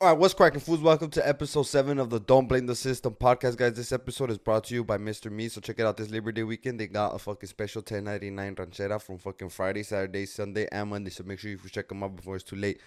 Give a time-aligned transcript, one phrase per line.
[0.00, 0.78] All right, what's cracking, fools?
[0.78, 3.72] Welcome to episode seven of the Don't Blame the System podcast, guys.
[3.72, 5.28] This episode is brought to you by Mr.
[5.28, 5.48] Me.
[5.48, 6.78] So check it out this Labor Day weekend.
[6.78, 11.10] They got a fucking special 1099 ranchera from fucking Friday, Saturday, Sunday, and Monday.
[11.10, 12.80] So make sure you check them out before it's too late.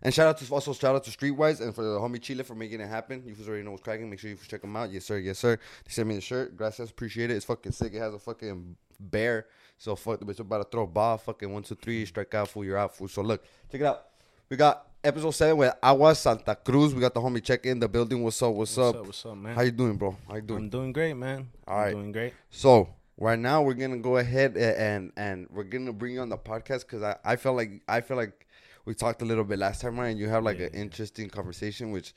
[0.00, 2.54] And shout out to also shout out to Streetwise and for the homie Chile for
[2.54, 3.22] making it happen.
[3.26, 4.08] You fools already know what's cracking.
[4.08, 4.90] Make sure you check them out.
[4.90, 5.58] Yes sir, yes sir.
[5.84, 6.56] They sent me the shirt.
[6.56, 7.34] Gracias, appreciate it.
[7.34, 7.92] It's fucking sick.
[7.92, 9.48] It has a fucking bear.
[9.76, 11.18] So fuck the bitch about to throw a ball.
[11.18, 12.64] Fucking one, two, three, strike out, fool.
[12.64, 13.08] You're out, fool.
[13.08, 14.06] So look, check it out.
[14.48, 16.94] We got episode seven with Agua Santa Cruz.
[16.94, 18.22] We got the homie check in the building.
[18.22, 18.54] What's up?
[18.54, 19.00] What's, What's up?
[19.00, 19.06] up?
[19.06, 19.54] What's up, man?
[19.54, 20.16] How you doing, bro?
[20.26, 20.62] How you doing?
[20.64, 21.48] I'm doing great, man.
[21.68, 22.32] All I'm doing great.
[22.50, 22.88] So
[23.18, 26.80] right now we're gonna go ahead and and we're gonna bring you on the podcast
[26.80, 28.46] because I I feel like I feel like
[28.86, 30.08] we talked a little bit last time, right?
[30.08, 32.14] And you have like an interesting conversation, which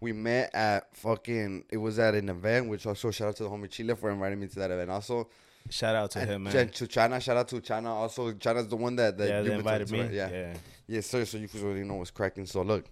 [0.00, 1.64] we met at fucking.
[1.70, 4.38] It was at an event, which also shout out to the homie Chile for inviting
[4.40, 4.90] me to that event.
[4.90, 5.28] Also,
[5.68, 6.68] Shout out to and him, man.
[6.70, 7.94] To China, shout out to China.
[7.94, 10.00] Also, China's the one that that yeah, they invited to, me.
[10.00, 10.12] right?
[10.12, 10.30] Yeah.
[10.30, 10.54] yeah.
[10.90, 11.24] Yes, sir.
[11.24, 12.46] So you already know what's cracking.
[12.46, 12.84] So look,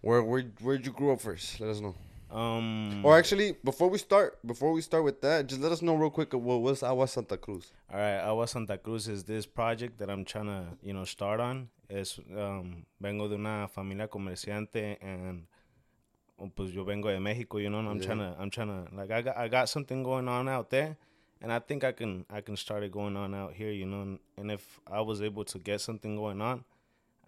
[0.00, 1.60] where where where'd you grow up first?
[1.60, 1.94] Let us know.
[2.30, 3.04] Um.
[3.04, 6.10] Or actually, before we start, before we start with that, just let us know real
[6.10, 7.70] quick what was Agua Santa Cruz.
[7.92, 8.18] all right.
[8.18, 11.68] Agua Santa Cruz is this project that I'm trying to, you know, start on.
[11.88, 15.46] Es um, vengo de una familia comerciante and
[16.40, 18.06] um, pues yo vengo de Mexico, you know, and I'm Yeah.
[18.06, 20.96] trying to, I'm trying to, like, I got, I got something going on out there,
[21.40, 24.02] and I think I can, I can start it going on out here, you know,
[24.02, 26.64] and, and if I was able to get something going on,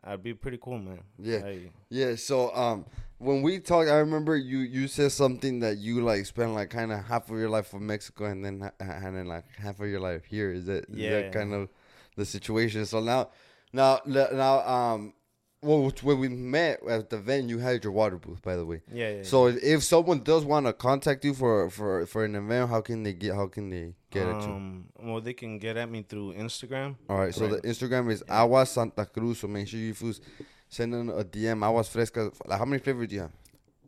[0.04, 1.00] I'd be pretty cool, man.
[1.18, 1.38] Yeah.
[1.38, 2.86] Like, Yeah, so um,
[3.18, 6.92] when we talked, I remember you you said something that you like spent like kind
[6.92, 10.00] of half of your life in Mexico and then and then like half of your
[10.00, 10.52] life here.
[10.52, 11.10] Is that is Yeah.
[11.22, 11.68] that kind of
[12.16, 12.86] the situation?
[12.86, 13.30] So now,
[13.72, 15.14] now, now, um,
[15.60, 18.80] well, when we met at the event, you had your water booth, by the way.
[18.92, 19.22] yeah, yeah.
[19.22, 23.02] So if someone does want to contact you for for for an event, how can
[23.02, 24.48] they get how can they get at you?
[24.52, 26.96] Um, well, they can get at me through Instagram.
[27.08, 27.60] All right, so Right.
[27.62, 29.40] the Instagram is Agua Santa Cruz.
[29.40, 30.20] So make sure you fools
[30.68, 31.62] send in a DM.
[31.64, 32.34] Aguas frescas.
[32.46, 33.32] Like, how many flavors do you have?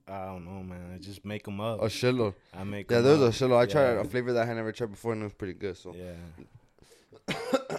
[0.09, 0.93] I don't know, man.
[0.93, 1.81] I just make them up.
[1.81, 2.35] A shitload.
[2.53, 2.91] I make.
[2.91, 3.59] Yeah, there's a shitload.
[3.61, 5.77] I tried a flavor that I had never tried before, and it was pretty good.
[5.77, 6.15] So, Yeah.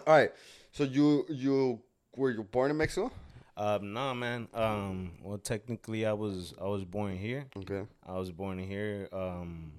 [0.07, 0.31] all right.
[0.71, 1.81] So you you
[2.15, 3.11] were you born in Mexico?
[3.57, 4.47] Um, nah, man.
[4.53, 7.45] Um, well, technically, I was I was born here.
[7.57, 7.83] Okay.
[8.05, 9.07] I was born here.
[9.11, 9.71] Um,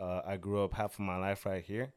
[0.00, 1.92] uh, I grew up half of my life right here.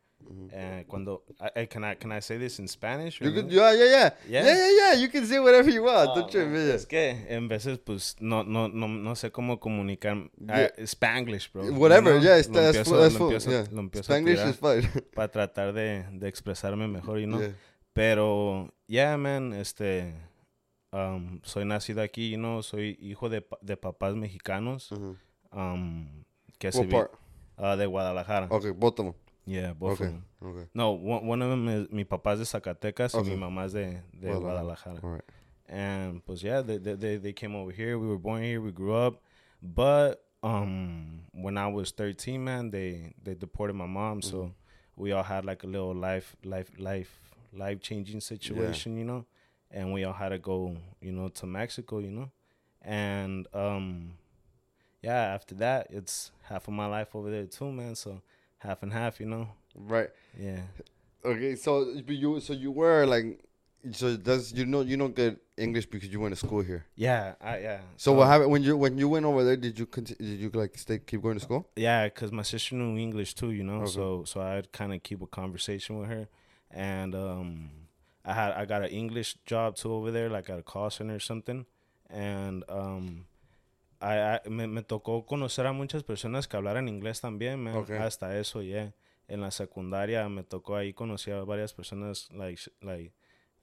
[0.54, 3.22] And cuando, I, I, can I can I say this in Spanish?
[3.22, 4.56] You could, yeah, yeah, yeah, yeah, Yeah?
[4.58, 4.94] yeah, yeah.
[5.00, 6.10] You can say whatever you want.
[6.10, 6.70] Ah, Don't trip, man.
[6.72, 10.68] Es que en veces pues no no no no sé cómo comunicar Yeah.
[10.78, 11.72] ah, Spanglish, bro.
[11.72, 12.26] Whatever, You know?
[12.26, 13.66] yeah, it's, Lo that's, empiezo- full, that's lo full, empiezo- yeah.
[13.72, 15.02] lo empiezo Spanglish is fine.
[15.16, 17.40] para tratar de, de expresarme mejor, you know.
[17.40, 17.54] Yeah.
[17.94, 20.14] Pero, yeah, man, este,
[20.92, 24.92] um, soy nacido aquí, you know, soy hijo de, de papás mexicanos,
[25.52, 26.08] um,
[26.58, 27.12] que se part?
[27.58, 28.48] ah, de Guadalajara.
[28.52, 29.14] Okay, both of them.
[29.46, 30.26] Yeah, both Okay, of them.
[30.44, 30.70] okay.
[30.74, 33.32] No, one, one of them is, mi papá es de Zacatecas Okay.
[33.32, 35.00] y mi mamá es de, de Guadalajara.
[35.04, 35.24] All right.
[35.68, 37.98] And pues yeah, they, they they came over here.
[38.00, 38.60] We were born here.
[38.60, 39.22] We grew up,
[39.62, 44.24] but um, when I was thirteen, man, they they deported my mom.
[44.24, 44.52] So
[44.96, 47.20] we all had like a little life life life
[47.54, 49.26] life changing situation, you know,
[49.72, 52.32] and we all had to go, you know, to Mexico, you know,
[52.82, 54.14] and um,
[55.02, 57.96] yeah, after that, it's half of my life over there too, man.
[57.96, 58.22] So
[58.60, 59.50] half and half, you know.
[59.76, 60.10] Right.
[60.38, 60.62] Yeah.
[61.24, 61.56] Okay.
[61.56, 63.44] So but you so you were like
[63.92, 66.86] so does you know you don't get English because you went to school here.
[66.96, 67.80] Yeah, I yeah.
[67.96, 69.56] So what happened when you when you went over there?
[69.56, 71.70] Did you did you like stay keep going to school?
[71.76, 73.82] Yeah, cause my sister knew English too, you know.
[73.82, 73.92] Okay.
[73.92, 76.28] So so I'd kind of keep a conversation with her,
[76.72, 77.70] and um,
[78.30, 81.16] I had I got an English job too over there, like at a call center
[81.16, 81.66] or something,
[82.10, 83.26] and um,
[84.00, 87.76] I, I me, me tocó conocer a muchas personas que hablaran inglés también, man.
[87.78, 87.98] Okay.
[87.98, 88.92] Hasta eso, yeah.
[89.28, 93.14] En la secundaria me tocó ahí conocer a varias personas like like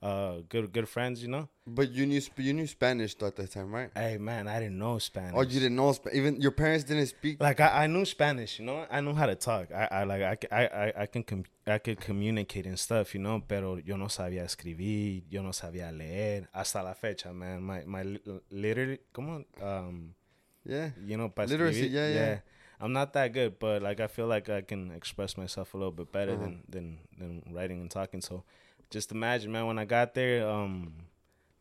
[0.01, 1.49] uh good good friends, you know.
[1.65, 3.89] But you knew you knew Spanish at that time, right?
[3.95, 5.33] Hey man, I didn't know Spanish.
[5.35, 7.41] Oh, you didn't know Sp- even your parents didn't speak.
[7.41, 8.85] like I, I knew Spanish, you know.
[8.91, 9.71] I knew how to talk.
[9.73, 10.21] I, I like
[10.51, 13.41] I can com- I could communicate and stuff, you know.
[13.47, 16.47] Pero yo no sabía escribir, yo no sabía leer.
[16.53, 17.63] Hasta la fecha, man.
[17.63, 18.21] My my li-
[18.51, 20.13] literally, come on, um,
[20.63, 20.91] Yeah.
[21.05, 22.39] you know, Literacy, escribir, yeah, yeah.
[22.79, 25.91] I'm not that good, but like I feel like I can express myself a little
[25.91, 26.43] bit better Uh-huh.
[26.43, 28.21] than than than writing and talking.
[28.21, 28.43] So,
[28.89, 29.65] just imagine, man.
[29.67, 30.93] When I got there, um,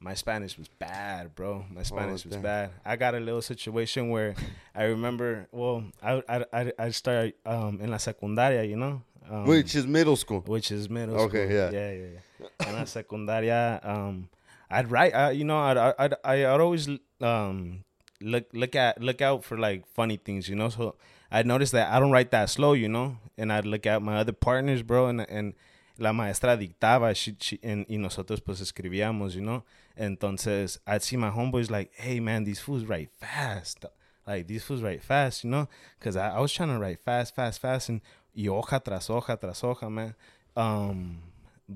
[0.00, 1.64] my Spanish was bad, bro.
[1.72, 2.70] My Spanish was bad.
[2.84, 4.34] I got a little situation where
[4.74, 5.46] I remember.
[5.52, 9.86] Well, I I I, I started um in la secundaria, you know, um, Which is
[9.86, 10.40] middle school.
[10.46, 11.56] which is middle Okay, school.
[11.56, 11.70] yeah.
[11.70, 12.68] yeah, yeah, yeah.
[12.68, 14.28] In la secundaria, um,
[14.70, 15.12] I'd write.
[15.12, 16.14] Uh, you know, I'd I'd I'd
[16.44, 16.88] I'd always
[17.20, 17.84] um
[18.20, 20.68] look look at look out for like funny things, you know.
[20.68, 20.94] So
[21.32, 24.18] I noticed that I don't write that slow, you know, and I'd look at my
[24.18, 25.54] other partners, bro, and and
[25.98, 29.64] la maestra dictaba, she, she, and y nosotros pues escribíamos, you know.
[29.96, 33.84] Entonces, I'd see my homeboys like, hey man, these fools write fast.
[34.26, 35.68] Like these fools write fast, you know?
[36.00, 38.00] Cause I, I was trying to write fast, fast, fast, and
[38.34, 40.14] y hoja tras hoja tras hoja, man.
[40.56, 41.22] Um,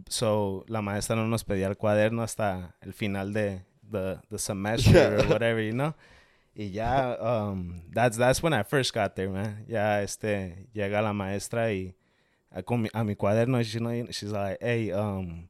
[0.08, 4.92] so la maestra no nos pedía el cuaderno hasta el final de the the semester
[4.92, 5.24] yeah.
[5.24, 5.94] or whatever, you know.
[6.54, 9.64] Y ya, um, that's that's when I first got there, man.
[9.68, 11.94] Ya, este, llega la maestra y
[12.64, 15.48] con mi, a mi cuaderno, you know, she's like, hey, um,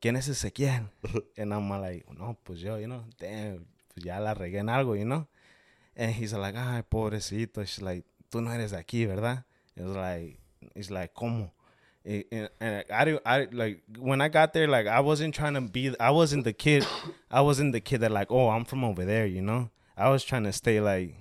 [0.00, 0.88] ¿quién es Ezequiel?
[1.36, 4.96] and I'm like, no, pues yo, you know, damn, pues ya la regué en algo,
[4.96, 5.26] you know.
[5.96, 7.66] And he's like, ay, pobrecito.
[7.66, 9.44] She's like, tú no eres de aquí, ¿verdad?
[9.76, 10.38] It's like,
[10.74, 11.50] it's like, ¿cómo?
[12.04, 15.94] And, and I, I like when I got there, like I wasn't trying to be,
[16.00, 16.86] I wasn't the kid,
[17.30, 19.70] I wasn't the kid that like, oh, I'm from over there, you know.
[19.96, 21.16] I was trying to stay like,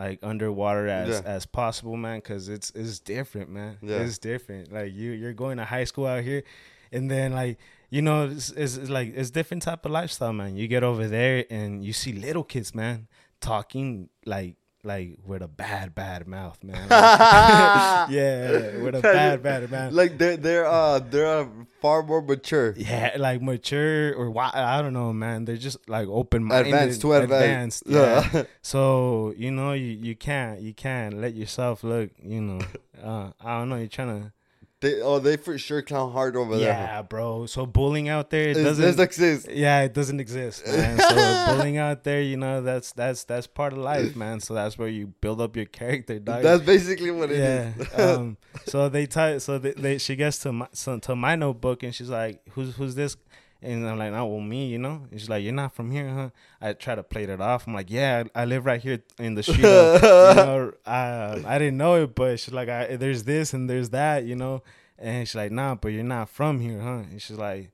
[0.00, 1.20] like underwater as yeah.
[1.26, 3.76] as possible, man, because it's it's different, man.
[3.82, 3.98] Yeah.
[3.98, 4.72] It's different.
[4.72, 6.42] Like you you're going to high school out here,
[6.90, 7.58] and then like
[7.90, 10.56] you know it's, it's, it's like it's different type of lifestyle, man.
[10.56, 13.08] You get over there and you see little kids, man,
[13.40, 16.88] talking like like with a bad bad mouth man.
[16.90, 19.92] Like, yeah with a bad bad mouth.
[19.92, 21.46] like they're they're uh they're uh,
[21.80, 22.74] far more mature.
[22.76, 25.44] Yeah like mature or why i don't know man.
[25.44, 28.40] They're just like open minded advanced too advanced, advanced yeah.
[28.40, 28.44] yeah.
[28.62, 32.60] so you know you you can't you can't let yourself look you know
[33.02, 34.32] uh i don't know you're trying to
[34.80, 36.74] they oh they for sure clown hard over yeah, there.
[36.74, 37.46] Yeah, bro.
[37.46, 39.50] So bullying out there it doesn't, doesn't exist.
[39.50, 40.98] Yeah, it doesn't exist, man.
[40.98, 44.40] so bullying out there, you know, that's that's that's part of life, man.
[44.40, 46.42] So that's where you build up your character, dog.
[46.42, 47.72] That's basically what it yeah.
[47.78, 47.98] is.
[47.98, 51.82] um, so they tie so they, they she gets to my so, to my notebook
[51.82, 53.16] and she's like, Who's who's this?
[53.62, 55.06] And I'm like, no, well, me, you know.
[55.10, 56.30] And she's like, you're not from here, huh?
[56.60, 57.66] I try to play it off.
[57.66, 59.58] I'm like, yeah, I, I live right here in the street.
[59.58, 63.90] you know, I, I didn't know it, but she's like, I, there's this and there's
[63.90, 64.62] that, you know.
[64.98, 67.04] And she's like, nah, but you're not from here, huh?
[67.10, 67.70] And she's like,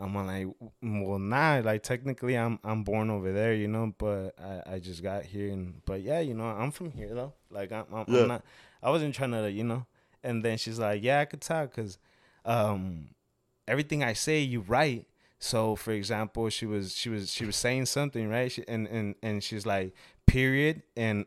[0.00, 0.46] I'm like,
[0.80, 5.02] well, nah, like technically I'm I'm born over there, you know, but I, I just
[5.02, 7.32] got here and but yeah, you know, I'm from here though.
[7.50, 8.22] Like I'm, I'm, yeah.
[8.22, 8.44] I'm not,
[8.80, 9.86] I wasn't trying to, you know.
[10.22, 11.98] And then she's like, yeah, I could tell because
[12.44, 13.08] um,
[13.66, 15.06] everything I say, you write.
[15.38, 18.50] So for example, she was she was she was saying something, right?
[18.50, 19.94] She, and and and she's like,
[20.26, 21.26] period, and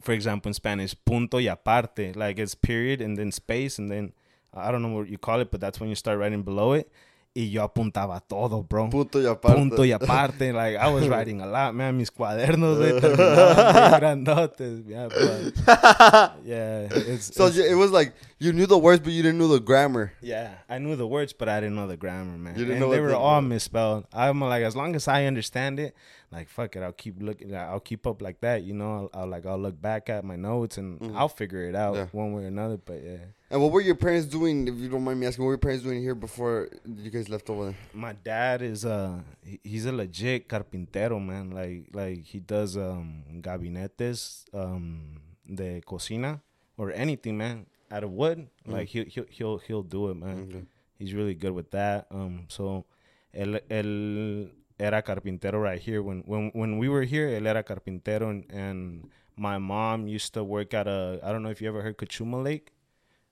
[0.00, 4.12] for example in Spanish, punto y aparte, like it's period and then space and then
[4.54, 6.90] I don't know what you call it, but that's when you start writing below it.
[7.34, 8.90] Y yo apuntaba todo, bro.
[8.90, 9.58] Punto y aparte.
[9.58, 10.52] Punto y aparte.
[10.52, 11.96] Like, I was writing a lot, man.
[11.96, 14.82] Mis cuadernos, güey, terminaban grandotes.
[14.86, 16.88] Yeah, but, yeah.
[16.90, 19.60] It's, so it's, it was like, you knew the words, but you didn't know the
[19.60, 20.12] grammar.
[20.20, 22.52] Yeah, I knew the words, but I didn't know the grammar, man.
[22.54, 24.04] You didn't and know they were all misspelled.
[24.12, 25.94] I'm like, as long as I understand it,
[26.32, 27.54] like fuck it, I'll keep looking.
[27.54, 29.10] I'll keep up like that, you know.
[29.12, 31.16] I'll, I'll like I'll look back at my notes and mm-hmm.
[31.16, 32.06] I'll figure it out yeah.
[32.12, 32.78] one way or another.
[32.78, 33.18] But yeah.
[33.50, 34.66] And what were your parents doing?
[34.66, 37.28] If you don't mind me asking, what were your parents doing here before you guys
[37.28, 37.74] left over there?
[37.92, 39.20] My dad is uh
[39.62, 41.50] he's a legit carpintero, man.
[41.50, 46.40] Like like he does um gabinetes um de cocina
[46.78, 48.38] or anything, man, out of wood.
[48.38, 48.72] Mm-hmm.
[48.72, 50.46] Like he he'll he'll he'll do it, man.
[50.48, 50.64] Okay.
[50.98, 52.06] He's really good with that.
[52.10, 52.86] Um, so
[53.34, 56.02] el el era carpintero right here.
[56.02, 60.44] When when when we were here, él era carpintero, and, and my mom used to
[60.44, 61.20] work at a.
[61.22, 62.72] I don't know if you ever heard Cachuma Lake.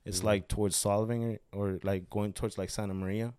[0.03, 0.27] It's mm-hmm.
[0.27, 3.33] like towards Solvang or, or, like going towards like Santa Maria.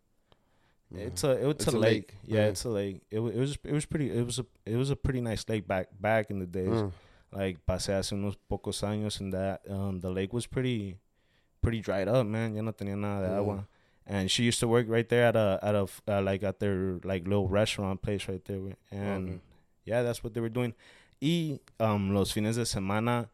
[0.93, 1.07] Mm-hmm.
[1.09, 1.93] It's a it's, it's a, a, lake.
[1.93, 2.15] lake.
[2.25, 2.51] Yeah, mm-hmm.
[2.51, 3.03] it's a lake.
[3.11, 5.67] It, it was it was pretty it was a it was a pretty nice lake
[5.67, 6.69] back back in the days.
[6.69, 6.93] Mm.
[7.33, 10.99] Like pasé hace unos pocos años and that um the lake was pretty
[11.63, 12.55] pretty dried up, man.
[12.55, 13.67] Ya no tenía nada de agua
[14.07, 16.99] and she used to work right there at a at a uh, like at their
[17.05, 19.41] like little restaurant place right there and okay.
[19.85, 20.75] yeah that's what they were doing
[21.21, 23.29] y um, los fines de semana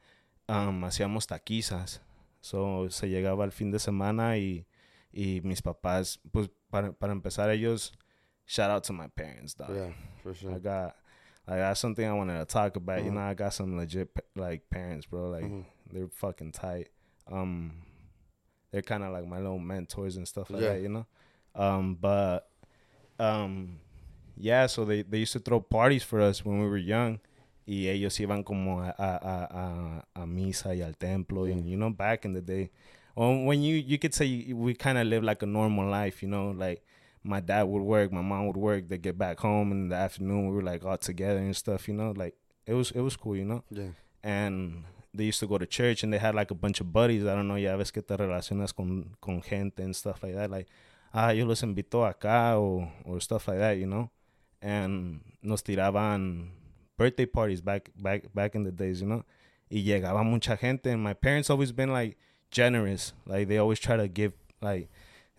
[0.48, 2.00] um, hacíamos taquizas
[2.40, 4.66] so se llegaba el fin de semana y
[5.12, 7.92] y mis papás pues para, para empezar ellos
[8.46, 9.70] shout out to my parents dog.
[9.70, 10.94] yeah for sure I got
[11.48, 12.98] like that's something I wanted to talk about.
[12.98, 13.06] Mm-hmm.
[13.06, 15.30] You know, I got some legit like parents, bro.
[15.30, 15.62] Like mm-hmm.
[15.90, 16.88] they're fucking tight.
[17.32, 17.72] Um,
[18.70, 20.74] they're kind of like my little mentors and stuff like yeah.
[20.74, 21.06] that, you know.
[21.54, 22.48] Um, but
[23.18, 23.78] um,
[24.36, 27.20] yeah, so they, they used to throw parties for us when we were young.
[27.66, 31.90] Y ellos iban como a, a, a, a misa y al templo, and you know,
[31.90, 32.70] back in the day,
[33.14, 36.28] well, when you you could say we kind of live like a normal life, you
[36.28, 36.82] know, like
[37.22, 40.48] my dad would work, my mom would work, they get back home in the afternoon,
[40.48, 43.36] we were like all together and stuff, you know, like it was it was cool,
[43.36, 43.62] you know.
[43.70, 43.90] Yeah.
[44.22, 44.84] And
[45.18, 47.24] they used to go to church and they had like a bunch of buddies.
[47.24, 50.50] I don't know, ya ves que te relacionas con, con gente and stuff like that.
[50.50, 50.68] Like,
[51.12, 54.10] ah, yo los invito acá or, or stuff like that, you know?
[54.62, 56.50] And nos tiraban
[56.96, 59.24] birthday parties back, back, back in the days, you know?
[59.70, 60.86] Y llegaba mucha gente.
[60.90, 62.16] And my parents always been like
[62.50, 63.12] generous.
[63.26, 64.32] Like, they always try to give,
[64.62, 64.88] like,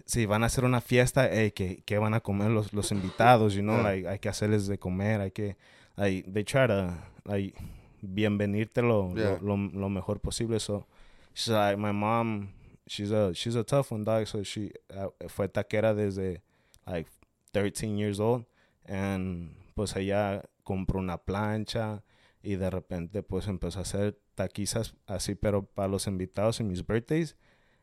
[0.06, 3.54] si van a hacer una fiesta, hey, que, que van a comer los, los invitados,
[3.56, 3.84] you know, Yeah.
[3.84, 5.56] like, hay que hacerles de comer, hay que,
[5.98, 6.94] like, they try to,
[7.26, 7.56] like,
[8.02, 9.40] bienvenirte lo, Yeah.
[9.42, 10.86] lo, lo, lo mejor posible, so,
[11.34, 12.50] she's like, my mom,
[12.88, 16.42] she's a, she's a tough one, dog, so she, uh, fue taquera desde,
[16.86, 17.10] like,
[17.54, 18.46] 13 years old,
[18.86, 22.04] and, pues, ella compró una plancha,
[22.42, 26.86] y de repente, pues, empezó a hacer taquizas así, pero para los invitados en mis
[26.86, 27.36] birthdays,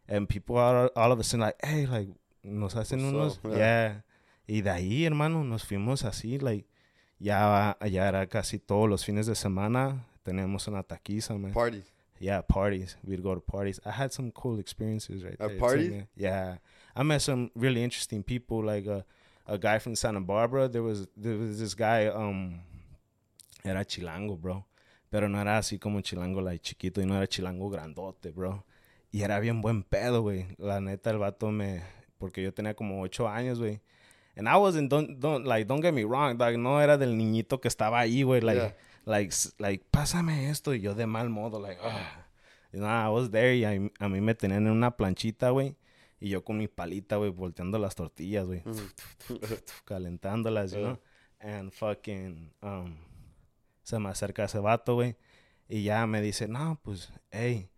[0.08, 3.50] and people are all of a sudden like, hey, like, nos hacen What's unos, up?
[3.50, 3.58] yeah.
[3.58, 4.02] Yeah.
[4.48, 6.66] Y de ahí, hermano, nos fuimos así, like,
[7.18, 11.52] ya, ya era casi todos los fines de semana, teníamos una taquiza, man.
[11.52, 11.82] Party.
[12.18, 12.96] yeah, parties.
[13.04, 13.80] We'd go to parties.
[13.84, 15.58] I had some cool experiences right At there.
[15.58, 16.04] parties?
[16.16, 16.58] Yeah.
[16.94, 19.04] I met some really interesting people, like a,
[19.46, 20.68] a guy from Santa Barbara.
[20.68, 22.60] There was, there was this guy, um,
[23.64, 24.64] era chilango, bro.
[25.10, 28.64] Pero no era así como chilango, like, chiquito, y no era chilango grandote, bro.
[29.12, 30.46] Y era bien buen pedo, güey.
[30.58, 31.82] La neta, el vato me...
[32.18, 33.80] Porque yo tenía como ocho años, güey.
[34.36, 36.56] And I wasn't, don't, don't, like, don't get me wrong, dog.
[36.58, 38.42] No era del niñito que estaba ahí, güey.
[38.42, 38.74] Like, Yeah.
[39.06, 40.74] like, like, pásame esto.
[40.74, 42.26] Y yo de mal modo, like, ah.
[42.72, 45.74] You know, I was there y a, a mí me tenían en una planchita, güey.
[46.20, 48.62] Y yo con mi palita, güey, volteando las tortillas, güey.
[49.84, 50.88] Calentándolas, you Yeah.
[50.88, 51.00] know.
[51.40, 52.96] And fucking, um,
[53.82, 55.16] se me acerca ese vato, güey.
[55.68, 57.68] Y ya me dice, no, pues, hey,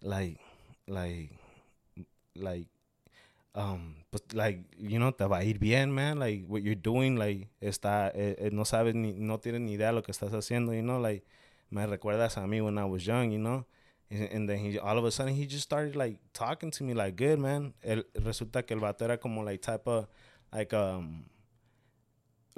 [0.00, 0.40] like,
[0.86, 1.32] like,
[2.34, 2.70] like,
[3.54, 6.18] um, pues, like, you know, te va a ir bien, man.
[6.18, 9.88] Like, what you're doing, like, está, eh, eh, no sabes ni, no tienes ni idea
[9.88, 11.24] de lo que estás haciendo, you know, like,
[11.70, 13.66] me recuerdas a mí when I was young, you know.
[14.10, 16.94] And, and then he, all of a sudden, he just started, like, talking to me,
[16.94, 17.74] like, good, man.
[17.82, 20.06] El, resulta que el vato era como, like, type of,
[20.52, 21.24] like, um,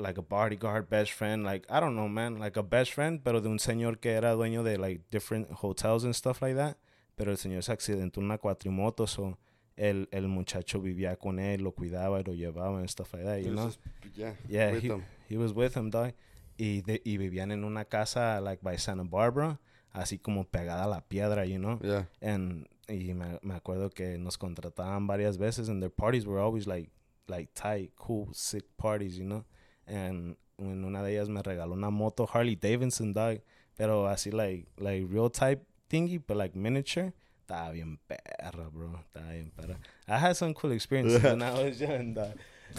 [0.00, 3.40] like a bodyguard, best friend, like I don't know, man, like a best friend, pero
[3.40, 6.78] de un señor que era dueño de like different hotels and stuff like that.
[7.16, 9.36] Pero el señor se accidentó en una cuatrimoto, so
[9.80, 13.50] el, el muchacho vivía con él, lo cuidaba lo llevaba and stuff like that, you
[13.50, 13.70] know.
[14.14, 14.34] yeah.
[14.46, 14.92] Yeah, he,
[15.28, 16.12] he was with him, dog.
[16.58, 19.58] Y, de, y vivían en una casa like by Santa Barbara,
[19.94, 21.78] así como pegada a la piedra, you know.
[21.82, 22.04] Yeah.
[22.20, 26.66] And y me, me acuerdo que nos contrataban varias veces and their parties were always
[26.66, 26.90] like
[27.26, 29.46] like tight, cool, sick parties, you know.
[29.86, 33.40] And en una de ellas me regaló una moto Harley Davidson, dog,
[33.78, 37.14] pero así like like real type thingy, but like miniature.
[37.50, 38.96] Estaba bien perra, bro.
[39.00, 39.76] Estaba bien perra.
[40.06, 42.38] I had some cool experiences when I was young, dog.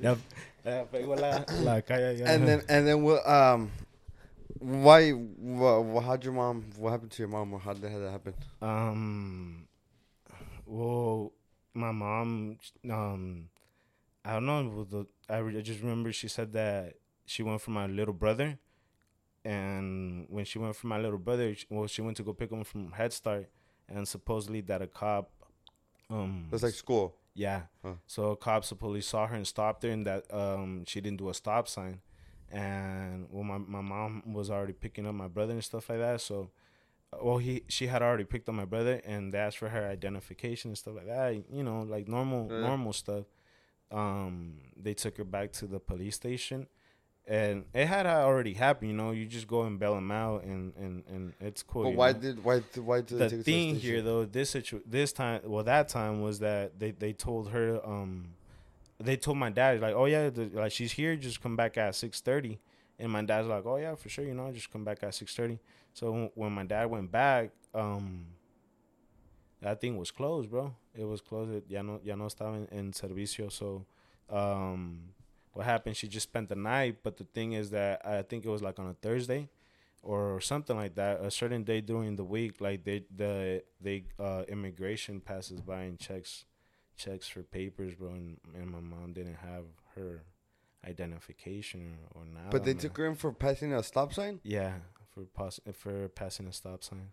[0.00, 0.16] ya,
[0.64, 2.24] ya pegó la, la calle ya.
[2.26, 3.28] And then and then what?
[3.28, 3.70] Um,
[4.60, 5.10] why?
[5.10, 6.70] What, how'd your mom?
[6.78, 7.52] What happened to your mom?
[7.52, 8.32] Or how did that happen?
[8.62, 9.68] Um,
[10.64, 11.32] well,
[11.74, 12.56] my mom,
[12.90, 13.50] um,
[14.24, 15.06] I don't know.
[15.28, 16.94] I re- I just remember she said that
[17.26, 18.58] she went for my little brother,
[19.44, 22.50] and when she went for my little brother, she, well, she went to go pick
[22.50, 23.50] him from Head Start,
[23.88, 25.30] and supposedly that a cop,
[26.10, 27.14] um, was like school.
[27.34, 27.62] yeah.
[27.84, 27.94] Huh.
[28.06, 31.28] So a cop supposedly saw her and stopped her, and that um she didn't do
[31.30, 32.00] a stop sign,
[32.50, 36.20] and well, my my mom was already picking up my brother and stuff like that.
[36.20, 36.50] So,
[37.22, 40.70] well, he she had already picked up my brother, and they asked for her identification
[40.70, 41.44] and stuff like that.
[41.50, 42.60] You know, like normal Yeah.
[42.60, 43.24] normal stuff.
[43.90, 46.66] Um, they took her back to the police station.
[47.28, 49.10] And it had already happened, you know.
[49.10, 51.82] You just go and bail them out, and and and it's cool.
[51.84, 52.18] But why know?
[52.18, 55.90] did why why did the take thing here though this situ- this time well that
[55.90, 58.28] time was that they they told her um
[58.98, 61.92] they told my dad like oh yeah the, like she's here just come back at
[61.92, 62.58] 6:30
[62.98, 65.58] and my dad's like oh yeah for sure you know just come back at 6:30
[65.92, 68.24] so when my dad went back um
[69.60, 72.68] that thing was closed bro it was closed It- ya no ya no estaba en,
[72.72, 73.84] en servicio so
[74.30, 75.00] um
[75.58, 78.48] what happened she just spent the night but the thing is that I think it
[78.48, 79.48] was like on a Thursday
[80.02, 81.20] or something like that.
[81.20, 85.98] A certain day during the week, like they the they uh immigration passes by and
[85.98, 86.44] checks
[86.96, 88.10] checks for papers, bro.
[88.10, 89.64] And, and my mom didn't have
[89.96, 90.22] her
[90.86, 92.50] identification or, or not.
[92.50, 94.40] But they took her in for passing a stop sign.
[94.42, 94.74] yeah
[95.12, 97.10] for pass for passing a stop sign,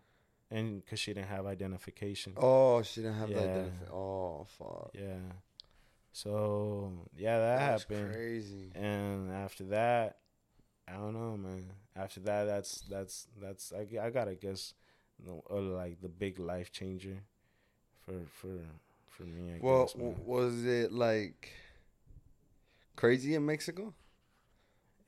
[0.51, 2.33] and because she didn't have identification.
[2.37, 3.45] Oh, she didn't have that.
[3.45, 3.57] Yeah.
[3.57, 4.91] Identif- oh, fuck.
[4.93, 5.31] Yeah.
[6.15, 8.11] So yeah, that That's happened.
[8.13, 8.71] crazy.
[8.73, 10.17] and after that
[10.87, 14.73] i don't know man after that that's that's that's i, I gotta guess
[15.19, 17.17] you know, uh, like the big life changer
[18.05, 18.53] for for
[19.09, 21.51] for me I Well, guess, was it like
[22.95, 23.93] crazy in Mexico?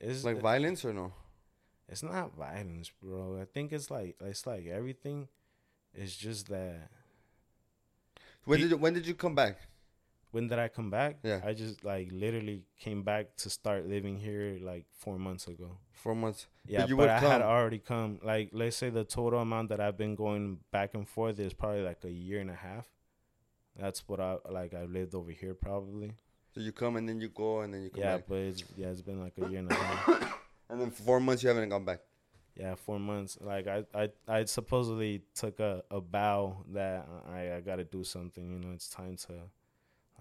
[0.00, 1.12] Is Like violence or no?
[1.88, 5.28] it's not violence bro i think it's like it's like everything
[5.94, 6.90] it's just that
[8.44, 9.67] When did you, when did you come back?
[10.30, 11.40] When did i come back Yeah.
[11.44, 16.14] i just like literally came back to start living here like four months ago Four
[16.14, 16.46] months.
[16.64, 18.20] Yeah, you but, would I had already come.
[18.22, 21.82] Like, let's say the total amount that I've been going back and forth is probably
[21.82, 22.86] like a year and a half.
[23.76, 24.74] That's what I like.
[24.74, 26.14] I've lived over here probably.
[26.54, 28.26] So you come and then you go and then you come Yeah, back.
[28.28, 30.34] but it's yeah, it's been like a year and a half.
[30.70, 31.98] And then four months you haven't gone back.
[32.54, 33.36] yeah, four months.
[33.40, 38.04] Like I, I, I supposedly took a, a bow that I, I got to do
[38.04, 38.52] something.
[38.52, 39.32] You know, it's time to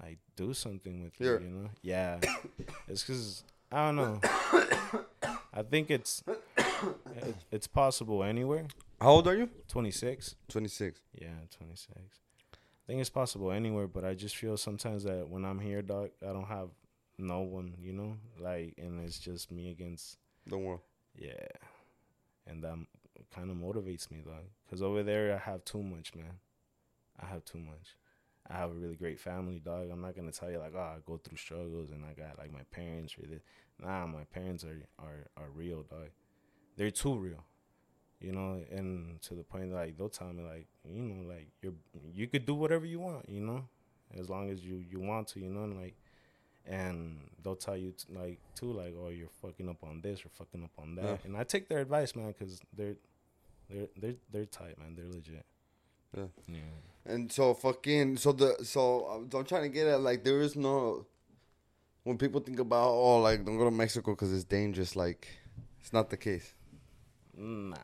[0.02, 1.40] like do something with Here.
[1.40, 1.46] you.
[1.48, 2.20] You know, yeah.
[2.88, 4.22] it's because I don't know.
[5.54, 6.24] I think it's
[6.58, 8.66] it, it's possible anywhere.
[9.02, 9.50] How old are you?
[9.68, 10.36] Twenty six.
[10.50, 11.00] 26.
[11.14, 11.28] Yeah,
[11.58, 11.92] 26.
[12.54, 16.10] I think it's possible anywhere, but I just feel sometimes that when I'm here, dog,
[16.24, 16.70] I don't have
[17.18, 20.80] no one, you know, like, and it's just me against, Don't worry.
[21.16, 21.34] yeah,
[22.46, 22.78] and that
[23.36, 26.40] kind of motivates me, dog, because over there I have too much, man.
[27.22, 27.96] I have too much.
[28.50, 29.90] I have a really great family, dog.
[29.92, 32.52] I'm not gonna tell you like, oh, I go through struggles and I got like
[32.54, 33.42] my parents really.
[33.80, 36.10] Nah, my parents are are are real, dog.
[36.78, 37.44] They're too real
[38.20, 41.50] you know, and to the point that, like they'll tell me like, you know, like
[41.62, 41.74] you're
[42.16, 43.64] you could do whatever you want, you know,
[44.20, 45.96] as long as you you want to, you know, and like,
[46.66, 50.30] and they'll tell you t- like too, like, oh, you're fucking up on this or
[50.30, 51.18] fucking up on that, Yeah.
[51.26, 52.96] and I take their advice, man, because they're
[53.70, 55.46] they're they're they're tight, man, they're legit.
[56.16, 56.24] Yeah.
[56.48, 56.58] Yeah.
[57.08, 60.56] And so fucking so the so I'm, I'm trying to get at like there is
[60.56, 61.06] no
[62.04, 65.28] when people think about oh like don't go to Mexico because it's dangerous like
[65.80, 66.54] it's not the case.
[67.36, 67.78] Nah.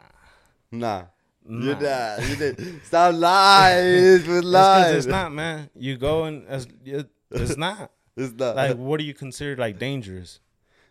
[0.72, 1.04] Nah.
[1.48, 1.80] You Nah.
[2.18, 2.30] did.
[2.30, 2.86] You did.
[2.86, 3.96] Stop lying.
[4.04, 4.96] It's 'cause lying.
[4.98, 5.70] it's not, man.
[5.76, 7.92] You go and as it, it's not.
[8.16, 8.56] It's not.
[8.56, 10.40] Like, what do you consider like dangerous?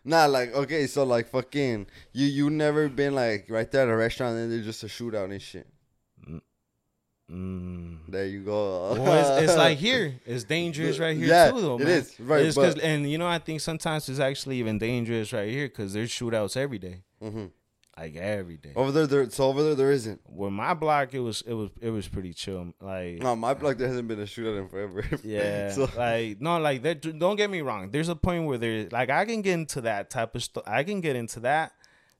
[0.03, 3.95] Nah, like okay, so like fucking you you never been like right there at a
[3.95, 5.65] restaurant and there's just a shootout and shit.
[7.33, 7.97] Mm.
[8.07, 8.93] There you go.
[8.93, 10.15] Well, it's, it's like here.
[10.25, 11.87] It's dangerous right here Yeah, too, though, it man.
[11.89, 15.33] is, right, It's 'cause- but- and you know, I think sometimes it's actually even dangerous
[15.33, 17.49] right here because there's shootouts every day, Mhm.
[17.97, 18.73] like every day.
[18.75, 19.29] Over there, there.
[19.31, 20.21] So over there, there isn't.
[20.25, 22.71] Where my block, it was, it was, it was pretty chill.
[22.79, 25.03] Like, No, my block there hasn't been a shootout in forever.
[25.23, 26.93] yeah, so like no, like there.
[26.95, 27.89] Don't get me wrong.
[27.89, 30.63] There's a point where there, like, I can get into that type of stuff.
[30.67, 31.71] I can get into that,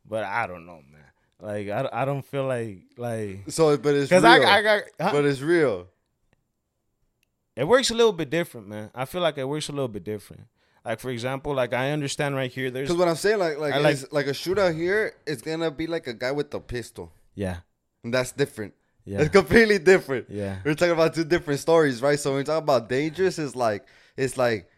[0.08, 1.02] but I don't know, man.
[1.44, 4.48] Like, I, I don't feel like, like, so, but it's because real.
[4.48, 4.84] I, I got.
[5.00, 5.10] huh?
[5.12, 5.88] but it's real.
[7.56, 8.90] It works a little bit different, man.
[8.96, 10.44] I feel like it works a little bit different.
[10.86, 12.70] Like for example, like I understand right here.
[12.72, 15.86] There's Because what I'm saying, like, like, like- like a shootout here is gonna be
[15.88, 17.58] like a guy with a pistol, yeah,
[18.04, 18.74] and that's different.
[19.06, 20.30] yeah, It's completely different.
[20.30, 22.20] yeah, We're talking about two different stories, right?
[22.20, 23.86] So when we talk about dangerous, it's like,
[24.18, 24.70] it's like,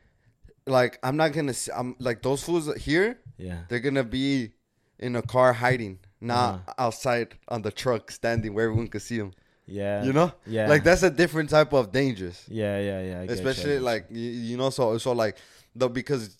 [0.67, 3.17] like I'm not gonna, I'm like those fools here.
[3.38, 4.51] yeah, They're gonna be
[4.99, 6.74] in a car hiding, not Uh-huh.
[6.88, 9.32] outside on the truck standing where everyone can see him.
[9.68, 10.04] yeah.
[10.04, 10.68] You know, Yeah.
[10.68, 12.46] like that's a different type of dangerous.
[12.48, 13.20] Yeah, yeah, yeah.
[13.22, 15.38] I get you, I especially like you, you know so so like
[15.76, 16.38] the because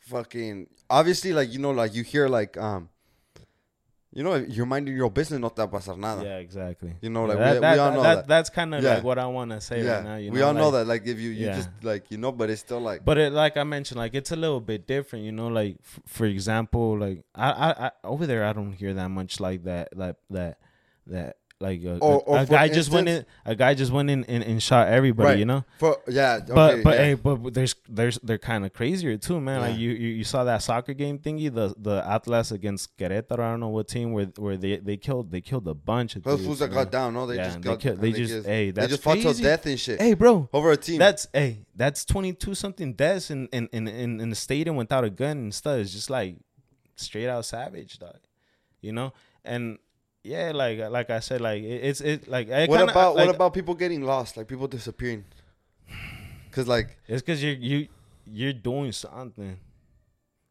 [0.00, 2.88] fucking obviously like you know like you hear like um
[4.14, 6.92] you know you're minding your business no te va a pasar nada Yeah, exactly.
[7.00, 8.28] You know, Yeah, like, we- we all know that.
[8.28, 8.94] That's kind of Yeah.
[8.96, 10.16] like what I want to say yeah right now.
[10.16, 12.50] You we know, all know that like if you you just like you know but
[12.50, 15.32] it's still like But it, like I mentioned, like it's a little bit different, you
[15.32, 15.48] know.
[15.48, 19.40] Like f- for example, like I, I, I over there, I don't hear that much
[19.40, 20.58] like that, like that,
[21.06, 24.10] that like uh, a, Or- or a guy just went in, a guy just went
[24.10, 25.38] in and, and shot everybody, Right.
[25.38, 25.64] you know.
[25.78, 27.04] for yeah okay, But but yeah.
[27.04, 29.60] hey, but there's there's they're kind of crazier too, man.
[29.60, 33.40] Like you, you you saw that soccer game thingy, the the Atlas against Querétaro.
[33.40, 36.24] I don't know what team where where they they killed they killed a bunch of
[36.24, 38.16] those dudes, fools that got down no they Yeah, just they got kill- they and
[38.16, 39.42] just- hey, they just fought to crazy.
[39.42, 43.30] death and shit Hey, bro, over a team that's hey, that's twenty two something deaths
[43.30, 45.78] in in, in in in the stadium without a gun and stuff.
[45.78, 46.36] It's just like
[46.96, 48.18] straight out savage, dog.
[48.80, 49.12] You know,
[49.44, 49.78] and
[50.24, 53.26] yeah, like like I said, like it, it's it like it what kinda, about like,
[53.26, 55.24] what about people getting lost like people disappearing
[56.50, 57.88] because like It's because you're you
[58.26, 59.58] you're doing something.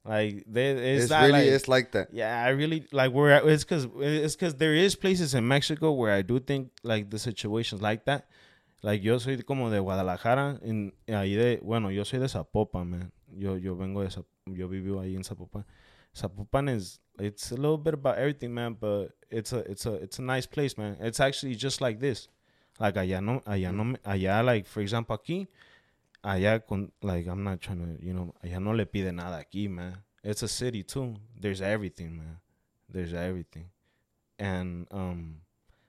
[0.03, 3.35] Like there, it's, it's, not really like, it's like that Yeah, I really like where
[3.43, 7.09] I- it's because it's because there is places in Mexico where I do think like
[7.11, 8.27] the situations like that.
[8.81, 13.11] Like yo soy como de Guadalajara, en ahí de bueno yo soy de Zapopan, man.
[13.37, 15.65] Yo yo vengo de Zap- yo vivo ahí en Zapopan.
[16.15, 20.19] Zapopan is it's a little bit about everything, man, but it's a it's a it's
[20.19, 20.97] a nice place, man.
[20.99, 22.27] It's actually just like this.
[22.79, 25.47] Like allá no allá no allá like for example aquí
[26.23, 29.69] allá con like I'm not trying to you know allá no le pide nada aquí,
[29.69, 29.97] man.
[30.23, 31.15] It's a city too.
[31.39, 32.37] There's everything, man.
[32.89, 33.69] There's everything,
[34.37, 35.41] and um,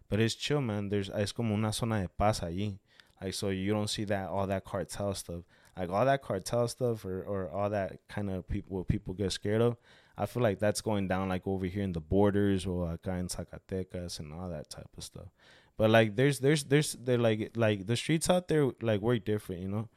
[0.09, 0.89] but it's chill, man.
[0.89, 2.79] There's it's como una zona de paz allí,
[3.21, 5.43] like so you don't see that all that cartel stuff,
[5.77, 9.33] like all that cartel stuff or or all that kind of people what people get
[9.33, 9.77] scared of.
[10.17, 13.29] I feel like that's going down like over here in the borders or acá in
[13.29, 15.29] Zacatecas and all that type of stuff.
[15.77, 19.63] But like there's there's there's they're like like the streets out there like work different,
[19.63, 19.89] you know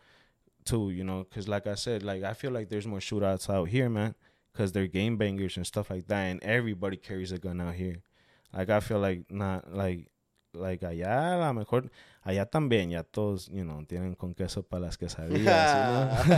[0.66, 3.70] too, you know, because like I said, like I feel like there's more shootouts out
[3.70, 4.16] here, man,
[4.52, 8.02] because they're game bangers and stuff like that, and everybody carries a gun out here.
[8.52, 10.10] Like I feel like not like
[10.56, 11.90] like allá a lo mejor
[12.24, 16.30] allá también ya todos you know tienen con queso para las quesadillas you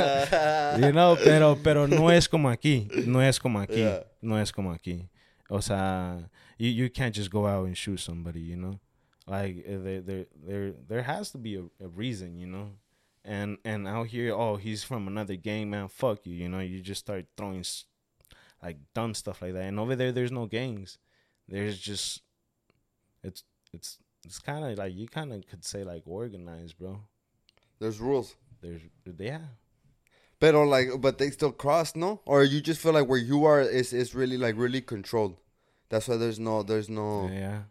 [0.78, 4.04] know, you know pero pero no es como aquí no es como aquí Yeah.
[4.22, 5.10] no es como aquí.
[5.50, 8.80] O sea you you can't just go out and shoot somebody you know.
[9.26, 12.72] Like uh, there there there there has to be a, a reason you know.
[13.24, 16.82] And and out here oh he's from another gang man fuck you you know you
[16.82, 17.64] just start throwing
[18.64, 19.64] like dumb stuff like that.
[19.68, 20.98] And over there there's no gangs.
[21.48, 22.24] There's just
[23.24, 27.00] it's it's it's kind of like you kind of could say like organized bro
[27.80, 28.36] There's rules.
[28.62, 28.82] there's
[29.32, 29.46] yeah
[30.40, 32.22] But like, but they still cross, no?
[32.26, 35.36] Or you just feel like where you are is is really like really controlled.
[35.90, 37.62] That's why there's no, there's no, yeah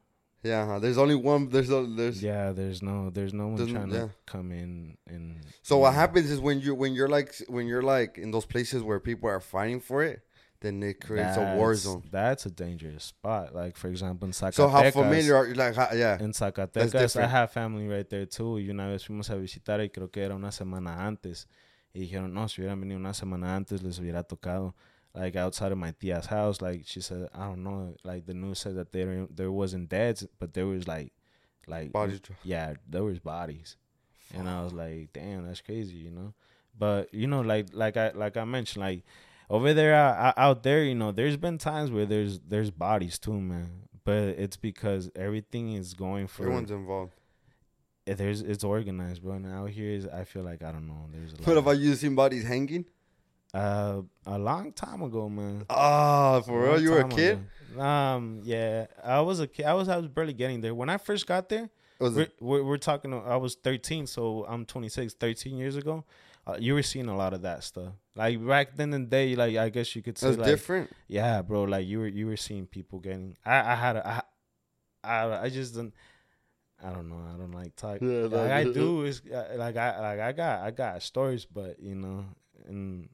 [0.42, 0.66] yeah.
[0.66, 0.78] huh?
[0.80, 1.48] There's only one.
[1.54, 2.18] There's a, there's.
[2.22, 4.08] yeah there's no there's no one Doesn't- trying yeah.
[4.08, 5.24] to come in and
[5.62, 8.46] So what know, happens is when you when you're like when you're like in those
[8.54, 10.18] places where people are fighting for it,
[10.60, 12.02] then it creates a war zone.
[12.10, 15.54] that's a dangerous spot like for example in Zacatecas So how familiar are you?
[15.54, 18.58] Like, how, yeah, En Zacatecas, I have family right there too.
[18.58, 21.46] Y una vez fuimos a visitar y creo que era una semana antes.
[21.94, 24.74] Y dijeron, no, si hubieran venido una semana antes, les hubiera tocado.
[25.14, 27.94] Like outside of my tia's house, like she said, I don't know.
[28.04, 31.12] Like the news said that there there wasn't deads, but there was like,
[31.66, 32.18] like body.
[32.18, 33.76] dr- yeah, there was bodies,
[34.34, 36.34] and I was like, damn, that's crazy, you know.
[36.78, 39.04] But you know, like like I like I mentioned, like
[39.48, 43.40] over there uh, out there, you know, there's been times where there's there's bodies too,
[43.40, 43.82] man.
[44.04, 47.12] But it's because everything is going for Everyone's involved.
[48.06, 49.32] eh, there's it's organized, bro.
[49.34, 51.08] And out here is I feel like I don't know.
[51.12, 51.46] There's a lot.
[51.46, 52.84] What about you seen bodies hanging?
[53.54, 55.64] uh, a long time ago, man.
[55.70, 56.80] Ah, for real?
[56.80, 57.38] You were a kid?
[57.72, 57.80] ago.
[57.80, 59.64] Um, yeah, I was a kid.
[59.66, 61.68] I was I was barely getting there when I first got there.
[61.98, 63.14] Was We're, we're, we're talking.
[63.14, 65.14] I was 13, so I'm 26.
[65.14, 66.04] 13 years ago,
[66.46, 67.92] uh, you were seeing a lot of that stuff.
[68.14, 70.90] Like back then in the day, like I guess you could say, was like, different.
[71.08, 71.64] yeah, bro.
[71.64, 73.36] Like you were you were seeing people getting.
[73.44, 74.24] I I had a,
[75.04, 75.92] I, I I just don't.
[76.82, 77.16] I don't know.
[77.16, 77.98] I don't like talk.
[78.00, 81.44] Yeah, like like- I do is uh, like I like I got I got stories,
[81.46, 82.24] but you know,
[82.66, 83.08] and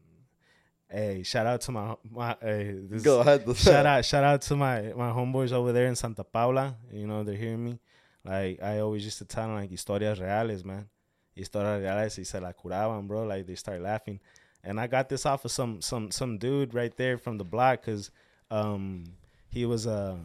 [0.90, 3.45] hey, shout out to my my hey, this, Go ahead.
[3.57, 6.77] shout out shout out to my my homeboys over there in Santa Paula.
[6.92, 7.79] You know, they're hearing me.
[8.25, 10.88] Like I always used to tell them like historias reales, man.
[11.37, 13.25] Historias reales y se la curaban, bro.
[13.25, 14.21] Like they start laughing.
[14.64, 17.83] And I got this off of some some some dude right there from the block
[17.85, 18.11] cuz
[18.51, 19.05] um
[19.49, 20.16] he was uh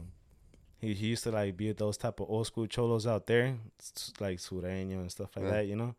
[0.80, 3.56] he, he used to like be with those type of old school cholos out there,
[4.20, 5.52] like sureño and stuff like Yeah.
[5.52, 5.96] that, you know.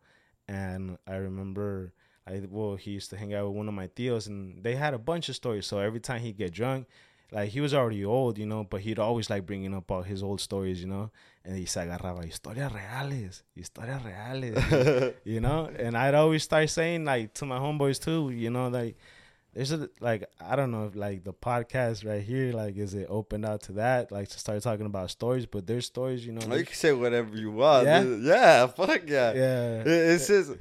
[0.47, 1.91] And I remember
[2.25, 4.93] I well, he used to hang out with one of my tios, and they had
[4.93, 5.65] a bunch of stories.
[5.65, 6.87] So every time he'd get drunk,
[7.31, 10.23] like he was already old, you know, but he'd always like bringing up all his
[10.23, 11.11] old stories, you know.
[11.45, 15.69] And he se agarraba historias reales, historias reales, you know.
[15.77, 18.97] And I'd always start saying like to my homeboys too, you know, like
[19.53, 23.07] there's a like I don't know if like the podcast right here, like is it
[23.09, 26.41] opened out to that, like to start talking about stories, but there's stories, you know.
[26.49, 27.85] Oh, you can say whatever you want.
[27.87, 28.03] Yeah?
[28.03, 29.33] Yeah fuck yeah.
[29.33, 29.79] yeah.
[29.81, 30.51] It- it's just.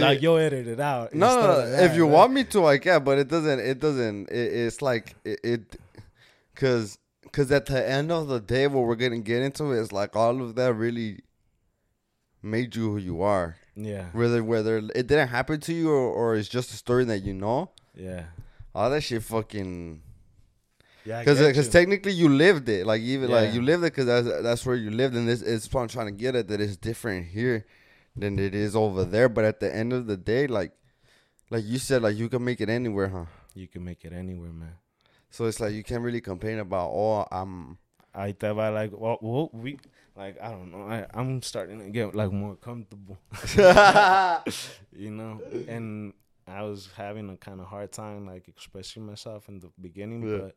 [0.00, 1.14] Like you'll edit it out.
[1.14, 1.70] No, no, no.
[1.70, 2.12] that, if you right?
[2.12, 3.04] want me to, I can.
[3.04, 3.60] But it doesn't.
[3.60, 4.30] It doesn't.
[4.30, 5.76] It, it's like it, it,
[6.54, 6.98] cause,
[7.30, 10.40] cause at the end of the day, what we're gonna get into is like all
[10.42, 11.20] of that really
[12.42, 13.56] made you who you are.
[13.76, 14.06] Yeah.
[14.12, 17.34] Whether whether it didn't happen to you or, or it's just a story that you
[17.34, 18.24] know, Yeah.
[18.74, 20.02] all that shit fucking.
[21.04, 21.18] Yeah.
[21.18, 24.42] Because because uh, technically you lived it, like even like you lived it because that's
[24.42, 26.76] that's where you lived, and this is what I'm trying to get at that it's
[26.76, 27.66] different here
[28.16, 29.28] than it is over there.
[29.28, 30.72] But at the end of the day, like
[31.50, 33.24] like you said, like you can make it anywhere, huh?
[33.54, 34.74] you can make it anywhere, man.
[35.30, 37.78] So it's like you can't really complain about oh I'm
[38.14, 39.78] I thought about like well, well we
[40.16, 43.18] like I don't know I I'm starting to get like more comfortable,
[44.92, 46.12] you know, and
[46.46, 50.38] I was having a kind of hard time like expressing myself in the beginning, Yeah.
[50.38, 50.56] but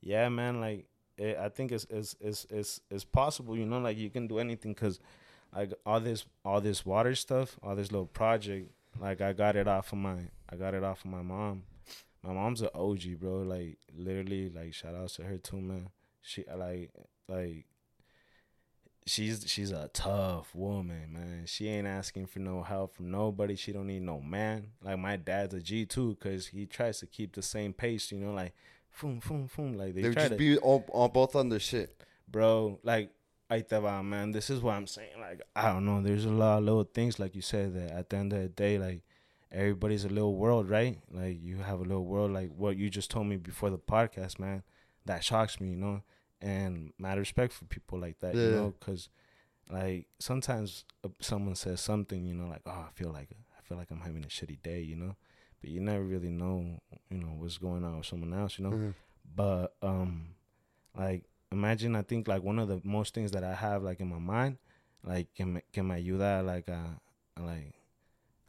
[0.00, 0.86] yeah, man, like
[1.16, 4.38] it, I think it's it's it's it's it's possible, you know, like you can do
[4.38, 4.98] anything because
[5.54, 9.68] like all this all this water stuff, all this little project, like I got it
[9.68, 10.16] off of my
[10.48, 11.64] I got it off of my mom.
[12.22, 13.42] My mom's an OG, bro.
[13.42, 15.88] Like literally, like shout outs to her too, man.
[16.22, 16.90] She uh, like
[17.28, 17.64] like
[19.06, 21.44] she's she's a tough woman, man.
[21.46, 23.56] She ain't asking for no help from nobody.
[23.56, 24.68] She don't need no man.
[24.82, 28.12] Like my dad's a G too, cause he tries to keep the same pace.
[28.12, 28.54] You know, like
[29.00, 29.76] boom, boom, boom.
[29.76, 32.02] Like they, they try just to, be all, all both on their shit.
[32.28, 32.78] bro.
[32.82, 33.10] Like
[33.50, 34.30] I thought, man.
[34.32, 35.20] This is what I'm saying.
[35.20, 36.00] Like I don't know.
[36.00, 38.48] There's a lot of little things, like you said, that at the end of the
[38.48, 39.02] day, like
[39.50, 40.98] everybody's a little world, right?
[41.10, 44.38] Like you have a little world, like what you just told me before the podcast,
[44.38, 44.62] man.
[45.06, 46.02] That shocks me, you know.
[46.40, 49.08] And mad respect for people like that, you know, because
[49.70, 53.76] like sometimes uh, someone says something, you know, like oh, I feel like I feel
[53.76, 55.16] like I'm having a shitty day, you know,
[55.60, 58.70] but you never really know, you know, what's going on with someone else, you know
[58.72, 58.94] Mhm.
[59.36, 60.34] but um
[60.98, 64.08] like imagine I think like one of the most things that I have like in
[64.08, 64.58] my mind,
[65.04, 67.74] like can can me ayuda like uh like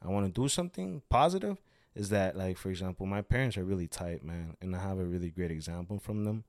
[0.02, 1.58] I want to do something positive
[1.96, 5.06] is that like for example my parents are really tight man and I have a
[5.06, 6.44] really great example from them.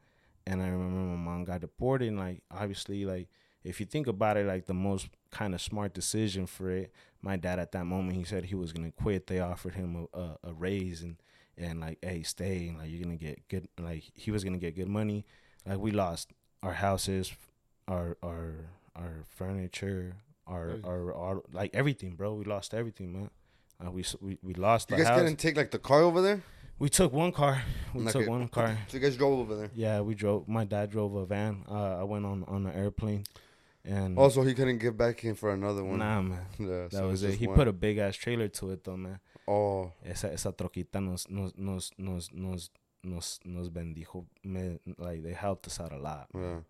[0.46, 3.28] And I remember my mom got deported and like obviously like
[3.64, 7.36] if you think about it like the most kind of smart decision for it my
[7.36, 9.26] dad at that moment he said he was gonna quit.
[9.26, 11.16] They offered him a, a, a raise and
[11.56, 14.76] and like hey stay and like you're gonna get good like he was gonna get
[14.76, 15.24] good money.
[15.64, 17.32] Like we lost our houses
[17.88, 18.54] our our
[18.96, 22.34] our furniture our our, our like everything bro.
[22.34, 23.30] We lost everything man.
[23.84, 25.18] Uh, we, we we lost You guys house.
[25.18, 26.42] couldn't take like the car over there.
[26.78, 27.62] we took one car.
[27.94, 28.78] We took one car.
[28.88, 29.70] So you guys drove over there.
[29.74, 31.64] yeah we drove my dad drove a van.
[31.68, 33.24] Uh, i went on on an airplane
[33.84, 35.98] and Also, he couldn't get back in for another one.
[35.98, 36.46] nah man.
[36.58, 37.34] Yeah, that was it.
[37.34, 39.18] he put a big ass trailer to it though man.
[39.48, 42.70] Oh, esa esa troquita nos nos nos nos nos
[43.02, 46.60] nos nos bendijo me, like they helped us out a lot yeah.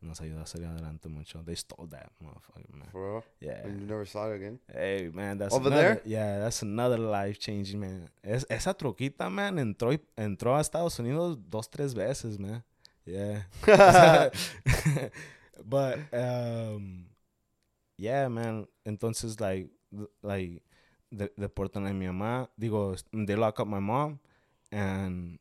[0.00, 3.24] nos ayudó a salir adelante mucho they stole that motherfucker man For real?
[3.40, 4.58] yeah And you never saw it again?
[4.72, 6.02] Hey man, that's Over another, there?
[6.04, 8.08] Yeah, that's another life changing man.
[8.22, 12.62] Es, esa troquita man entró entró a Estados Unidos dos tres veces man.
[13.04, 13.42] Yeah.
[15.64, 17.06] but um,
[17.98, 18.66] yeah man.
[18.86, 19.68] Entonces like
[20.22, 20.62] like
[21.12, 22.48] de- deportan a mi mamá.
[22.58, 24.18] Digo, they lock up my mom,
[24.72, 25.38] and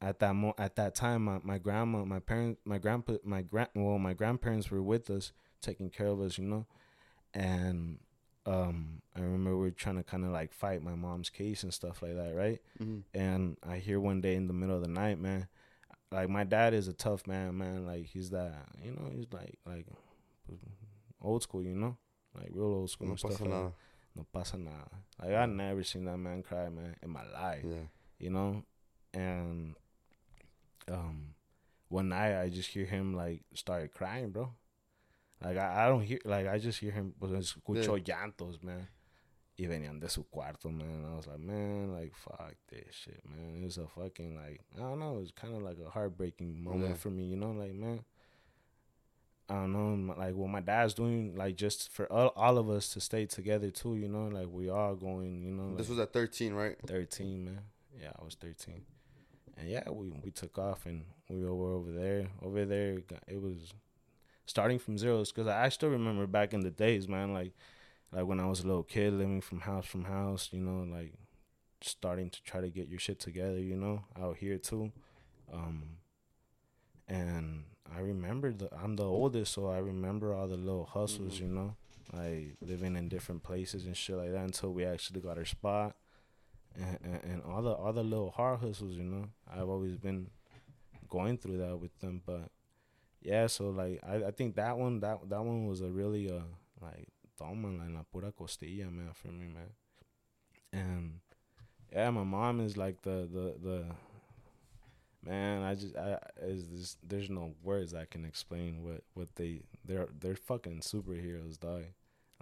[0.00, 3.68] at that mo- at that time my, my grandma, my parents, my grandpa, my grand
[3.74, 6.66] well my grandparents were with us, taking care of us, you know,
[7.34, 7.98] and
[8.44, 11.72] um I remember we were trying to kind of like fight my mom's case and
[11.74, 12.60] stuff like that, right?
[12.80, 13.02] Mhm.
[13.14, 15.48] And I hear one day in the middle of the night, man,
[16.12, 17.86] like my dad is a tough man, man.
[17.86, 19.86] Like he's that, you know, he's like like
[21.22, 21.96] old school, you know,
[22.38, 23.56] like real old school No and stuff pasa like that.
[23.58, 23.72] nada.
[24.14, 24.90] No pasa nada.
[25.20, 27.86] Like I never seen that man cry, man, in my life, Yeah.
[28.18, 28.62] you know.
[29.12, 29.74] And
[30.90, 31.34] um,
[31.88, 34.50] one night I just hear him like start crying, bro.
[35.44, 38.88] Like I, I don't hear, like I just hear him, pues escucho llantos, man.
[39.58, 41.06] Y venían de su cuarto, man.
[41.10, 43.56] I was like, man, like fuck this shit, man.
[43.62, 45.16] It was a fucking like I don't know.
[45.16, 46.94] It was kind of like a heartbreaking moment Yeah.
[46.96, 48.04] for me, you know, like man.
[49.48, 49.72] I don't
[50.08, 53.26] know, like what my dad's doing, like just for all, all of us to stay
[53.26, 55.76] together too, you know, like we all going, you know.
[55.76, 56.76] This like- was at 13, right?
[56.84, 57.60] 13, man.
[57.96, 58.82] Yeah, I was 13.
[59.56, 62.28] And yeah, we we took off and we were over there.
[62.42, 63.72] Over there, it was
[64.46, 67.32] starting from zeros because I still remember back in the days, man.
[67.32, 67.52] Like,
[68.12, 71.14] like when I was a little kid, living from house from house, you know, like
[71.80, 74.92] starting to try to get your shit together, you know, out here too.
[75.52, 75.98] Um,
[77.08, 77.64] and
[77.94, 81.76] I remember the I'm the oldest, so I remember all the little hustles, you know,
[82.12, 85.96] like living in different places and shit like that until we actually got our spot
[86.78, 89.28] and, and, all the all the little hard hustles, you know.
[89.50, 90.28] I've always been
[91.08, 92.50] going through that with them, but
[93.22, 93.46] yeah.
[93.46, 96.42] So like, I, I think that one that that one was a really uh
[96.80, 97.08] like
[97.38, 99.72] toma la, la pura costilla, man, for me, man.
[100.72, 101.20] And
[101.92, 103.84] yeah, my mom is like the the the
[105.24, 105.62] man.
[105.62, 110.08] I just I is this there's no words I can explain what what they they're
[110.20, 111.84] they're fucking superheroes, dog.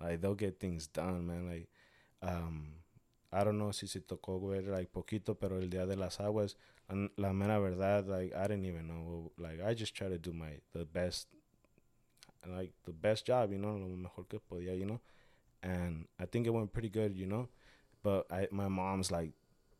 [0.01, 1.49] Like they'll get things done, man.
[1.49, 1.68] Like
[2.23, 2.84] um
[3.35, 6.57] I don't know si se tocó ver like poquito, pero el día de las aguas,
[7.16, 9.33] la, mera verdad, like I didn't even know.
[9.37, 11.27] Like I just try to do my the best,
[12.47, 15.01] like the best job, you know, lo mejor que podía, you know.
[15.62, 17.49] And I think it went pretty good, you know.
[18.03, 19.33] But I my mom's like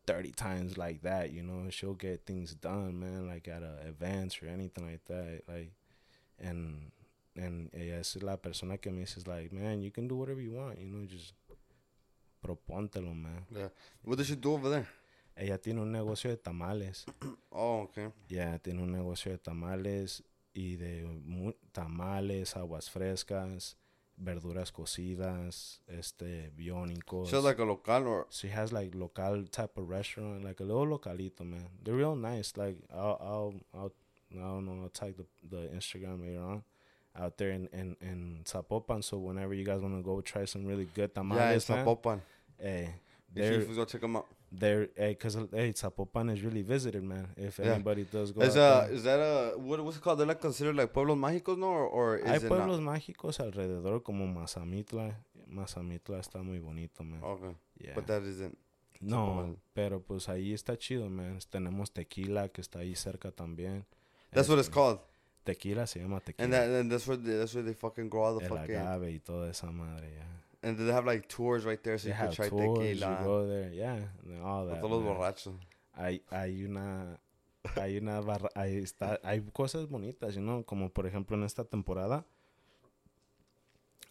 [0.07, 1.71] thirty times like that, you know.
[1.71, 5.73] She'll get things done, man, like at a events or anything like that, like,
[6.41, 6.91] and
[7.37, 10.53] and ella es la persona que me dice like, man, you can do whatever you
[10.53, 11.35] want, you know, just
[12.45, 13.47] propóntelo, man.
[13.51, 13.69] Yeah.
[14.03, 14.87] What did she do over there?
[15.37, 17.07] Ella tiene un negocio de tamales.
[17.57, 18.11] Oh, okay.
[18.29, 21.07] Ya tiene un negocio de tamales y de
[21.73, 23.77] tamales, aguas frescas,
[24.17, 27.29] verduras cocidas, este, biónicos.
[27.29, 30.65] She has like a local or she has like local type of restaurant, like a
[30.65, 31.69] little localito, man.
[31.83, 32.57] They're real nice.
[32.57, 33.93] Like I'll, I'll, I'll,
[34.33, 34.83] I don't know.
[34.83, 36.65] I'll tag the the Instagram later on.
[37.17, 40.67] Out there in, in, in Zapopan, so whenever you guys want to go try some
[40.67, 42.21] really good yeah, tamales, man, Zapopan.
[42.59, 42.95] Hey,
[43.33, 44.27] they're you go check them out.
[44.53, 47.29] they're hey, cause hey, Zapopan is really visited, man.
[47.37, 47.75] If Yeah.
[47.75, 48.95] anybody does go, Is out uh there.
[48.95, 50.19] is that a what what's it called?
[50.21, 54.03] They're like considered like pueblos mágicos, no, or, or is hay it pueblos mágicos alrededor
[54.03, 55.17] como Mazamitla.
[55.49, 57.21] Mazamitla está muy bonito, man.
[57.21, 57.31] not?
[57.31, 57.95] Okay, Yeah.
[57.95, 58.57] but that isn't.
[59.01, 59.57] no, Zapopan.
[59.75, 61.39] pero pues ahí está chido, man.
[61.51, 63.85] Tenemos tequila que está ahí cerca también.
[64.33, 65.01] That's what it's Este, called,
[65.45, 66.45] Tequila se llama tequila.
[66.45, 68.77] and that and that's where they, that's where they fucking grow all the El fucking.
[68.77, 70.41] agave y toda esa madre, yeah.
[70.65, 72.95] And they have like tours right there, so They you can have try tours, you
[72.95, 73.21] tequila.
[73.23, 74.81] go there, yeah, and all that.
[74.81, 75.55] todos los borrachos.
[75.97, 77.19] Hay, hay una
[77.77, 81.65] hay una barra, hay, está, hay cosas bonitas, you know, como por ejemplo en esta
[81.65, 82.25] temporada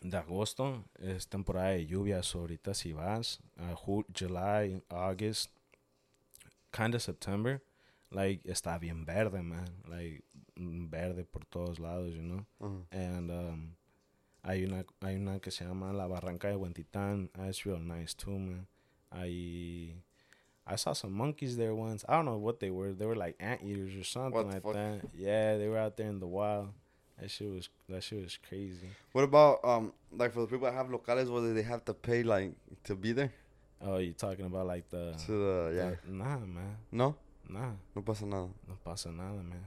[0.01, 5.49] de agosto, es temporada de lluvias, ahorita si vas, uh, July, August,
[6.71, 7.61] kind of September,
[8.11, 10.23] like, está bien verde, man, like,
[10.55, 12.85] verde por todos lados, you know, Uh-huh.
[12.91, 13.75] and, um,
[14.43, 18.38] hay una, hay una que se llama la Barranca de Huentitán, that's real nice too,
[18.38, 18.67] man,
[19.12, 19.95] hay...
[20.65, 22.06] I saw some monkeys there once.
[22.08, 22.93] I don't know what they were.
[22.93, 24.71] They were like anteaters or something like fuck?
[24.73, 25.01] that.
[25.13, 26.69] Yeah, they were out there in the wild.
[27.19, 28.88] That shit was that shit was crazy.
[29.12, 32.23] What about um like for the people that have locales whether they have to pay
[32.23, 32.53] like
[32.86, 33.34] to be there?
[33.82, 35.13] Oh, you talking about like the?
[35.25, 35.91] To the yeah.
[36.08, 36.77] the- nah, man.
[36.93, 37.15] No?
[37.49, 38.47] Nah, No pasa nada.
[38.65, 39.65] no pasa nada, man.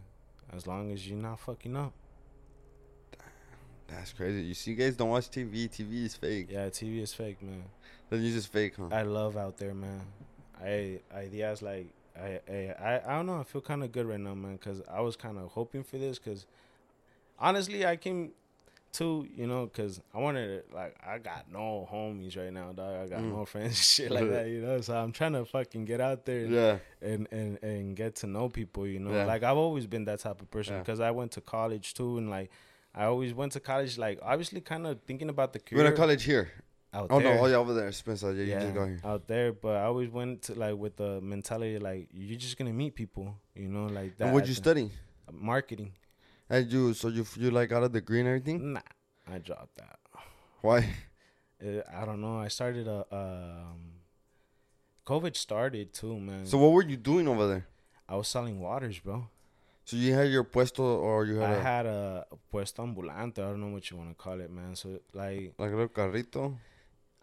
[0.50, 1.92] As long as you're not fucking up.
[3.88, 4.42] That's crazy.
[4.42, 5.68] You see guys don't watch TV.
[5.68, 6.48] TV is fake.
[6.50, 7.64] Yeah, TV is fake, man.
[8.10, 8.88] Then you just fake, huh?
[8.92, 10.00] I love out there, man.
[10.62, 11.86] I ideas like
[12.20, 13.38] I I I, don't know.
[13.40, 15.98] I feel kind of good right now, man, because I was kind of hoping for
[15.98, 16.18] this.
[16.18, 16.46] Because
[17.38, 18.32] honestly, I came
[18.92, 22.94] to you know because I wanted to like I got no homies right now, dog.
[23.04, 23.32] I got Mm.
[23.36, 24.80] no friends, shit like that, you know.
[24.80, 26.78] So I'm trying to fucking get out there and yeah.
[27.02, 29.12] and, and, and get to know people, you know.
[29.12, 29.26] Yeah.
[29.26, 30.80] Like I've always been that type of person Yeah.
[30.80, 32.50] because I went to college too, and like
[32.96, 35.80] I always went to college, like obviously kind of thinking about the career.
[35.80, 36.50] You went to college here.
[36.94, 38.32] out Oh there no, oh yeah, over there, Spencer.
[38.32, 39.00] Yeah, you just go here.
[39.04, 39.52] out there.
[39.52, 43.36] But I always went to like with the mentality like you're just gonna meet people,
[43.54, 44.24] you know, like that.
[44.24, 44.90] And what'd you study?
[45.30, 45.92] Marketing.
[46.48, 48.72] And you so you you like got a degree and everything?
[48.72, 48.80] Nah,
[49.30, 49.98] I dropped that.
[50.62, 50.88] Why?
[51.62, 52.38] Uh, I don't know.
[52.38, 53.92] I started a um.
[55.06, 56.46] COVID started too, man.
[56.46, 57.66] So what were you doing over there?
[58.08, 59.28] I was selling waters, bro.
[59.86, 63.38] So you had your puesto or you had, I a, had a puesto ambulante.
[63.38, 64.74] I don't know what you want to call it, man.
[64.74, 66.56] So like, like a little carrito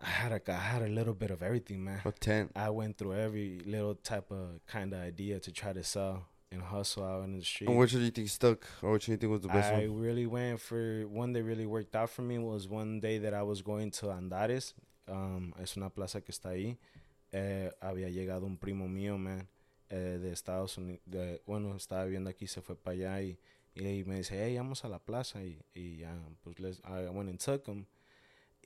[0.02, 2.02] I had a, I had a little bit of everything, man.
[2.06, 2.52] or tent.
[2.56, 6.62] I went through every little type of kind of idea to try to sell and
[6.62, 7.70] hustle out in the street.
[7.70, 9.48] And which one do you think stuck or which one do you think was the
[9.50, 10.00] best I one?
[10.00, 13.44] really went for one that really worked out for me was one day that I
[13.44, 14.74] was going to Andares.
[15.08, 16.78] Um, es una plaza que está ahí.
[17.32, 19.48] Eh, había llegado un primo mío, man,
[19.94, 21.02] eh, de Estados Unidos.
[21.06, 23.38] De, bueno, estaba viviendo aquí, se fue para allá y,
[23.76, 25.44] y me dice, hey, vamos a la plaza.
[25.44, 27.86] Y, y ya, pues les, I went and took him.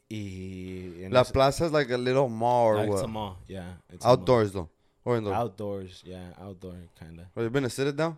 [0.10, 3.04] Y en La plaza is like a little mall or like, it's what?
[3.04, 3.74] a mall, yeah.
[3.90, 4.14] It's a mall.
[4.14, 4.70] Outdoors though.
[5.04, 5.34] Or indoor.
[5.34, 7.26] Outdoors, yeah, outdoor, kind of.
[7.36, 8.18] Have you been to down?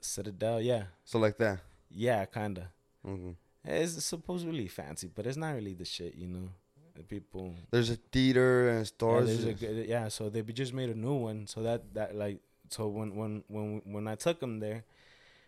[0.00, 0.84] Citadel, yeah.
[1.04, 1.60] So like that.
[1.90, 2.64] Yeah, kind of.
[3.02, 3.32] hmm
[3.64, 6.50] It's supposedly fancy, but it's not really the shit, you know.
[6.96, 7.54] The people.
[7.70, 9.44] There's a theater and stores.
[9.44, 11.46] a good- yeah, so they just made a new one.
[11.46, 12.38] So that that like
[12.70, 14.84] so when when when when I took them there,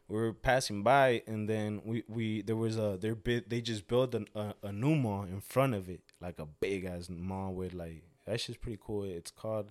[0.09, 3.87] we were passing by, and then we we there was a there bit they just
[3.87, 7.55] built an, a a new mall in front of it, like a big ass mall
[7.55, 9.05] with like that's just pretty cool.
[9.05, 9.71] It's called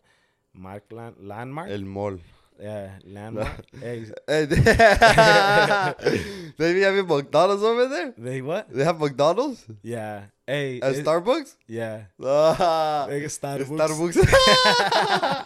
[0.53, 1.69] Mark Land, Landmark.
[1.69, 2.19] El mall.
[2.59, 3.65] Yeah, Landmark.
[3.79, 4.45] Hey, Hey,
[6.57, 8.13] they have McDonald's over there?
[8.17, 8.67] they what?
[8.69, 9.63] They have McDonald's?
[9.83, 10.23] Yeah.
[10.47, 10.79] Hey.
[10.81, 11.55] At it- Starbucks?
[11.67, 12.03] yeah.
[12.23, 13.67] Ah, Starbucks.
[13.67, 14.17] Starbucks.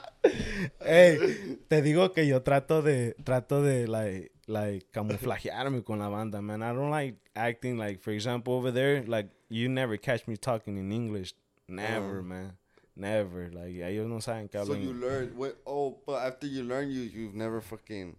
[0.82, 6.42] Ey, te digo que yo trato de trato de like like camuflajearme con la banda,
[6.42, 6.62] man.
[6.64, 10.78] I don't like acting like for example over there, like you never catch me talking
[10.78, 11.34] in English.
[11.68, 12.24] Never, Oh.
[12.24, 12.58] man.
[13.00, 13.50] Never.
[13.50, 17.02] Like ellos no saben que so you learned what oh but after you learn you
[17.02, 18.18] you've never fucking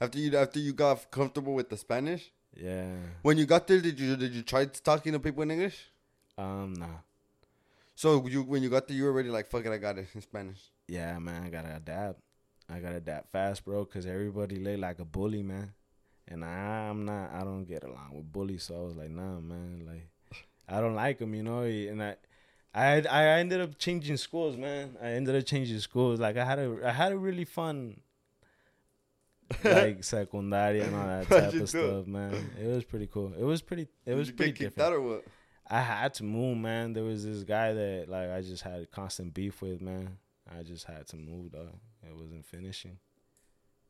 [0.00, 2.32] after you after you got comfortable with the Spanish?
[2.56, 2.96] yeah.
[3.22, 5.78] When you got there did you did you try talking to people in English?
[6.36, 6.98] Um nah.
[7.94, 10.08] So you when you got there you were already like fuck it I got it
[10.12, 10.58] in Spanish.
[10.88, 12.18] Yeah, man, I gotta adapt.
[12.68, 15.74] I gotta adapt fast, bro, cause everybody lay like a bully, man.
[16.26, 17.30] And I'm not.
[17.32, 19.84] I don't get along with bullies, so I was like, nah, man.
[19.86, 20.08] Like,
[20.68, 21.62] I don't like them, you know.
[21.62, 22.16] And I,
[22.78, 24.96] I, I ended up changing schools, man.
[25.02, 26.20] I ended up changing schools.
[26.20, 28.00] Like, I had a, I had a really fun,
[29.64, 32.50] like secundaria and all that type of stuff, man.
[32.60, 33.32] It was pretty cool.
[33.38, 33.88] It was pretty.
[34.06, 34.94] It was you pretty different.
[34.94, 35.24] or what?
[35.70, 36.92] I had to move, man.
[36.92, 40.18] There was this guy that like I just had constant beef with, man.
[40.58, 41.78] I just had to move, though.
[42.06, 42.98] It wasn't finishing,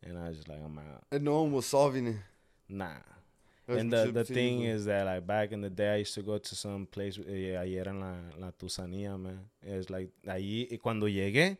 [0.02, 1.04] and I was just like, I'm out.
[1.12, 2.16] And no one was solving it.
[2.68, 2.96] Nah.
[3.68, 6.22] Was And the, the thing is that like back in the day, I used to
[6.22, 7.18] go to some place.
[7.18, 9.40] Eh, ahí era en la, la Tusanía, man.
[9.62, 11.58] It's like allí cuando llegué,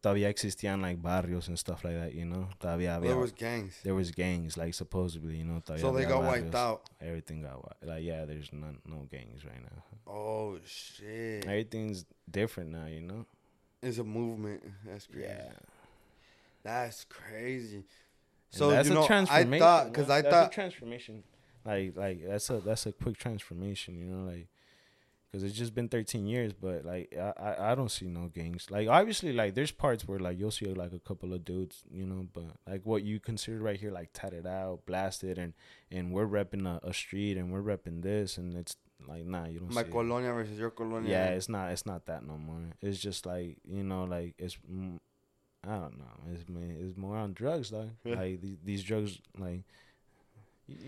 [0.00, 2.48] todavía existían like barrios and stuff like that, you know.
[2.60, 3.80] Todavía había, there was gangs.
[3.82, 5.60] there was gangs, like supposedly, you know.
[5.60, 6.82] Todavía So they got wiped out.
[7.00, 7.84] Everything got wiped.
[7.84, 9.82] Like yeah, there's none, no gangs right now.
[10.06, 11.44] Oh shit!
[11.44, 13.26] Everything's different now, you know.
[13.82, 14.62] It's a movement.
[14.86, 15.26] That's crazy.
[15.26, 15.52] Yeah.
[16.62, 17.76] That's crazy.
[17.76, 17.84] And
[18.50, 20.08] So that's you a know, I thought because.
[20.08, 21.24] I that's thought a transformation.
[21.64, 24.48] Like like that's a that's a quick transformation, you know, like
[25.32, 26.52] because it's just been 13 years.
[26.52, 28.70] But like, I, I I don't see no gangs.
[28.70, 32.04] Like obviously, like there's parts where like you'll see like a couple of dudes, you
[32.04, 32.26] know.
[32.32, 35.54] But like what you consider right here, like tatted out, blasted, and
[35.90, 38.76] and we're repping a, a street and we're repping this, and it's
[39.08, 39.72] like nah, you don't.
[39.72, 39.92] My see it.
[39.92, 41.10] colonia versus your colonia.
[41.10, 41.70] Yeah, it's not.
[41.72, 42.60] It's not that no more.
[42.82, 44.58] It's just like you know, like it's.
[45.64, 46.32] I don't know.
[46.34, 47.90] It's man, it's more on drugs though.
[48.04, 49.62] Like these, these drugs, like.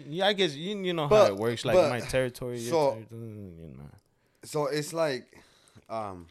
[0.08, 1.64] Yeah, I guess you you know how it works.
[1.64, 3.20] Like but- my territory, your so- territory,
[3.60, 3.90] you know.
[4.44, 5.24] So it's like,
[5.88, 6.26] um,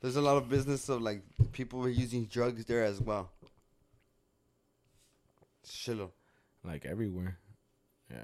[0.00, 1.22] there's a lot of business of like
[1.52, 3.30] people were using drugs there as well.
[5.66, 6.10] Shillo.
[6.64, 7.36] like everywhere.
[8.10, 8.22] Yeah.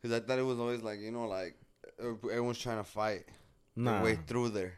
[0.00, 1.56] Because I thought it was always like, you know, like
[2.00, 3.24] everyone's trying to fight
[3.74, 3.94] Nah.
[3.94, 4.74] their way through there.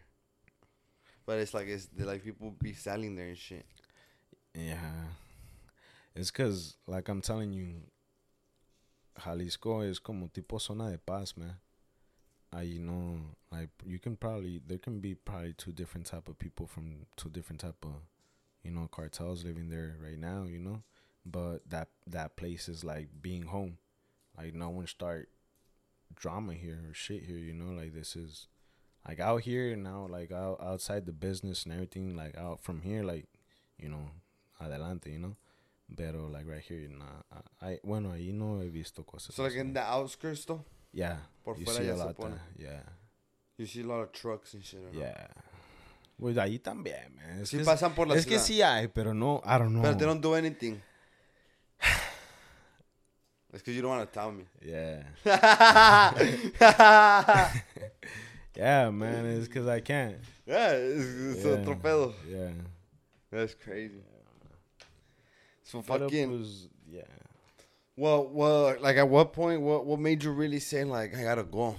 [1.26, 3.66] But it's like, it's like people be selling there and shit.
[4.54, 4.78] Yeah.
[6.16, 7.74] It's cause like I'm telling you,
[9.24, 11.56] Jalisco is como tipo zona de paz, man.
[12.52, 13.20] I know
[13.52, 17.28] like you can probably there can be probably two different type of people from two
[17.28, 17.96] different type of
[18.62, 20.82] you know cartels living there right now, you know.
[21.26, 23.78] But that that place is like being home.
[24.36, 25.28] Like no one start
[26.14, 27.72] drama here or shit here, you know.
[27.72, 28.46] Like this is
[29.06, 33.02] like out here now, like out outside the business and everything, like out from here,
[33.02, 33.26] like
[33.78, 34.10] you know,
[34.60, 35.36] adelante, you know.
[35.97, 37.22] Pero like right here, nah.
[37.62, 39.34] I, I bueno ahí no he visto cosas.
[39.34, 42.16] So like in the outskirts though, yeah, por you fuera see ya a se lot
[42.16, 42.34] pone.
[42.57, 42.72] there.
[42.72, 42.82] Yeah,
[43.57, 44.80] You see a lot of trucks and shit.
[44.80, 44.99] ¿no?
[44.99, 45.28] yeah.
[46.20, 47.41] Pues ahí también, man.
[47.41, 48.45] Es Sí que, pasan por la es que ciudad.
[48.45, 49.82] sí hay, pero no, I don't know.
[49.82, 50.80] But they don't do anything.
[53.51, 54.45] It's because you don't want to tell me.
[54.61, 55.05] Yeah,
[58.57, 59.26] yeah, man.
[59.26, 60.16] It's because I can't.
[60.47, 61.53] Yeah, it's, it's yeah.
[61.53, 62.12] otro pedo.
[62.28, 62.51] Yeah.
[63.30, 64.01] That's crazy.
[65.68, 66.30] So fucking.
[66.30, 67.02] was- yeah.
[67.94, 71.42] Well, well, like at what point, what what made you really say like I gotta
[71.42, 71.76] go?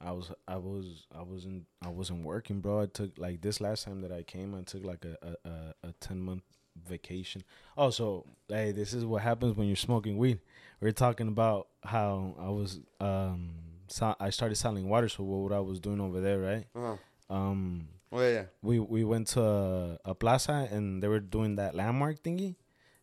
[0.00, 2.80] I was I was I wasn't I wasn't working, bro.
[2.80, 5.92] I took like this last time that I came, I took like a a, a,
[6.00, 6.42] ten month
[6.88, 7.44] vacation.
[7.78, 10.40] Oh, so hey, this is what happens when you're smoking weed.
[10.80, 13.50] We are talking about how I was um
[13.86, 16.66] so I started selling water, so what I was doing over there, right?
[16.74, 16.96] Uh-huh.
[17.30, 21.74] Um, Oh yeah, we we went to a, a plaza and they were doing that
[21.74, 22.54] landmark thingy,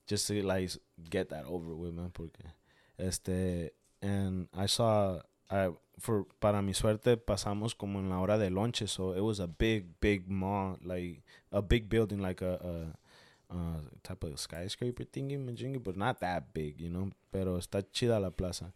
[0.07, 0.72] just to like
[1.09, 2.12] get that over with, man.
[2.14, 2.39] Porque,
[2.97, 8.49] este, and I saw, I for para mi suerte pasamos como en la hora de
[8.49, 12.93] lonche, so it was a big big mall, like a big building, like a,
[13.51, 17.12] a, a type of skyscraper thingy, majingy, but not that big, you know.
[17.34, 18.72] Pero está chida la plaza,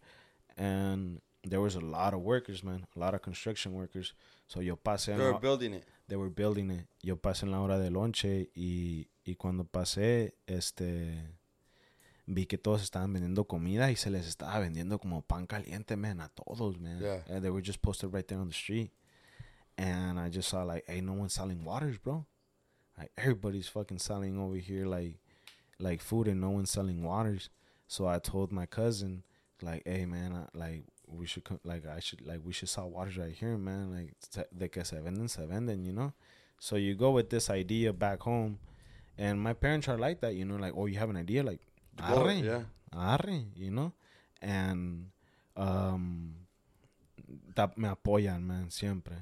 [0.54, 4.12] and there was a lot of workers, man, a lot of construction workers.
[4.46, 5.84] So yo pasé They were la- building it.
[6.08, 6.86] they were building it.
[7.02, 11.36] Yo pasé en la hora de lonche y, y cuando pasé, este,
[12.26, 16.20] vi que todos estaban vendiendo comida y se les estaba vendiendo como pan caliente, man,
[16.20, 17.00] a todos, man.
[17.00, 17.22] Yeah.
[17.28, 18.92] And they were just posted right there on the street.
[19.78, 22.24] And I just saw like, hey, no one's selling waters, bro.
[22.96, 25.18] Like everybody's fucking selling over here like,
[25.78, 27.50] like food and no one's selling waters.
[27.86, 29.22] So I told my cousin,
[29.60, 32.90] like, hey, man, I, like we should come, like I should like we should sell
[32.90, 33.92] waters right here, man.
[33.92, 36.12] Like se- de que se venden, se venden, you know.
[36.58, 38.58] So you go with this idea back home,
[39.18, 41.60] and my parents are like that, you know, like oh you have an idea, like
[42.02, 42.62] arre, yeah.
[42.92, 43.92] arre, you know,
[44.40, 45.10] and
[45.56, 46.34] um,
[47.54, 49.16] that me apoyan, man, siempre,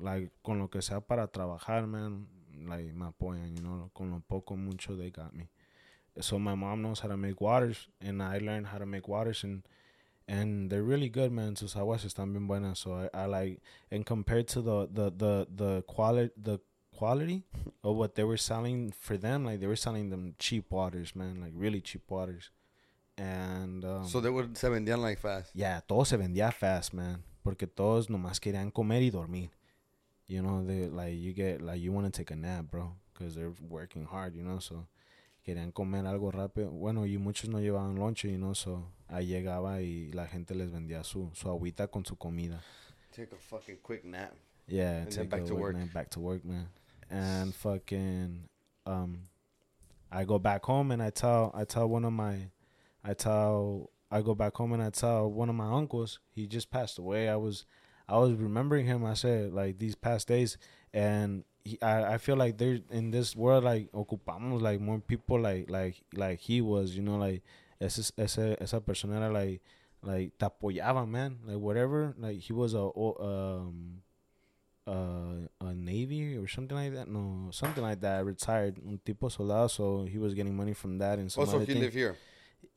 [0.00, 2.26] like con lo que sea para trabajar, man,
[2.66, 5.48] like me apoyan, you know, con lo poco mucho they got me.
[6.20, 9.44] So my mom knows how to make waters, and I learned how to make waters,
[9.44, 9.62] and
[10.28, 11.56] and they're really good, man.
[11.56, 12.78] Sus aguas están bien buenas.
[12.80, 13.60] So I, I like,
[13.90, 16.58] and compared to the the the the quality the
[16.96, 17.42] quality
[17.84, 21.40] of what they were selling for them, like they were selling them cheap waters, man,
[21.40, 22.50] like really cheap waters.
[23.18, 25.50] And um, So they would se vendían like fast.
[25.54, 29.50] yeah, todo se vendía fast, man, porque todos nomás querían comer y dormir.
[30.28, 33.34] You know, they like you get like you want to take a nap, bro, because
[33.34, 34.58] they're working hard, you know.
[34.58, 34.86] So
[35.46, 36.70] querían comer algo rápido.
[36.72, 38.54] Bueno, y muchos no llevaban lonche, you know.
[38.54, 42.60] So ahí llegaba y la gente les vendía su su agüita con su comida.
[43.12, 44.32] Take a fucking quick nap.
[44.66, 45.76] Yeah, And take back a to work.
[45.76, 46.68] man, back to work, man.
[47.08, 48.48] And fucking,
[48.84, 49.28] um,
[50.10, 52.50] I go back home and I tell I tell one of my,
[53.04, 56.68] I tell I go back home and I tell one of my uncles he just
[56.70, 57.28] passed away.
[57.28, 57.64] I was,
[58.08, 59.04] I was remembering him.
[59.04, 60.58] I said like these past days,
[60.92, 65.40] and he, I I feel like there's in this world like ocupamos like more people
[65.40, 66.96] like like like he was.
[66.96, 67.42] You know like
[67.80, 69.60] ese ese esa persona era like
[70.02, 74.02] like te apoyaba man like whatever like he was a um
[74.86, 77.08] uh, a navy or something like that.
[77.08, 78.24] No, something like that.
[78.24, 81.66] Retired, un tipo soldado, so he was getting money from that and some Also, he
[81.66, 81.80] thing.
[81.80, 82.16] live here.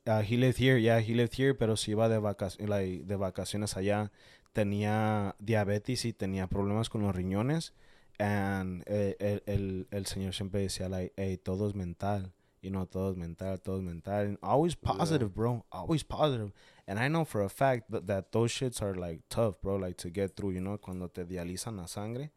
[0.06, 3.16] Uh, he lived here, yeah, he lived here, pero si iba de, vacac like, de
[3.16, 4.10] vacaciones allá.
[4.52, 7.72] Tenía diabetes y tenía problemas con los riñones.
[8.20, 12.30] And eh, el, el, el señor siempre decía, like, hey, todo es mental.
[12.60, 14.26] You know, todo es mental, todo es mental.
[14.26, 15.34] And always positive, yeah.
[15.34, 15.64] bro.
[15.72, 16.52] Always positive.
[16.86, 19.76] And I know for a fact that, that those shits are, like, tough, bro.
[19.76, 22.30] Like, to get through, you know, cuando te dializan la sangre.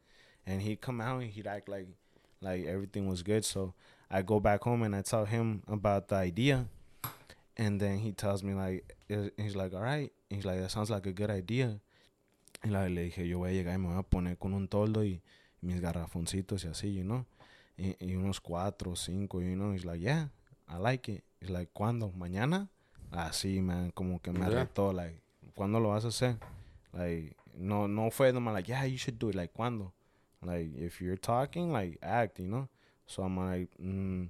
[0.45, 1.87] And he'd come out and he'd act like,
[2.39, 3.43] like everything was good.
[3.43, 3.73] So
[4.09, 6.67] I go back home and I tell him about the idea.
[7.57, 8.95] And then he tells me, like,
[9.35, 10.13] he's like, all right.
[10.29, 11.81] He's like, that sounds like a good idea.
[12.63, 15.03] Y le dije, yo voy a llegar y me voy a poner con un toldo
[15.03, 15.21] y
[15.63, 17.25] mis garrafoncitos y así, you know.
[17.77, 19.73] Y, y unos cuatro cinco, you know.
[19.73, 20.29] He's like, yeah,
[20.67, 21.23] I like it.
[21.39, 22.11] He's like, ¿cuándo?
[22.11, 22.69] ¿Mañana?
[23.11, 24.49] Así, man, como que me yeah.
[24.49, 25.21] retó, like,
[25.55, 26.37] ¿cuándo lo vas a hacer?
[26.93, 29.35] Like, no, no fue nomás like, yeah, you should do it.
[29.35, 29.93] Like, ¿cuándo?
[30.41, 32.67] Like, if you're talking, like, act, you know.
[33.05, 34.29] So I'm like, mm,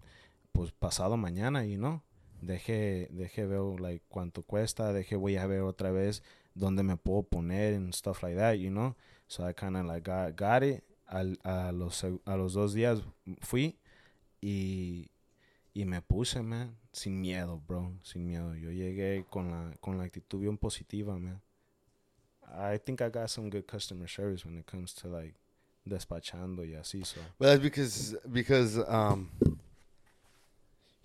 [0.51, 2.01] pues pasado mañana, you know.
[2.41, 4.93] Deje, deje veo, like, cuánto cuesta.
[4.93, 6.21] Deje, voy a ver otra vez
[6.55, 8.95] dónde me puedo poner and stuff like that, you know.
[9.27, 10.83] So I kind of like got, got it.
[11.07, 13.01] Al, a, los, a los dos días
[13.41, 13.77] fui
[14.41, 15.11] y,
[15.73, 18.55] y me puse, man, sin miedo, bro, sin miedo.
[18.55, 21.41] Yo llegué con la, con la actitud bien positiva, man.
[22.55, 25.35] I think I got some good customer service when it comes to like
[25.85, 27.19] despachando y así, so.
[27.37, 29.29] But that's because, because, um,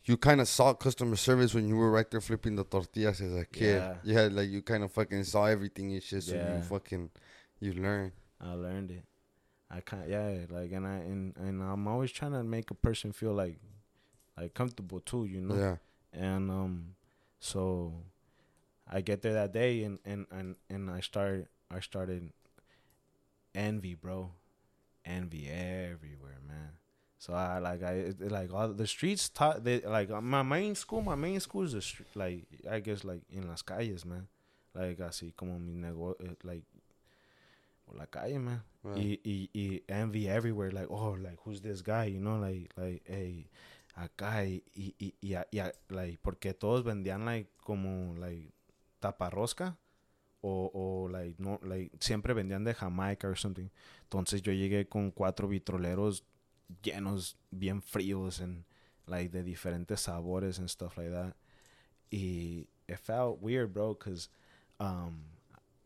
[0.08, 3.34] you kind of saw customer service when you were right there flipping the tortillas as
[3.34, 3.82] a kid.
[4.02, 6.22] Yeah, yeah like you kind of fucking saw everything and shit.
[6.22, 6.56] So yeah.
[6.56, 7.10] you fucking
[7.60, 8.12] you learn.
[8.40, 9.04] I learned it.
[9.70, 10.08] I can't.
[10.08, 13.58] Yeah, like and I and and I'm always trying to make a person feel like
[14.36, 15.24] like comfortable too.
[15.24, 15.56] You know.
[15.56, 15.76] Yeah.
[16.12, 16.94] And um,
[17.38, 17.92] so
[18.90, 22.32] I get there that day and and and and I start I started
[23.54, 24.30] envy, bro,
[25.04, 26.72] envy everywhere, man.
[27.18, 31.16] So I like I like all the streets taught they like my main school my
[31.16, 34.28] main school is a street, like I guess like in las calles man
[34.72, 36.62] like así como mi negocio eh, like
[37.92, 38.62] la calle man
[38.96, 43.02] y, y, y envy everywhere like oh like who's this guy you know like like
[43.06, 43.48] hey
[43.96, 48.52] acá y y, y, y, y like porque todos vendían like como like
[49.00, 49.76] taparrosca
[50.40, 53.70] o, o like no like siempre vendían de Jamaica or something.
[54.04, 56.24] Entonces yo llegué con cuatro vitroleros
[56.82, 58.64] llenos, bien fríos, and
[59.06, 61.34] like de diferentes sabores and stuff like that.
[62.10, 64.28] Y it felt weird, bro, because
[64.80, 65.24] um,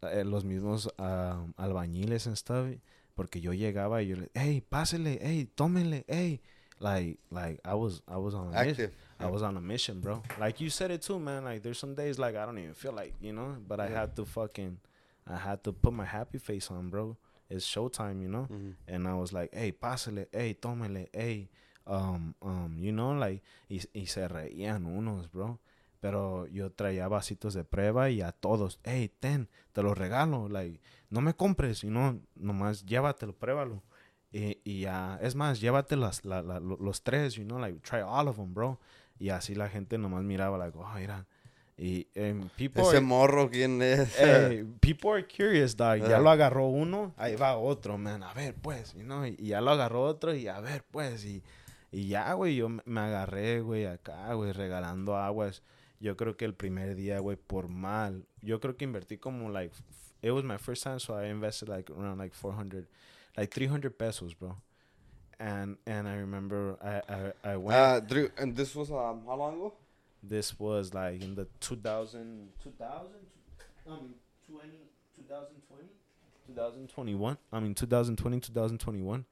[0.02, 2.66] eh, los mismos um, albañiles and stuff,
[3.14, 6.40] porque yo llegaba y yo le, hey, pásele, hey, tómenle, hey.
[6.78, 8.90] Like, like I was, I was on a mission.
[9.20, 10.20] I was on a mission, bro.
[10.40, 11.44] Like you said it too, man.
[11.44, 14.16] Like there's some days like I don't even feel like, you know, but I had
[14.16, 14.78] to fucking,
[15.24, 17.16] I had to put my happy face on, bro
[17.52, 18.48] it's showtime, you know?
[18.50, 18.70] Mm-hmm.
[18.88, 21.48] And I was like, hey, pásale, hey, tómele, hey,
[21.86, 25.58] um, um, you know, like, y, y se reían unos, bro.
[26.02, 30.80] Pero yo traía vasitos de prueba y a todos, hey, ten, te lo regalo, like,
[31.10, 33.84] no me compres, know, nomás llévatelo, pruébalo.
[34.32, 38.00] Y, y ya, es más, llévate las, la, la, los tres, you know, like, try
[38.00, 38.80] all of them, bro.
[39.20, 41.24] Y así la gente nomás miraba, like, oh, mira,
[41.76, 44.16] y um, people Ese morro, ¿quién es?
[44.18, 45.98] Hey, people are curious, dog.
[46.08, 48.24] Ya lo agarró uno, ahí va otro, man.
[48.24, 51.24] A ver, pues, you know, y, ya lo agarró otro y a ver, pues.
[51.24, 51.44] Y,
[51.92, 55.62] y ya, güey, yo me agarré, güey, acá, güey, regalando aguas.
[56.02, 58.26] Yo creo que el primer día, güey, por mal.
[58.42, 59.72] Yo creo que invertí como, like,
[60.20, 62.86] it was my first time, so I invested, like, around, like, 400,
[63.36, 64.56] like, 300 pesos, bro.
[65.38, 68.12] And, and I remember I, I, I went.
[68.12, 69.72] Uh, and this was, um, how long ago?
[70.22, 73.08] This was like in the 2000, 2000
[73.86, 74.14] I mean
[74.48, 74.68] 20,
[75.16, 75.88] 2020,
[76.46, 77.38] 2021.
[77.52, 79.24] I mean 2020, 2021.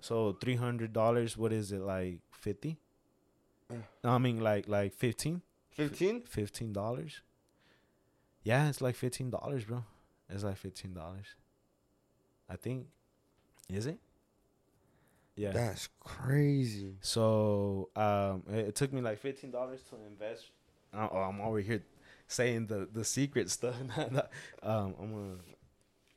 [0.00, 1.36] So three hundred dollars.
[1.36, 2.20] What is it like?
[2.30, 2.78] Fifty.
[4.04, 5.42] I mean like like fifteen.
[5.78, 6.22] Fifteen.
[6.22, 7.22] Fifteen dollars.
[8.42, 9.84] Yeah, it's like fifteen dollars, bro.
[10.28, 11.26] It's like fifteen dollars.
[12.50, 12.88] I think.
[13.72, 13.98] Is it?
[15.36, 15.52] Yeah.
[15.52, 16.96] That's crazy.
[17.00, 20.50] So um, it, it took me like fifteen dollars to invest.
[20.92, 21.84] oh, I'm over here
[22.26, 23.76] saying the the secret stuff.
[24.64, 25.36] um, I'm gonna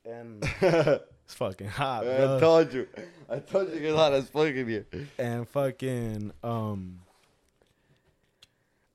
[0.04, 2.02] and it's fucking hot.
[2.02, 2.36] Bro.
[2.36, 2.88] I told you.
[3.28, 4.86] I told you it's hot as fucking here.
[5.18, 7.00] And fucking um,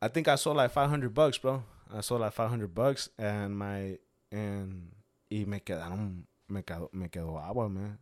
[0.02, 1.64] I think I sold like five hundred bucks, bro.
[1.94, 4.00] I sold like five hundred bucks, and my
[4.32, 4.92] and
[5.30, 8.00] y me quedaron me quedó me quedó agua, man.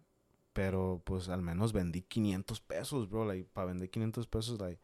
[0.53, 3.25] Pero pues al menos vendí 500 pesos, bro.
[3.25, 4.79] Like, para vender 500 pesos, like.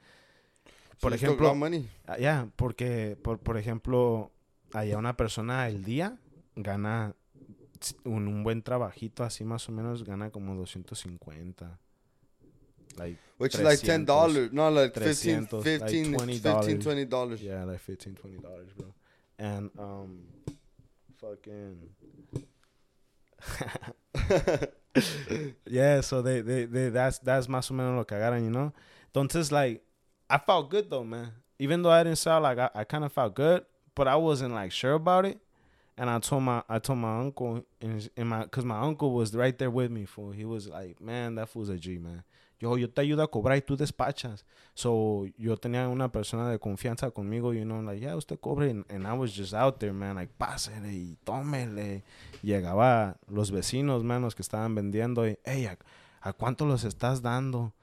[1.00, 1.54] Por ejemplo.
[1.56, 4.32] Ya, ah, yeah, porque, por, por ejemplo,
[4.74, 6.18] allá una persona el día
[6.56, 7.16] gana
[8.04, 11.80] un, un, buen trabajito, así más o menos, gana como 250.
[12.98, 16.56] Like which is like ten dollars, no, like 300, 15, 15, like $20.
[16.56, 17.42] 15 20 dollars.
[17.42, 18.94] yeah, like 15 20 dollars, bro.
[19.40, 20.20] And um,
[21.20, 21.78] fucking.
[25.66, 28.74] yeah, so they, they, they, that's, that's más o menos lo que agarran, you know?
[29.14, 29.82] Entonces, like,
[30.30, 31.32] I felt good though, man.
[31.60, 33.66] Even though I didn't sound like I, I kind of felt good,
[33.96, 35.40] but I wasn't like sure about it.
[35.98, 39.36] And I told my, I told my uncle, and, and my, cause my uncle was
[39.36, 40.32] right there with me, fool.
[40.32, 42.24] He was like, man, that fool's a G, man.
[42.62, 44.46] Yo, yo te ayudo a cobrar y tú despachas.
[44.76, 48.70] So, yo tenía una persona de confianza conmigo, you know, like, yeah, usted cobre.
[48.70, 52.04] And, and I was just out there, man, like, pásele y tómele.
[52.44, 55.28] Llegaba los vecinos, man, los que estaban vendiendo.
[55.28, 55.80] Y, hey, ¿a,
[56.22, 57.74] a cuánto los estás dando?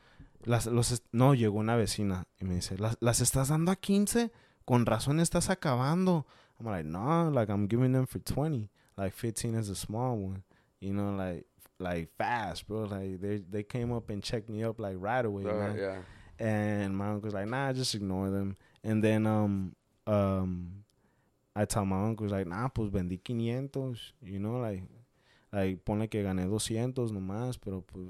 [0.44, 4.30] Las, los no, llegó una vecina y me dice, ¿las, ¿las estás dando a 15?
[4.64, 6.24] Con razón estás acabando.
[6.60, 8.70] I'm like, no, like, I'm giving them for 20.
[8.96, 10.44] Like, 15 is a small one.
[10.78, 11.47] You know, like,
[11.78, 12.84] like fast, bro.
[12.84, 15.76] Like, they, they came up and checked me up, like, right away, Uh, man.
[15.78, 16.02] yeah.
[16.40, 18.56] And my uncle's like, nah, just ignore them.
[18.84, 19.74] And then um
[20.06, 20.84] um
[21.56, 24.82] I tell my uncle like, nah, pues vendí 500, you know, like
[25.52, 28.06] like ponle que gané 200 nomás, pero pues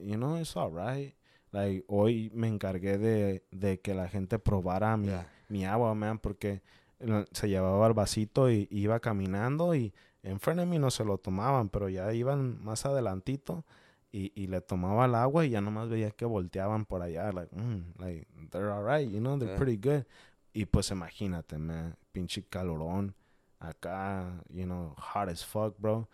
[0.00, 1.14] you know, it's all right.
[1.52, 5.26] Like hoy me encargué de, de que la gente probara mi, Yeah.
[5.48, 6.60] mi agua, man, porque
[6.98, 9.94] eh, se llevaba el vasito y iba caminando y
[10.30, 13.64] enfrente de mí no se lo tomaban, pero ya iban más adelantito
[14.12, 17.54] y, y le tomaba el agua y ya nomás veía que volteaban por allá, like,
[17.54, 19.58] mm, like, they're alright, you know, they're Yeah.
[19.58, 20.04] pretty good.
[20.52, 23.14] Y pues imagínate, man, pinche calorón,
[23.60, 26.08] acá, you know, hot as fuck, bro.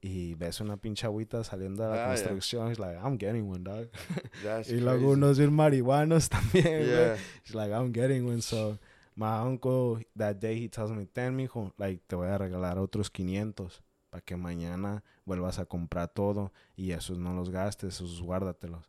[0.00, 3.64] Y ves una pinche agüita saliendo de la Ah, construcción, he's like, I'm getting one,
[3.64, 3.88] dog.
[4.68, 7.16] Y luego unos marihuanos también, Yeah.
[7.44, 8.78] He's like, I'm getting one, so...
[9.18, 13.10] My uncle, that day, he tells me, ten, mijo, like, te voy a regalar otros
[13.10, 18.84] 500 para que mañana vuelvas a comprar todo y esos no los gastes, esos guárdatelos.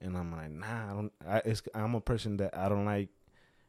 [0.00, 1.42] And I'm like, nah, I don't, I,
[1.72, 3.10] a person that I don't like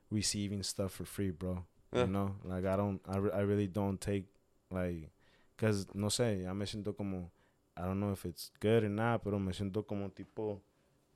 [0.09, 1.67] receiving stuff for free, bro.
[1.93, 2.05] Yeah.
[2.05, 4.25] You know, like, I don't, I, re- I really don't take,
[4.71, 5.11] like,
[5.55, 7.29] cause, no sé, ya me siento como,
[7.77, 10.63] I don't know if it's good or not, pero me siento como tipo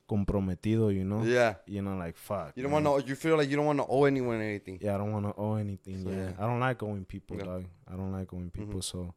[0.08, 1.22] comprometido, you know?
[1.22, 1.54] Yeah.
[1.66, 2.52] You know, like, fuck.
[2.54, 3.08] You don't want to.
[3.08, 4.78] You feel like you don't want to owe anyone anything.
[4.80, 6.02] Yeah, I don't want to owe anything.
[6.02, 6.16] So, yeah.
[6.16, 6.32] yeah.
[6.38, 7.44] I don't like owing people, Yeah.
[7.44, 7.64] dog.
[7.86, 8.80] I don't like owing people.
[8.80, 8.84] Mhm.
[8.84, 9.14] So,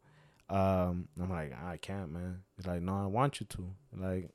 [0.50, 2.42] um, I'm like, I can't, man.
[2.58, 3.66] It's like, no, I want you to.
[3.96, 4.30] Like,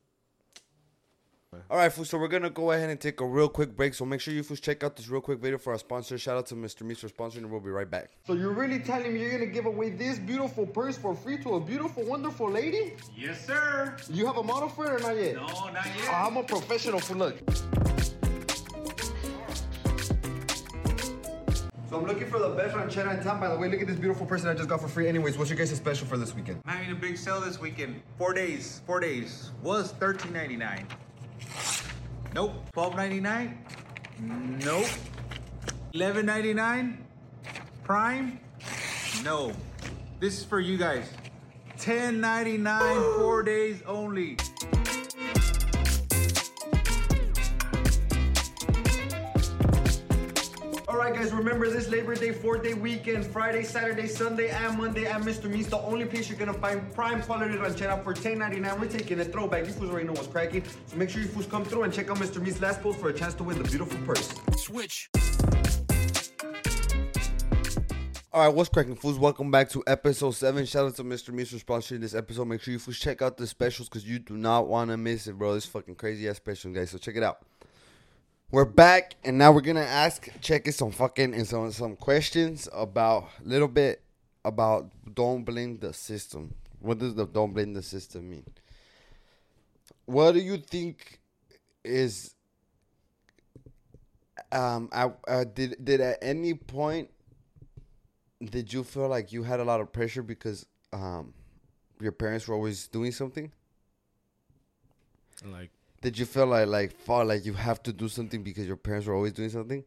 [1.71, 2.11] All right, fools.
[2.11, 3.95] So we're gonna go ahead and take a real quick break.
[3.95, 6.17] So make sure you fools check out this real quick video for our sponsor.
[6.19, 6.83] Shout out to Mr.
[6.83, 8.11] Meats for sponsoring, and we'll be right back.
[8.27, 11.55] So you're really telling me you're gonna give away this beautiful purse for free to
[11.55, 12.95] a beautiful, wonderful lady?
[13.17, 13.97] Yes, sir.
[14.11, 15.35] You have a model for it or not yet?
[15.35, 16.09] No, not yet.
[16.09, 17.37] Oh, I'm a professional for look.
[21.91, 23.39] So I'm looking for the best ranchera in town.
[23.39, 25.07] By the way, look at this beautiful person I just got for free.
[25.07, 26.61] Anyways, what's your guys' special for this weekend?
[26.65, 28.03] I'm having a big sale this weekend.
[28.19, 28.81] Four days.
[28.85, 29.53] Four days.
[29.63, 30.89] Was thirteen ninety nine.
[32.35, 32.55] Nope.
[32.73, 33.59] Twelve ninety nine.
[34.65, 34.87] Nope.
[35.93, 37.05] Eleven ninety nine.
[37.85, 38.41] Prime.
[39.23, 39.53] No.
[40.21, 41.09] This is for you guys.
[41.79, 42.97] Ten ninety nine.
[43.19, 44.37] Four days only.
[51.25, 55.49] Guys, remember this Labor Day four-day weekend, Friday, Saturday, Sunday, and Monday at Mr.
[55.49, 55.69] Meats.
[55.69, 58.79] The only place you're gonna find prime quality ranchera for $10.99.
[58.79, 59.67] We're taking a throwback.
[59.67, 60.65] You fools already know what's cracking.
[60.87, 62.43] So make sure you fools come through and check out Mr.
[62.43, 64.35] Meats' last post for a chance to win the beautiful purse.
[64.59, 65.09] Switch.
[68.31, 69.19] All right, what's cracking, fools?
[69.19, 70.67] Welcome back to episode seven.
[70.67, 71.33] Shout out to Mr.
[71.33, 72.49] Meats for sponsoring this episode.
[72.49, 75.27] Make sure you fools check out the specials because you do not want to miss
[75.27, 75.55] it, bro.
[75.55, 76.91] This fucking crazy ass special, guys.
[76.91, 77.39] So check it out.
[78.55, 83.29] We're back, and now we're gonna ask check some fucking and some some questions about
[83.45, 84.01] a little bit
[84.45, 86.55] about don't blame the system.
[86.79, 88.45] What does the don't blame the system mean?
[90.05, 91.19] What do you think
[91.83, 92.37] is
[94.53, 97.11] um I uh, did did at any point
[98.41, 101.35] did you feel like you had a lot of pressure because um
[102.01, 103.51] your parents were always doing something?
[105.45, 105.71] like,
[106.05, 109.07] Did you feel like like fall like you have to do something because your parents
[109.07, 109.83] were always doing something?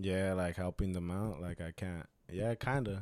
[0.00, 1.40] yeah, like helping them out.
[1.40, 2.06] Like, I can't.
[2.32, 2.98] Yeah, kind of.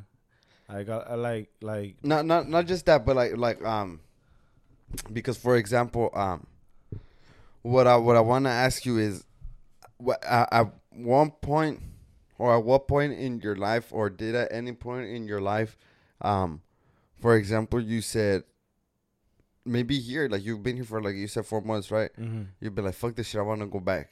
[0.67, 4.01] Like, I, I like, like, Not not not just that, but like like um
[5.13, 6.47] because for example um
[7.61, 9.23] what I what I want to ask you is
[9.97, 11.81] what at, at one point
[12.37, 15.77] or at what point in your life or did at any point in your life
[16.21, 16.61] um
[17.19, 18.43] for example you said
[19.65, 22.47] maybe here like you've been here for like you said 4 months right mhm.
[22.59, 24.09] you'd be like, "Fuck this shit, I want to go back."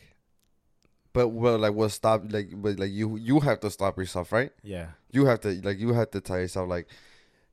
[1.13, 2.31] But well, like, what stop?
[2.31, 4.51] Like, but like you, you have to stop yourself, right?
[4.61, 4.89] yeah.
[5.09, 6.87] You have to, like, you have to tell yourself, like,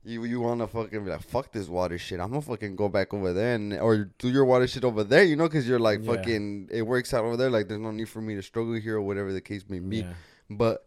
[0.03, 2.19] You you want to fucking be like fuck this water shit.
[2.19, 5.23] I'm gonna fucking go back over there and or do your water shit over there.
[5.23, 6.13] You know, because you're like Yeah.
[6.13, 6.69] fucking.
[6.71, 7.49] It works out over there.
[7.49, 10.01] Like there's no need for me to struggle here or whatever the case may be.
[10.01, 10.13] Yeah.
[10.47, 10.85] But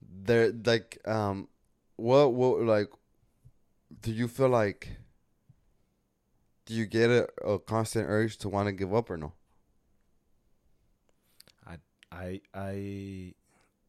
[0.00, 1.48] there, like, um,
[1.96, 2.88] what what like,
[4.00, 4.88] do you feel like?
[6.64, 9.32] Do you get a, a constant urge to want to give up or no?
[12.12, 13.34] I I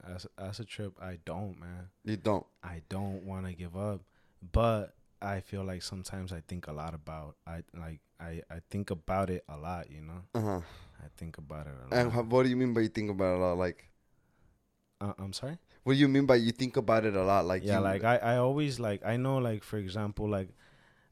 [0.04, 1.90] as as a trip, I don't, man.
[2.04, 2.46] You don't.
[2.64, 4.02] I don't want to give up,
[4.52, 8.92] but I feel like sometimes I think a lot about I like I I think
[8.92, 10.24] about it a lot, you know.
[10.34, 10.62] Uh huh.
[11.04, 12.00] I think about it a lot.
[12.00, 13.58] And how, what do you mean by you think about it a lot?
[13.58, 13.90] Like,
[15.02, 15.58] uh, I'm sorry.
[15.84, 17.46] what do you mean by you think about it a lot?
[17.46, 20.50] Like, yeah, you, like I I always like I know like for example like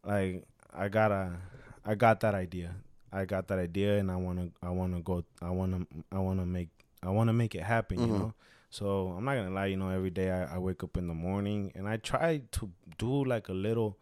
[0.06, 1.38] like I gotta
[1.86, 2.76] I got that idea.
[3.12, 6.70] I got that idea and I wanna I wanna go I wanna I wanna make
[7.04, 8.20] I wanna make it happen, you Mhm.
[8.20, 8.34] know.
[8.70, 11.14] So I'm not gonna lie, you know, every day I, I wake up in the
[11.14, 13.98] morning and I try to do like a little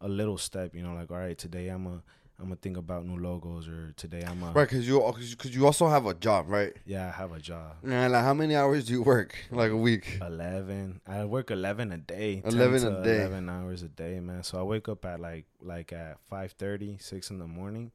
[0.00, 2.02] a little step, you know, like all right, today I'm a
[2.42, 4.68] I'm gonna think about new logos or today I'm a right?
[4.68, 6.72] Because you because you also have a job, right?
[6.84, 7.76] yeah, I have a job.
[7.84, 9.36] And like, how many hours do you work?
[9.52, 10.18] Like a week?
[10.20, 11.00] Eleven.
[11.06, 12.40] I work eleven a day.
[12.40, 13.20] 10 11 to a day.
[13.20, 14.42] Eleven hours a day, man.
[14.42, 17.92] So I wake up at like like at 5:30, 6 in the morning.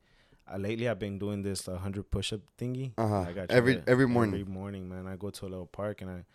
[0.50, 2.94] Uh, lately, I've been doing this uh, hundred push-up thingy.
[2.98, 3.26] Uh-huh.
[3.28, 4.40] I got Every- every morning.
[4.40, 5.06] Every morning, man.
[5.06, 6.26] I go to a little park and I,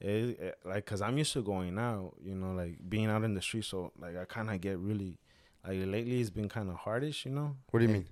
[0.00, 3.34] it, it- like, cause I'm used to going out, you know, like being out in
[3.34, 3.64] the street.
[3.64, 5.18] So like, I kind of get really,
[5.66, 7.56] like lately it's been kind of hardish, you know.
[7.70, 8.08] What do you Like, mean?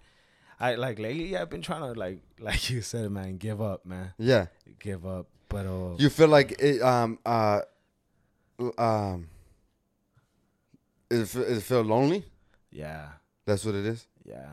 [0.61, 4.15] I like lately I've been trying to like, like you said, man, give up, man,
[4.19, 4.47] Yeah.
[4.79, 5.27] give up.
[5.49, 7.61] But uh, You feel like it um uh
[8.79, 9.29] um
[11.11, 12.25] is it feel lonely?
[12.71, 13.09] yeah,
[13.47, 14.07] That's what it is.
[14.25, 14.51] yeah.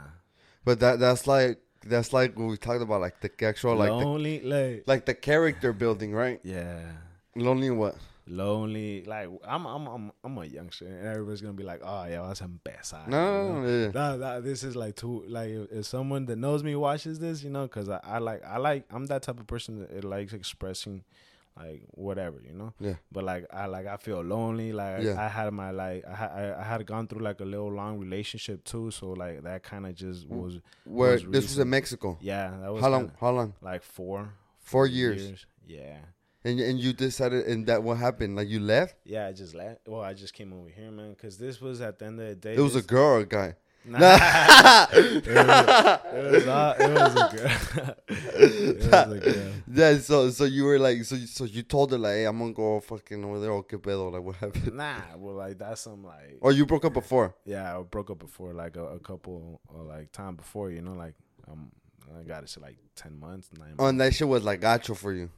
[0.64, 4.06] But that that's like that's like what we talked about, like the actual like the,
[4.06, 6.40] lonely, like like the character building, right?
[6.44, 6.82] yeah,
[7.36, 7.96] Lonely what?
[8.28, 9.04] Lonely.
[9.06, 12.40] Like I'm, I'm, I'm, I'm a youngster, and everybody's gonna be like, "Oh yeah, that's
[12.40, 13.92] some best." No, no, no, yeah.
[13.94, 17.44] Nah, nah, this is like too like if, if someone that knows me watches this,
[17.44, 20.04] you know, because I, I like I like I'm that type of person that it
[20.04, 21.04] likes expressing
[21.58, 22.74] like whatever, you know.
[22.80, 22.94] Yeah.
[23.12, 24.72] But like I like I feel lonely.
[24.72, 25.22] Like Yeah.
[25.22, 28.64] I had my like I I, I had gone through like a little long relationship
[28.64, 31.70] too, so like that kind of just was Where was this was in.
[31.70, 32.18] Mexico.
[32.22, 32.56] yeah.
[32.62, 33.02] That was How long?
[33.02, 33.54] kinda- How long?
[33.62, 34.30] Like four.
[34.60, 35.46] Four years.
[35.68, 35.98] Yeah.
[36.44, 38.36] And and you decided, and that what happened?
[38.36, 38.96] Like you left?
[39.04, 39.88] Yeah, I just left.
[39.88, 42.36] Well, I just came over here, man, because this was at the end of the
[42.36, 42.56] day.
[42.56, 43.56] It was a girl or a guy?
[43.84, 43.98] Nah,
[44.94, 46.80] it, was, it was not.
[46.80, 47.96] It was a girl.
[48.08, 49.52] it was a girl.
[49.74, 49.98] Yeah.
[49.98, 52.54] So so you were like so you, so you told her like, hey, I'm gonna
[52.54, 53.52] go fucking over there.
[53.52, 54.12] Okay, pedo.
[54.12, 54.74] Like what happened?
[54.74, 56.38] Nah, well, like that's some like.
[56.42, 57.36] Or you broke up before?
[57.46, 60.94] Yeah, I broke up before, like a, a couple, or like time before, you know,
[60.94, 61.16] like
[61.50, 61.72] um,
[62.20, 63.76] I got it to like ten months, nine.
[63.80, 63.90] Oh, months.
[63.90, 65.30] and that shit was like gacho for you.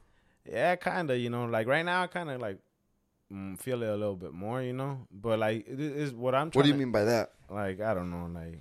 [0.50, 2.58] Yeah, kind of, you know, like right now, I kind of like
[3.32, 6.50] mm, feel it a little bit more, you know, but like it is what I'm.
[6.50, 7.32] Trying What do you to- mean by that?
[7.50, 8.60] like I don't know, like,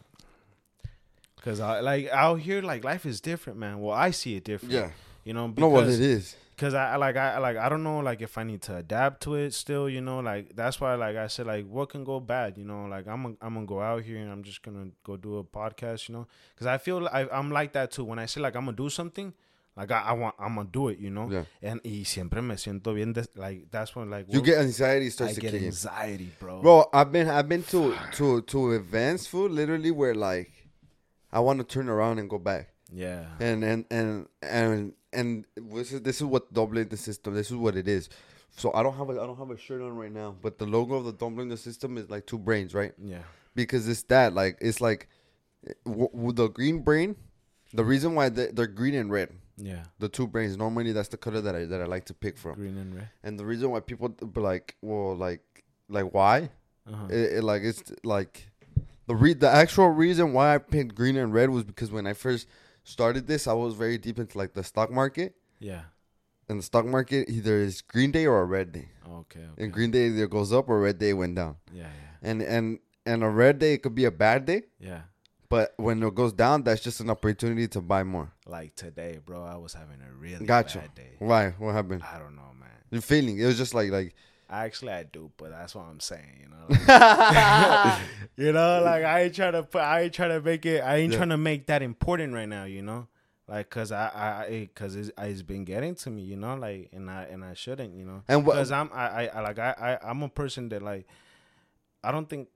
[1.41, 3.79] cause I like out here, like life is different, man.
[3.81, 4.73] Well, I see it different.
[4.73, 4.91] Yeah.
[5.23, 6.35] you know, No, what it is.
[6.57, 9.35] cause I like I like I don't know like if I need to adapt to
[9.35, 12.57] it still, you know, like that's why like I said like what can go bad,
[12.57, 15.17] you know, like I'm i I'm gonna go out here and I'm just gonna go
[15.17, 16.27] do a podcast, you know,
[16.57, 18.03] cause I feel I, I'm like that too.
[18.05, 19.33] When I say like I'm gonna do something.
[19.75, 21.45] Like I, I want, I'm gonna do it, you know, Yeah.
[21.61, 23.13] and y siempre me siento bien.
[23.13, 25.67] Des- like that's when like You get anxiety I starts to get kick in.
[25.67, 26.61] anxiety, bro.
[26.61, 30.51] Bro, I've been I've been to to to events, food, literally where like
[31.31, 32.69] I want to turn around and go back.
[32.95, 37.33] Yeah, And and and and and this is this is what don't blame the system.
[37.33, 38.09] This is what it is.
[38.55, 40.67] So I don't have a I don't have a shirt on right now, but the
[40.67, 42.93] logo of the don't blame the system is like two brains, right?
[43.03, 43.23] yeah,
[43.55, 45.07] Because it's that like it's like
[45.67, 47.15] eh, w- w- the green brain.
[47.73, 49.83] The reason why they, they're green and red, yeah.
[49.99, 50.57] the two brains.
[50.57, 52.55] Normally that's the color that I that I like to pick from.
[52.55, 53.09] Green and red.
[53.23, 56.49] And the reason why people be like, well, like like why?
[56.87, 57.07] Uh-huh.
[57.09, 58.49] It, it, like it's like
[59.07, 62.13] the re- the actual reason why I picked green and red was because when I
[62.13, 62.47] first
[62.83, 65.35] started this, I was very deep into like the stock market.
[65.59, 65.83] Yeah.
[66.49, 68.89] And the stock market either is green day or a red day.
[69.07, 69.39] Okay.
[69.39, 69.63] okay.
[69.63, 71.55] And green day either goes up or red day went down.
[71.71, 75.01] Yeah, yeah, And and and a red day it could be a bad day, yeah.
[75.53, 78.31] But when it goes down, that's just an opportunity to buy more.
[78.47, 80.79] Like today, bro, I was having a really Gotcha.
[80.79, 81.15] bad day.
[81.19, 81.49] Why?
[81.59, 82.01] What happened?
[82.03, 82.69] I don't know, man.
[82.89, 84.15] You're feeling it was just like like
[84.49, 86.41] Actually, I do, but that's what I'm saying.
[86.41, 87.99] You know, like,
[88.35, 90.97] you know, like I ain't trying to put, I ain't trying to make it, I
[90.97, 91.17] ain't Yeah.
[91.17, 92.65] trying to make that important right now.
[92.65, 93.07] You know,
[93.47, 96.21] like cause I, I, it, eh, cause it's, it's been getting to me.
[96.23, 97.95] You know, like and I and I shouldn't.
[97.95, 99.71] You know, And what- Cause I'm, I, I, I like I,
[100.03, 101.07] I, I'm a person that like,
[102.03, 102.49] I don't think,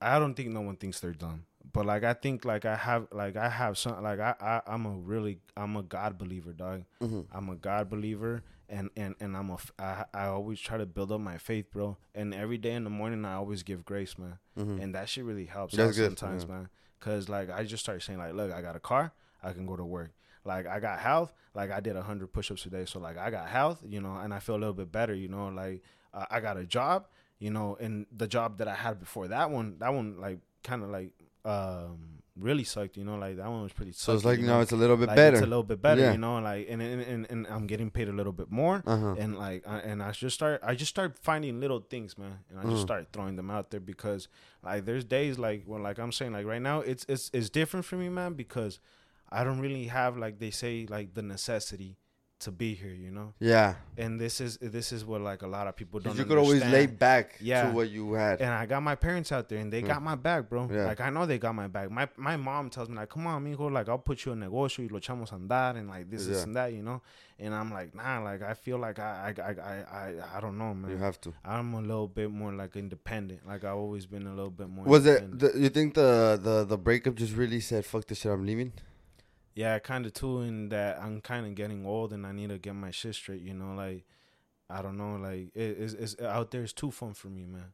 [0.00, 1.44] I don't think no one thinks they're dumb.
[1.72, 4.86] But like I think like I have like I have some like I, I I'm
[4.86, 6.84] a really I'm a God believer dog.
[7.00, 7.20] Mm-hmm.
[7.32, 11.12] I'm a God believer and and and I'm a I, I always try to build
[11.12, 11.96] up my faith, bro.
[12.14, 14.38] And every day in the morning, I always give grace, man.
[14.80, 15.84] And that shit really helps Mm-hmm.
[15.84, 16.54] That's good, sometimes, yeah.
[16.54, 16.68] man.
[17.00, 19.12] Cause like I just start saying like, look, I got a car,
[19.42, 20.12] I can go to work.
[20.44, 23.82] Like I got health, like I did hundred push-ups today, so like I got health,
[23.86, 25.48] you know, and I feel a little bit better, you know.
[25.48, 25.82] Like
[26.14, 27.06] uh, I got a job,
[27.38, 30.82] you know, and the job that I had before that one, that one like kind
[30.82, 31.12] of like
[31.44, 33.92] um really sucked, you know, like that one was pretty.
[33.92, 35.36] So it's like you know, it's a little bit like, better.
[35.36, 36.12] It's a little bit better, Yeah.
[36.12, 39.14] you know, like and and, and and I'm getting paid a little bit more, Uh-huh.
[39.18, 42.58] and like I, and I just start I just start finding little things, man, and
[42.58, 42.70] I Mm.
[42.70, 44.28] just start throwing them out there because
[44.62, 47.84] like there's days like when like I'm saying like right now it's it's it's different
[47.84, 48.78] for me, man, because
[49.28, 51.96] I don't really have like they say like the necessity
[52.40, 55.66] to be here, you know, yeah, and this is this is what like a lot
[55.66, 56.16] of people don't.
[56.16, 57.64] you could always lay back Yeah.
[57.64, 58.40] to what you had.
[58.40, 59.86] And I got my parents out there, and they hmm.
[59.86, 60.68] got my back, bro.
[60.70, 60.86] Yeah.
[60.86, 61.90] Like I know they got my back.
[61.90, 64.80] My my mom tells me like, "Come on, mijo, like I'll put you in negocio
[64.80, 67.02] y lo echamos a andar and like this, this, and that, you know."
[67.38, 70.58] And I'm like, "Nah, like I feel like I I I I I, I don't
[70.58, 70.90] know, man.
[70.90, 71.32] you have to.
[71.44, 73.46] I'm a little bit more like independent.
[73.46, 74.84] Like I've always been a little bit more.
[74.84, 75.38] Was it?
[75.38, 78.32] The, you think the the the breakup just really said fuck this shit?
[78.32, 78.72] I'm leaving.
[79.54, 80.40] Yeah, kind of too.
[80.42, 83.42] In that I'm kind of getting old, and I need to get my shit straight.
[83.42, 84.04] You know, like
[84.68, 86.62] I don't know, like it, it's, it's out there.
[86.62, 87.72] It's too fun for me, man.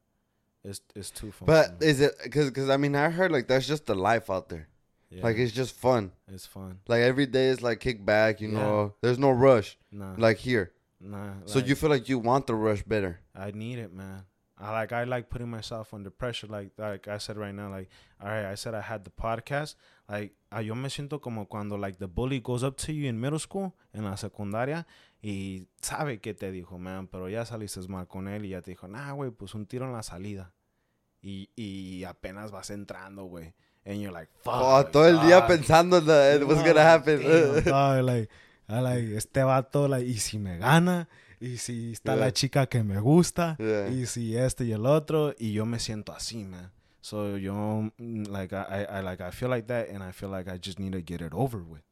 [0.64, 1.47] It's it's too fun.
[1.47, 2.14] But is it?
[2.22, 4.68] Because because I mean I heard like that's just the life out there.
[5.11, 6.12] yeah, Like it's just fun.
[6.27, 6.81] it's fun.
[6.89, 8.41] Like every day is like kick back.
[8.41, 8.55] You Yeah.
[8.55, 10.72] know, there's no rush Nah, like here.
[11.01, 11.35] nah.
[11.45, 13.20] So you feel like you want the rush better.
[13.35, 14.24] I need it, man.
[14.59, 17.70] I like I like putting myself under pressure, like like I said right now.
[17.70, 17.90] Like,
[18.20, 19.74] all right, I said I had the podcast.
[20.09, 23.20] Like, ah, yo me siento como cuando like the bully goes up to you in
[23.20, 24.86] middle school, en la secundaria,
[25.22, 28.70] y sabe que te dijo, man, pero ya saliste mal con él y ya te
[28.70, 30.54] dijo, nah, güey, pues un tiro en la salida.
[31.20, 33.52] Y, y apenas vas entrando, güey.
[33.84, 34.54] And you're like, fuck.
[34.54, 37.20] Oh, todo el día pensando en what's gonna happen.
[37.22, 38.30] Damn, dog, like,
[38.68, 41.09] I like, este vato, like, y si me gana,
[41.41, 42.24] y si está Yeah.
[42.26, 43.89] la chica que me gusta, Yeah.
[43.91, 46.70] y si este y el otro, y yo me siento así, man.
[47.01, 47.55] So yo,
[47.99, 50.78] mm, like, I, I, like, I feel like that, and I feel like I just
[50.80, 51.82] need to get it over with.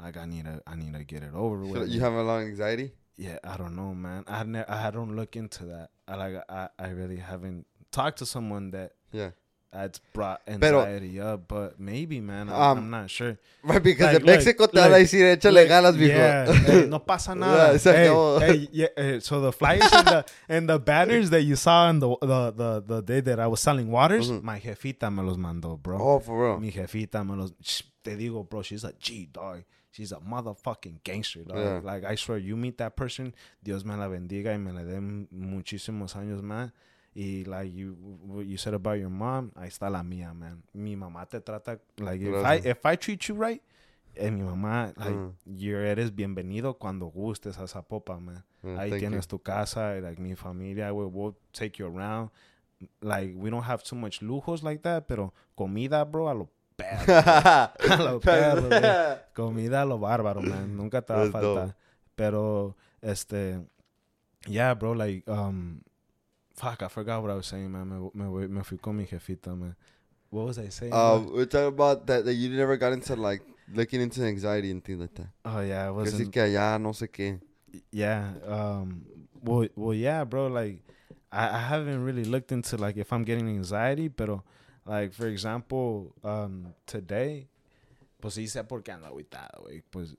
[0.00, 1.88] Like, I need to, I need to get it over with.
[1.88, 2.92] you have a lot of anxiety.
[3.16, 4.24] yeah, I don't know, man.
[4.28, 5.90] I ne- I don't look into that.
[6.06, 9.30] I like, I, I really haven't talked to someone that Yeah.
[9.72, 12.48] That's brought Pero- anxiety up, but maybe, man.
[12.48, 13.38] I'm, Um, I'm not sure.
[13.62, 16.08] Right, because Like, in Mexico look, te van a look, decir échale Like, ganas, mijo.
[16.08, 17.78] Yeah, hey, no pasa nada.
[17.78, 21.54] Yeah, hey, hey, yeah, eh, so the flyers and the, and the banners that you
[21.56, 25.22] saw in the, the the the day that I was selling waters, my jefita me
[25.22, 25.98] los mandó, bro.
[26.00, 26.60] Oh, for real.
[26.60, 27.52] Mi jefita me los.
[28.02, 29.64] Te digo, bro, she's a G dog.
[29.90, 31.56] She's a motherfucking gangster, dog.
[31.58, 31.80] Yeah.
[31.82, 35.00] Like I swear, you meet that person, Dios me la bendiga y me le dé
[35.32, 36.70] muchísimos años más.
[37.20, 37.96] Y like you,
[38.28, 40.62] what you said about your mom, ahí está la mía, man.
[40.72, 43.60] Mi mamá te trata like if I if I treat you right,
[44.16, 45.32] and mi mamá like Mm.
[45.56, 48.44] you eres bienvenido cuando gustes a Zapopa, man.
[48.62, 49.08] Mm, Ahí thank you.
[49.10, 52.30] tienes tu casa, like mi familia, we will take you around.
[53.00, 57.02] Like we don't have too much lujos like that, pero comida, bro, a lo perro.
[57.14, 58.68] a lo perro.
[59.34, 60.76] Comida a lo bárbaro, man.
[60.76, 61.76] Nunca te va a faltar.
[62.14, 63.58] Pero, este,
[64.46, 65.80] yeah, bro, like, um,
[66.58, 67.88] fuck, I forgot what I was saying, man.
[67.88, 69.74] Me, me, me fui con mi jefita, man.
[70.30, 70.92] What was I saying?
[70.92, 71.32] Man?
[71.32, 73.42] we're talking about that, that you never got into like
[73.72, 75.28] looking into anxiety and things like that.
[75.44, 76.32] oh, yeah, I wasn't.
[76.32, 77.40] que allá no sé qué.
[77.92, 79.04] yeah um
[79.42, 80.80] well well yeah bro like
[81.30, 84.30] I, I haven't really looked into like if i'm getting anxiety but
[84.86, 87.46] like for example um today
[88.22, 90.16] pues sí sé por qué ando aguitado güey pues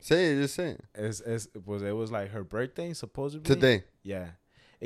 [0.00, 0.80] Say it, just say it.
[0.94, 3.84] es, es pues it was like her birthday supposedly Today.
[4.02, 4.30] yeah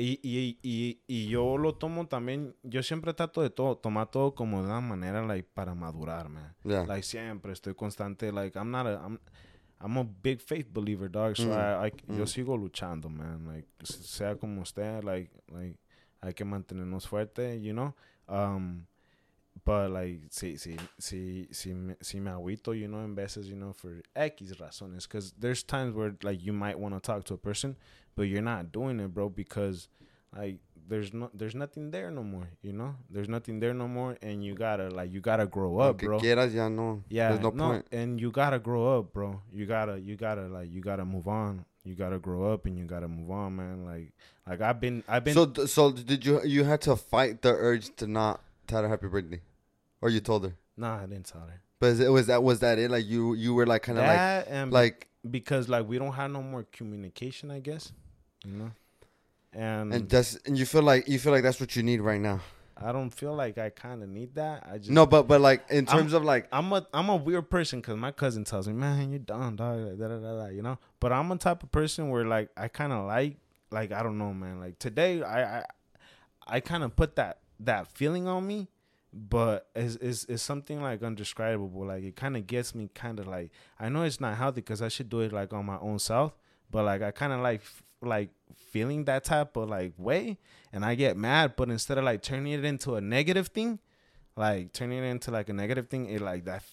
[0.01, 4.33] y, y, y, y yo lo tomo también yo siempre trato de todo tomar todo
[4.33, 6.85] como de una manera like para madurar man Yeah.
[6.85, 9.19] like siempre estoy constante like I'm not a I'm
[9.81, 11.51] I'm a big faith believer dog so Mm,
[11.83, 12.27] I, I yo mm.
[12.27, 15.77] sigo luchando man like sea como esté like like
[16.21, 17.93] hay que mantenernos fuerte you know
[18.27, 18.85] um
[19.65, 23.55] but like si si si si me, si me agüito you know en veces you
[23.55, 25.03] know for X razones.
[25.07, 27.75] Because there's times where like you might want to talk to a person
[28.15, 29.87] but you're not doing it bro because
[30.35, 30.57] like
[30.87, 32.95] there's no there's nothing there no more you know?
[33.09, 36.19] There's nothing there no more and you gotta like you gotta grow up bro.
[36.19, 37.03] quieras ya no.
[37.09, 37.85] yeah There's no, no, point.
[37.91, 39.41] and you gotta grow up bro.
[39.53, 41.65] You gotta you gotta like you gotta move on.
[41.83, 43.85] You gotta grow up and you gotta move on man.
[43.85, 44.11] Like
[44.47, 47.95] like i've been i've been So so did you you had to fight the urge
[47.97, 49.41] to not tell her happy birthday,
[50.01, 50.53] or you told her?
[50.77, 52.89] nah i didn't tell her But it, was that was that it?
[52.89, 56.31] Like you you were like kind of like and like because like we don't have
[56.31, 57.91] no more communication i guess
[58.45, 58.71] you know
[59.51, 62.21] and, and just and you feel like you feel like that's what you need right
[62.21, 62.39] now.
[62.81, 64.65] I don't feel like I kind of need that.
[64.71, 67.15] I just No, but but like in I'm- terms of like I'm a I'm a
[67.15, 70.33] weird person because my cousin tells me, man, you're dumb, dog, like, da, da, da,
[70.43, 70.77] da, you know.
[71.01, 73.37] But I'm a type of person where like I kind of like
[73.71, 74.59] like I don't know, man.
[74.61, 75.65] Like today, I I,
[76.47, 78.67] I kind of put that that feeling on me,
[79.13, 81.85] but it's it's, it's something like undescribable.
[81.85, 84.81] Like it kind of gets me kind of like I know it's not healthy because
[84.81, 86.37] I should do it like on my own self,
[86.71, 87.61] but like I kind of like
[88.01, 90.37] like feeling that type of like way,
[90.71, 91.55] and I get mad.
[91.57, 93.79] But instead of like turning it into a negative thing,
[94.37, 96.63] like turning it into like a negative thing, it like that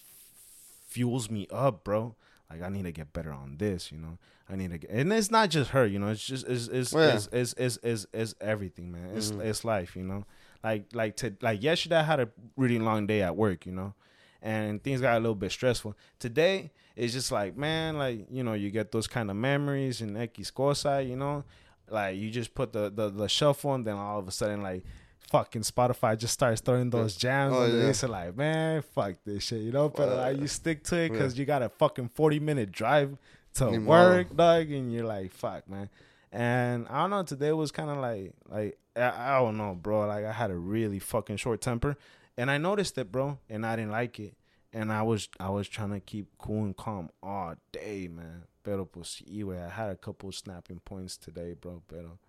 [0.87, 2.15] fuels me up, bro.
[2.49, 4.17] Like I need to get better on this, you know.
[4.49, 6.07] I need to get, and it's not just her, you know.
[6.09, 7.15] It's just it's it's Well, yeah.
[7.15, 9.09] it's, it's, it's, it's, it's everything, man.
[9.17, 9.43] It's Mhm.
[9.43, 10.23] it's life, you know.
[10.67, 13.93] Like like to like yesterday I had a really long day at work, you know,
[14.41, 15.95] and things got a little bit stressful.
[16.19, 20.17] Today it's just like man, like you know, you get those kind of memories and
[20.17, 21.43] X cosa, you know,
[21.89, 24.83] like you just put the the, the shuffle and then all of a sudden like
[25.31, 27.89] fucking Spotify just starts throwing those jams Oh, on the yeah.
[27.89, 29.89] it's like man, fuck this shit, you know.
[29.89, 31.09] But like you stick to it yeah.
[31.13, 33.17] because you got a fucking forty minute drive
[33.55, 33.85] to modo.
[33.85, 35.89] work, dog, and you're like fuck, man.
[36.31, 37.23] And I don't know.
[37.23, 40.07] Today was kind of like, like I, I don't know, bro.
[40.07, 41.97] Like I had a really fucking short temper,
[42.37, 44.35] and I noticed it, bro, and I didn't like it.
[44.73, 48.43] And I was, I was trying to keep cool and calm all day, man.
[48.63, 51.81] Pero pues, güey, I had a couple snapping points today, bro.
[51.87, 52.19] Pero,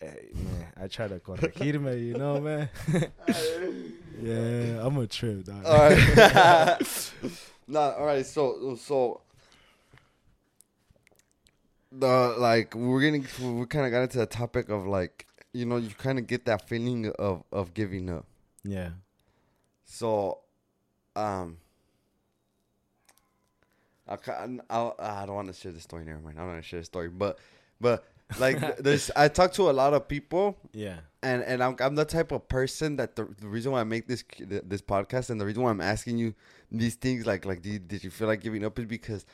[0.00, 2.70] hey, man, I try to corregirme, you know, man.
[4.22, 5.66] yeah, I'm a trip, dog.
[5.66, 7.12] all right.
[7.68, 8.24] nah, all right.
[8.24, 9.20] So so
[11.92, 13.26] the like we're getting
[13.58, 16.44] we kind of got into the topic of like you know you kind of get
[16.44, 18.26] that feeling of of giving up.
[18.64, 18.90] yeah,
[19.84, 20.40] So,
[21.16, 21.58] um,
[24.06, 24.18] I
[24.68, 26.04] I'll, I don't want to share the story.
[26.04, 26.36] Never mind.
[26.38, 27.38] I don't want to share the story, but
[27.80, 28.04] but
[28.38, 32.04] like there's I talk to a lot of people yeah, and and I'm I'm the
[32.04, 35.46] type of person that the, the reason why I make this this podcast and the
[35.46, 36.34] reason why I'm asking you
[36.70, 39.24] these things like like did, did you feel like giving up is because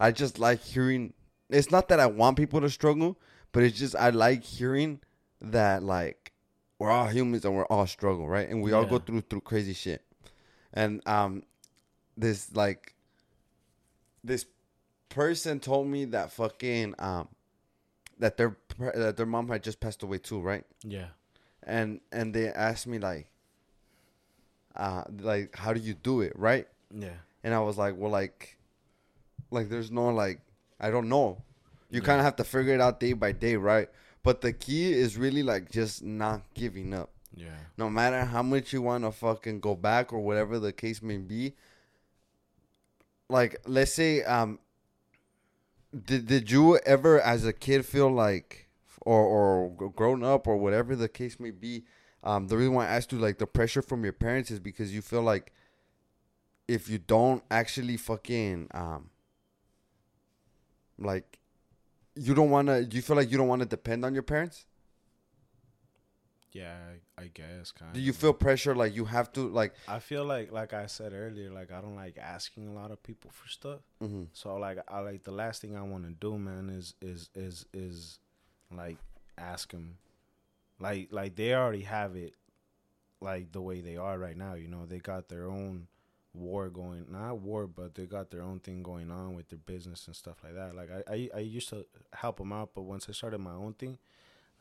[0.00, 1.12] I just like hearing
[1.48, 3.18] it's not that I want people to struggle
[3.52, 5.00] but it's just I like hearing
[5.40, 6.32] that like
[6.78, 8.48] we're all humans and we're all struggle right?
[8.48, 10.02] And we all go through through crazy shit.
[10.72, 11.42] And um
[12.16, 12.94] this like
[14.22, 14.46] this
[15.08, 17.28] person told me that fucking um
[18.18, 20.64] that their that their mom had just passed away too right?
[20.84, 21.08] Yeah,
[21.62, 23.28] and and they asked me like
[24.76, 26.66] uh like how do you do it right?
[26.94, 28.56] Yeah, and i was like well like
[29.50, 30.40] like there's no like
[30.80, 31.42] i don't know.
[31.90, 33.88] You kind of have to figure it out day by day right
[34.28, 37.08] but the key is really like just not giving up.
[37.34, 37.48] Yeah,
[37.78, 41.16] no matter how much you want to fucking go back or whatever the case may
[41.16, 41.54] be
[43.30, 44.58] like let's say um
[46.04, 48.68] did, did you ever as a kid feel like
[49.00, 51.84] or or grown up or whatever the case may be
[52.22, 54.94] um the reason why i asked you like the pressure from your parents is because
[54.94, 55.54] you feel like
[56.66, 59.08] if you don't actually fucking um
[60.98, 61.38] like
[62.18, 64.22] you don't want to Do you feel like you don't want to depend on your
[64.22, 64.66] parents
[66.52, 66.76] yeah.
[67.18, 67.92] I, I guess kind.
[67.92, 71.12] do you feel pressure like you have to like I feel like, like I said
[71.12, 73.80] earlier, like I don't like asking a lot of people for stuff.
[74.02, 74.28] mhm.
[74.32, 77.66] So like, I like the last thing I want to do, man, is is is
[77.72, 78.18] is
[78.74, 78.96] like
[79.36, 79.98] ask them,
[80.80, 82.34] like like they already have it,
[83.20, 84.54] like the way they are right now.
[84.54, 85.86] You know, they got their own
[86.38, 90.06] war going, not war, but they got their own thing going on with their business
[90.06, 90.74] and stuff like that.
[90.74, 93.74] Like I I, I used to help them out, but once I started my own
[93.74, 93.98] thing,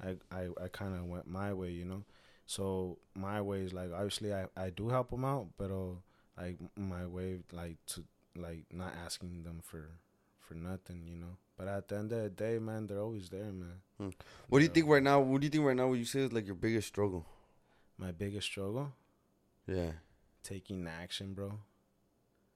[0.04, 2.04] I I, I kind of went my way, you know.
[2.46, 5.96] So my way is like obviously I, I do help them out, but uh,
[6.38, 8.04] like my way like to
[8.36, 9.90] like not asking them for
[10.40, 11.38] for nothing, you know.
[11.58, 14.14] But at the end of the day, man, they're always there, man.
[14.48, 15.20] What do you think right now?
[15.20, 15.88] What do you think right now?
[15.88, 17.26] What you say is like your biggest struggle?
[17.98, 18.94] My biggest struggle,
[19.66, 19.92] Yeah.
[20.48, 21.60] Taking action, bro.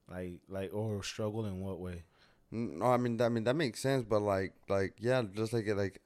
[0.09, 2.03] Like like or struggle in what way?
[2.51, 5.75] No, I mean, I mean that makes sense, but like, like, yeah, just like it
[5.75, 6.01] like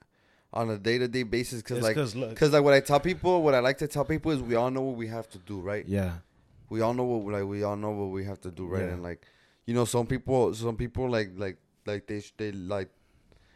[0.54, 3.56] on a day to day basis, because like, because like what I tell people, what
[3.56, 5.86] I like to tell people is we all know what we have to do, right?
[5.88, 6.14] Yeah.
[6.70, 8.84] We all know what like we all know what we have to do, right?
[8.84, 8.94] Yeah.
[8.94, 9.26] And like,
[9.66, 12.90] you know, some people, some people like like like they they like,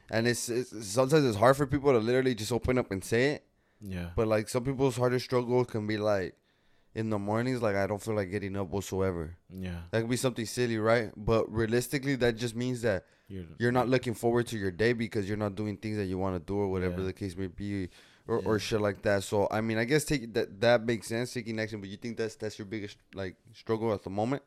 [0.10, 3.34] and it's, it's sometimes it's hard for people to literally just open up and say
[3.34, 3.46] it.
[3.82, 4.10] Yeah.
[4.16, 6.36] But like some people's hardest struggle can be like
[6.96, 9.36] in the mornings, like I don't feel like getting up whatsoever.
[9.52, 9.82] yeah.
[9.92, 11.12] That could be something silly, right?
[11.16, 15.28] But realistically, that just means that You're, you're not looking forward to your day because
[15.28, 17.06] you're not doing things that you want to do or whatever Yeah.
[17.08, 17.90] the case may be,
[18.28, 18.48] or, Yeah.
[18.48, 19.24] or shit like that.
[19.24, 21.80] So I mean, I guess take that that makes sense taking action.
[21.80, 24.42] But you think that's that's your biggest like struggle at the moment,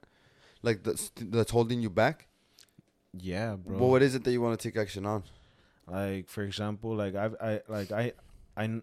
[0.63, 2.27] like that's that's holding you back.
[3.13, 3.79] yeah, bro.
[3.79, 5.23] But what is it that you want to take action on?
[5.89, 8.13] like for example like i've i like i
[8.57, 8.81] i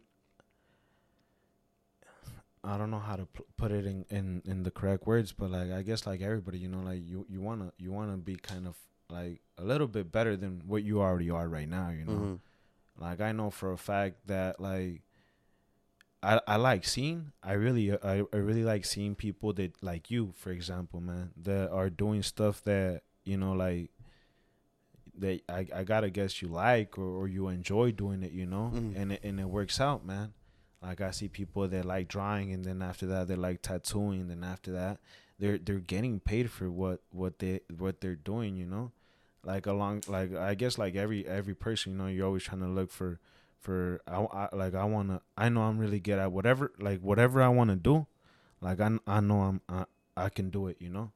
[2.69, 5.49] I don't know how to p- put it in, in in the correct words, but
[5.51, 8.67] like I guess like everybody, you know, like you you wanna you wanna be kind
[8.67, 8.75] of
[9.09, 12.11] like a little bit better than what you already are right now, you know.
[12.11, 12.39] Mhm.
[12.97, 15.01] Like I know for a fact that like
[16.21, 20.33] I I like seeing I really I, I really like seeing people that like you,
[20.35, 23.89] for example, man, that are doing stuff that, you know, like
[25.17, 28.71] that I, I gotta guess you like or, or you enjoy doing it, you know,
[28.73, 28.95] Mhm.
[28.95, 30.33] and it, and it works out, man.
[30.81, 34.29] Like I see people that like drawing, and then after that they like tattooing, and
[34.29, 34.99] then after that
[35.39, 38.91] they're they're getting paid for what what they what they're doing, you know.
[39.43, 42.67] Like along, like I guess like every every person, you know, you're always trying to
[42.67, 43.19] look for
[43.59, 47.41] for I, I like I wanna I know I'm really good at whatever like whatever
[47.41, 48.07] I want to do,
[48.61, 51.11] like I I know I'm I, I can do it, you know.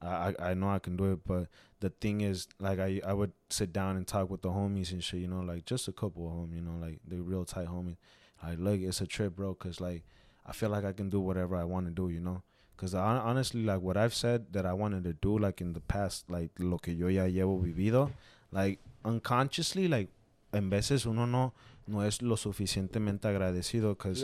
[0.00, 1.48] I, I I know I can do it, but
[1.80, 5.04] the thing is, like I I would sit down and talk with the homies and
[5.04, 7.68] shit, you know, like just a couple of them, you know, like the real tight
[7.68, 7.96] homies.
[8.42, 10.04] Like, look, it's a trip, bro, cause like
[10.46, 12.42] I feel like I can do whatever I want to do, you know.
[12.76, 16.30] Cause honestly, like what I've said that I wanted to do, like in the past,
[16.30, 18.10] like lo que yo ya llevo vivido,
[18.52, 20.08] like unconsciously, like
[20.52, 21.54] en veces uno no
[21.86, 24.22] no es lo suficientemente agradecido, cause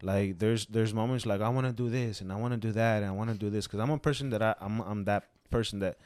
[0.00, 2.70] like there's there's moments like I want to do this and I want to do
[2.72, 5.04] that and I want to do this because I'm a person that I I'm I'm
[5.06, 5.98] that person that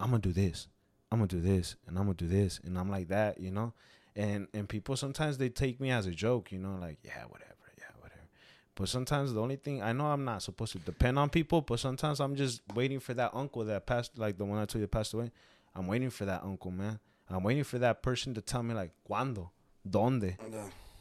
[0.00, 0.66] I'm gonna do this,
[1.12, 3.72] I'm gonna do this and I'm gonna do this and I'm like that, you know,
[4.16, 7.54] and and people sometimes they take me as a joke, you know, like yeah whatever,
[7.78, 8.28] yeah whatever,
[8.74, 11.78] but sometimes the only thing I know I'm not supposed to depend on people, but
[11.78, 14.88] sometimes I'm just waiting for that uncle that passed like the one I told you
[14.88, 15.30] passed away.
[15.74, 16.98] I'm waiting for that uncle, man.
[17.28, 19.50] I'm waiting for that person to tell me like cuándo,
[19.88, 20.36] dónde?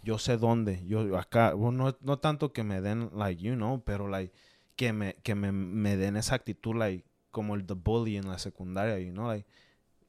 [0.03, 3.81] Yo sé dónde, yo acá, well, no, no tanto que me den, like, you know,
[3.83, 4.31] pero, like,
[4.77, 8.35] que me, que me, me den esa actitud, like, como el the bully en la
[8.37, 9.47] secundaria, you know, like,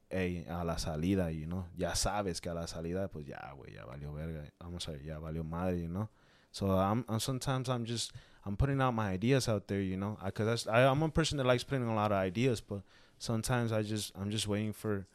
[0.09, 3.73] hey, a la salida, you know, ya sabes que a la salida, pues ya, güey,
[3.75, 6.09] ya valió verga, vamos a ver, ya valió madre, you know,
[6.51, 8.11] so I'm, I'm sometimes I'm just,
[8.45, 11.45] I'm putting out my ideas out there, you know, because I, I'm a person that
[11.45, 12.81] likes putting a lot of ideas, but
[13.19, 15.05] sometimes I just, I'm just waiting for,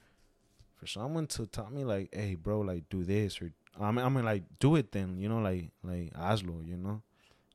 [0.76, 4.08] for someone to tell me, like, hey, bro, like, do this, or I mean, I
[4.08, 7.02] mean, like, do it then, you know, like, like, hazlo, you know.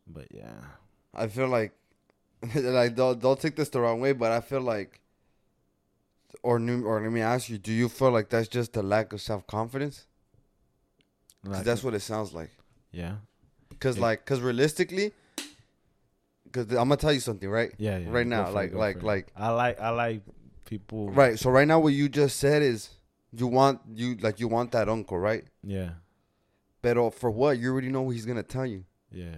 [0.07, 0.61] But yeah,
[1.13, 1.73] I feel like,
[2.55, 5.01] like don't don't take this the wrong way, but I feel like,
[6.43, 9.13] or new, or let me ask you, do you feel like that's just a lack
[9.13, 10.05] of self confidence?
[11.43, 12.51] Because like, that's what it sounds like.
[12.91, 13.15] yeah,
[13.79, 14.03] Cause Yeah.
[14.03, 15.13] like, cause realistically,
[16.51, 17.71] cause I'm gonna tell you something, right?
[17.77, 18.09] yeah, yeah.
[18.11, 20.21] Right now, for it, like, like, like, I like, I like
[20.65, 21.09] people.
[21.11, 21.37] right.
[21.39, 22.89] So right now, what you just said is
[23.31, 25.43] you want you like you want that uncle, right?
[25.63, 25.91] Yeah,
[26.81, 27.59] But for what?
[27.59, 28.83] You already know what he's gonna tell you.
[29.11, 29.35] yeah.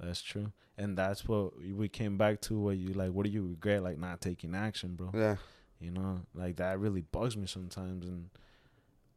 [0.00, 2.58] That's true, and that's what we came back to.
[2.58, 3.10] Where you like?
[3.10, 3.82] What do you regret?
[3.82, 5.10] Like not taking action, bro.
[5.14, 5.36] Yeah.
[5.80, 8.30] You know, like that really bugs me sometimes, and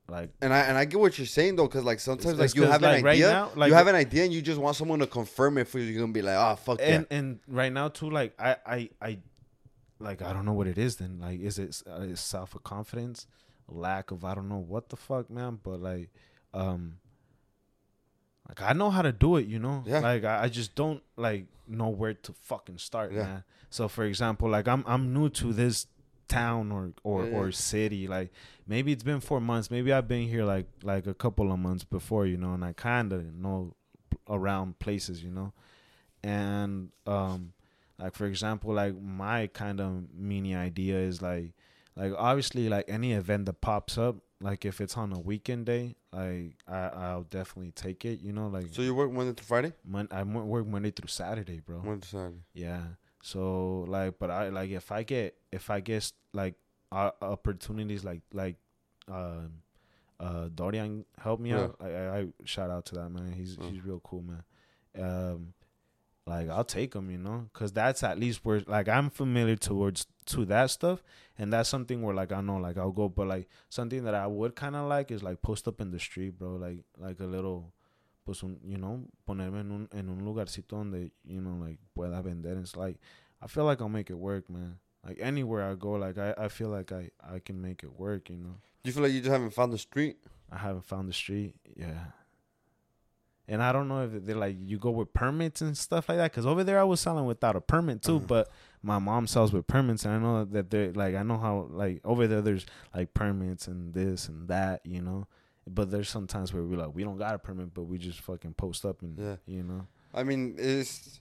[0.09, 2.45] like And I and I get what you're saying though, cause like sometimes It's- like
[2.47, 4.41] it's you have an like, right idea, now, like- you have an idea, and you
[4.41, 5.85] just want someone to confirm it for you.
[5.85, 9.19] You're gonna be like, oh fuck and and right now too like i i i
[9.99, 13.25] like i don't know what it is then like is it uh, is self confidence
[13.67, 16.09] lack of i don't know what the fuck man but like
[16.53, 16.97] um
[18.47, 19.99] like i know how to do it you know Yeah.
[19.99, 23.23] like I, I just don't like know where to fucking start Yeah.
[23.23, 25.87] man so for example like i'm i'm new to this
[26.27, 27.37] town or or, Yeah, yeah.
[27.37, 28.31] or city like
[28.67, 31.83] maybe it's been four months maybe i've been here like like a couple of months
[31.83, 33.73] before you know and i kind of know
[34.29, 35.53] around places you know
[36.23, 37.53] and um
[37.99, 41.53] like for example like my kind of mini idea is like
[41.95, 45.95] like obviously like any event that pops up like if it's on a weekend day
[46.13, 49.73] like i i'll definitely take it you know like So you work Monday to Friday?
[49.85, 52.41] mon- i work monday through saturday bro Monday to Saturday.
[52.53, 52.81] yeah
[53.21, 56.55] so like but i like if i get if i get like
[56.91, 58.55] uh, opportunities like like
[59.09, 59.51] um
[60.19, 61.63] uh dorian helped me Yeah.
[61.65, 64.43] out I, I i shout out to that man he's he's real cool man
[64.97, 65.53] um
[66.27, 70.07] like i'll take them, you know because that's at least where like i'm familiar towards
[70.25, 71.01] to that stuff
[71.37, 74.27] and that's something where like i know like i'll go but like something that i
[74.27, 77.25] would kind of like is like post up in the street bro like like a
[77.25, 77.71] little
[78.25, 82.21] pues un, you know ponerme en un en un lugarcito donde you know like pueda
[82.21, 82.97] vender it's like
[83.41, 86.49] i feel like i'll make it work man like anywhere i go like i i
[86.49, 89.19] feel like i i can make it work you know Do you feel like you
[89.21, 90.17] just haven't found the street?
[90.51, 91.55] I haven't found the street.
[91.75, 92.05] Yeah.
[93.49, 96.33] And I don't know if they're like you go with permits and stuff like that.
[96.33, 98.27] Cause over there I was selling without a permit too, Mhm.
[98.27, 98.49] but
[98.83, 102.01] my mom sells with permits, and I know that they're like I know how like
[102.03, 105.27] over there there's like permits and this and that, you know.
[105.69, 108.19] But there's some times where we're like we don't got a permit, but we just
[108.19, 109.35] fucking post up and Yeah.
[109.45, 109.87] you know.
[110.13, 111.19] I mean, it's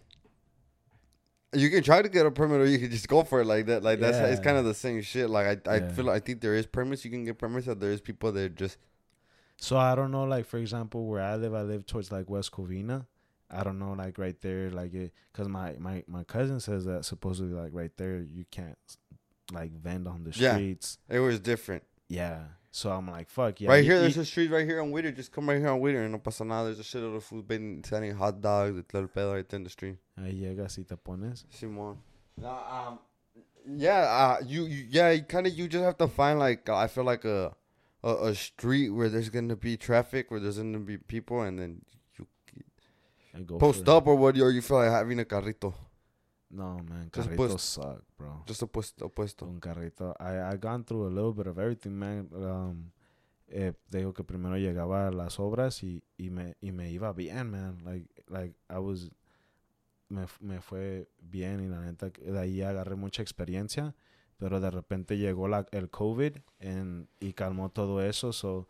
[1.52, 3.66] you can try to get a permit or you can just go for it like
[3.66, 3.82] that.
[3.82, 5.30] Like that's it's kind of the same shit.
[5.30, 5.92] Like I, I Yeah.
[5.92, 8.56] feel I think there is permits you can get permits, and there is people that
[8.56, 8.78] just
[9.58, 12.52] So I don't know, like for example, where I live, I live towards like West
[12.52, 13.06] Covina,
[13.50, 17.04] I don't know, like right there, like it, cause my my my cousin says that
[17.04, 18.76] supposedly like right there you can't
[19.52, 20.98] like vend on the streets.
[21.08, 21.16] Yeah.
[21.16, 21.84] It was different.
[22.08, 22.40] Yeah.
[22.70, 23.70] So I'm like, fuck yeah.
[23.70, 25.10] right here, there's a street right here on Whittier.
[25.10, 26.66] Just come right here on Whittier and no pasa nada.
[26.66, 29.64] There's a shitload of food vending, selling hot dogs, the little pedo right there in
[29.64, 29.96] the street.
[30.18, 31.46] Ahí llegas y te pones.
[31.48, 31.96] Simon.
[32.44, 32.98] um,
[33.66, 36.88] yeah, uh, you, you yeah, kind of you just have to find like uh, I
[36.88, 37.54] feel like a,
[38.06, 41.82] a a street where there's gonna be traffic, where there's gonna be people, and then
[42.18, 42.26] you
[43.34, 43.88] and go post it.
[43.88, 45.74] up or what, or you feel like having a carrito,
[46.50, 48.42] No man, carritos suck, bro.
[48.46, 49.46] just a puesto, puesto.
[49.46, 50.14] Un carrito.
[50.20, 52.28] I I gone through a little bit of everything, man.
[52.32, 52.92] Um,
[53.48, 57.50] eh, digo que primero llegaba a las obras y, y me y me iba bien,
[57.50, 57.78] man.
[57.84, 59.10] Like like I was
[60.08, 63.94] me, me fue bien y la neta de ahí agarré mucha experiencia,
[64.38, 68.32] pero de repente llegó la, el COVID and, y calmó todo eso.
[68.32, 68.66] So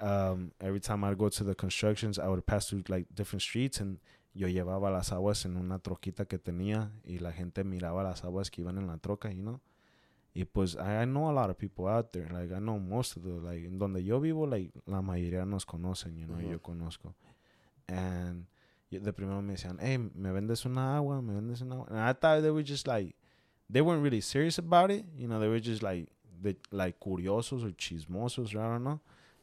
[0.00, 3.80] um, every time I'd go to the constructions, I would pass through like different streets
[3.80, 3.98] and
[4.34, 8.50] yo llevaba las aguas en una troquita que tenía y la gente miraba las aguas
[8.50, 9.60] que iban en la troca, you know.
[10.34, 13.16] Y pues I, I know a lot of people out there, like I know most
[13.16, 16.50] of the like en donde yo vivo, like la mayoría nos conocen, you know, Ujú.
[16.50, 17.14] yo conozco.
[17.88, 18.46] And
[18.90, 21.86] de primero me decían, hey, me vendes una agua, me vendes una agua.
[21.90, 23.16] And I thought they were just like,
[23.68, 26.08] they weren't really serious about it, you know, they were just like,
[26.42, 29.00] they, like curiosos or chismosos, or I don't know.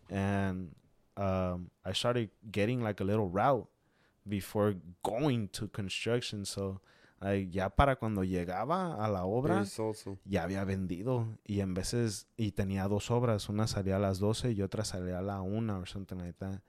[0.09, 0.75] And
[1.17, 3.67] um, I started getting like a little route
[4.27, 6.79] before going to construction, so
[7.21, 9.61] like ya para cuando llegaba a la obra
[10.25, 11.27] ya había vendido.
[11.47, 15.19] Y en veces y tenía dos obras una salía a las 12 y otra salía
[15.19, 16.61] a la 1 or something like that.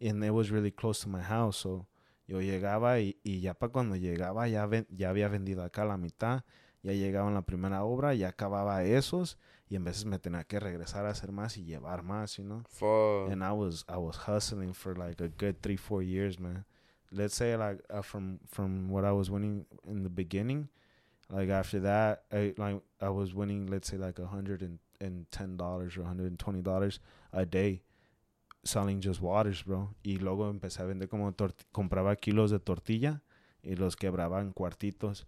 [0.00, 1.56] And it was really close to my house.
[1.58, 1.86] So
[2.26, 5.96] yo llegaba y, y ya para cuando llegaba ya ven- ya había vendido acá la
[5.96, 6.42] mitad
[6.84, 9.36] ya llegaba en la primera obra ya acababa esos
[9.68, 12.62] y en veces me tenía que regresar a hacer más y llevar más you know
[12.68, 13.32] Fuck.
[13.32, 16.64] and I was I was hustling for like a good three four years, man.
[17.10, 20.68] Let's say like uh, from from what I was winning in the beginning,
[21.30, 24.62] like after that, I like I was winning let's say like a hundred
[25.00, 27.00] and ten dollars or hundred and twenty dollars
[27.32, 27.82] a day
[28.64, 29.94] selling just waters, bro.
[30.02, 31.32] Y luego empecé a vender como
[31.72, 33.22] compraba kilos de tortilla
[33.62, 35.26] y los quebraba en cuartitos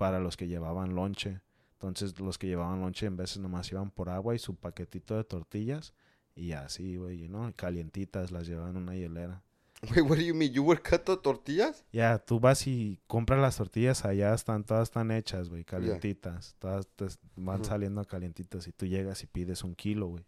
[0.00, 1.42] para los que llevaban lonche.
[1.74, 5.24] Entonces los que llevaban lonche en veces nomás iban por agua y su paquetito de
[5.24, 5.92] tortillas
[6.34, 9.42] y así, güey, you know, calientitas las llevaban en una hielera.
[9.90, 10.52] Wait, what do you mean?
[10.52, 11.84] You would cut the tortillas?
[11.92, 16.56] Ya, tú vas y compras las tortillas allá, están, todas están hechas, güey, calientitas.
[16.58, 17.06] Todas te
[17.36, 17.68] van Ujú.
[17.68, 20.24] saliendo calientitas y tú llegas y pides un kilo, güey.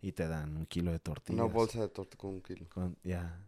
[0.00, 1.42] Y te dan un kilo de tortillas.
[1.44, 2.66] Una bolsa de torta con un kilo.
[3.02, 3.38] ya,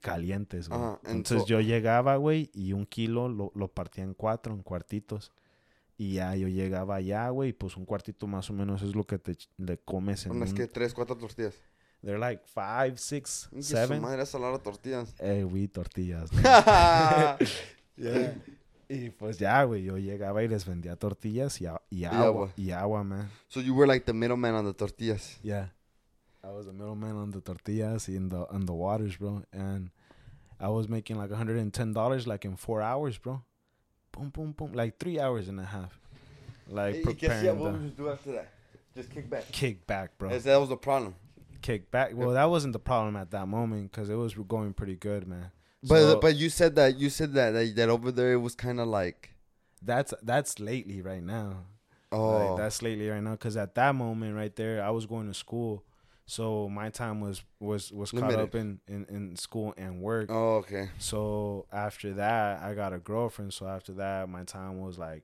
[0.00, 0.80] calientes, güey.
[0.80, 4.62] Ajá, Entonces so- yo llegaba, güey, y un kilo lo, lo partía en cuatro, en
[4.62, 5.32] cuartitos.
[5.96, 9.04] Y ya yo llegaba allá, güey, y pues un cuartito más o menos es lo
[9.04, 10.56] que te le comes en Unas un...
[10.56, 11.54] que tres, cuatro tortillas.
[12.02, 14.02] They're like five, six, Ingue su seven.
[14.02, 15.14] Madre, a lot of tortillas.
[15.20, 16.30] Eh, güey, tortillas.
[17.96, 18.34] yeah.
[18.88, 22.24] y pues ya, güey, yo llegaba y les vendía tortillas y, a- y agua.
[22.26, 22.52] agua.
[22.56, 23.30] Y agua, man.
[23.48, 25.38] So you were like the middleman on the tortillas.
[25.42, 25.72] Yeah.
[26.46, 29.42] I was a middleman on the tortillas and the on the waters, bro.
[29.52, 29.90] And
[30.60, 33.42] I was making like $110 like in four hours, bro.
[34.12, 34.72] Boom, boom, boom.
[34.72, 35.98] Like three hours and a half.
[36.68, 38.48] Like preparing Yeah, what would you do after that?
[38.94, 39.50] Just kick back.
[39.50, 40.38] kick back, bro.
[40.38, 41.14] That was the problem.
[41.62, 42.10] Kick back.
[42.14, 45.50] Well, that wasn't the problem at that moment because it was going pretty good, man.
[45.82, 48.54] But So- but you said that you said that that, that over there it was
[48.54, 49.34] kind of like
[49.82, 51.64] that's that's lately right now.
[52.12, 55.26] oh Like, that's lately right now because at that moment right there, I was going
[55.26, 55.84] to school,
[56.26, 58.38] so my time was was was caught Limited.
[58.42, 60.30] up in, in in school and work.
[60.30, 63.52] oh okay So after that, I got a girlfriend.
[63.52, 65.22] So after that, my time was like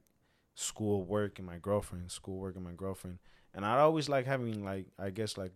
[0.54, 2.10] school, work, and my girlfriend.
[2.10, 3.18] School, work, and my girlfriend.
[3.54, 5.52] And I always like having like I guess like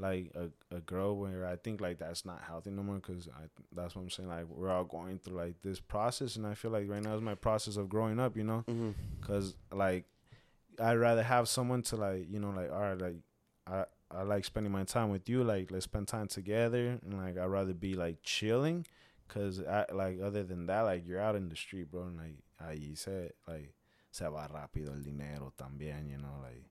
[0.00, 3.46] like a, a girl where I think like that's not healthy no more because I
[3.74, 6.70] that's what I'm saying like we're all going through like this process and I feel
[6.70, 8.90] like right now is my process of growing up you know hmm
[9.22, 10.04] Cause like
[10.78, 13.16] I'd rather have someone to like you know like all right like
[13.66, 17.36] I I like spending my time with you like let's spend time together and like
[17.38, 18.86] I'd rather be like chilling,
[19.28, 22.38] cause I like other than that like you're out in the street bro and like
[22.62, 23.74] ahí said, like
[24.10, 26.64] se va rápido el dinero también you know like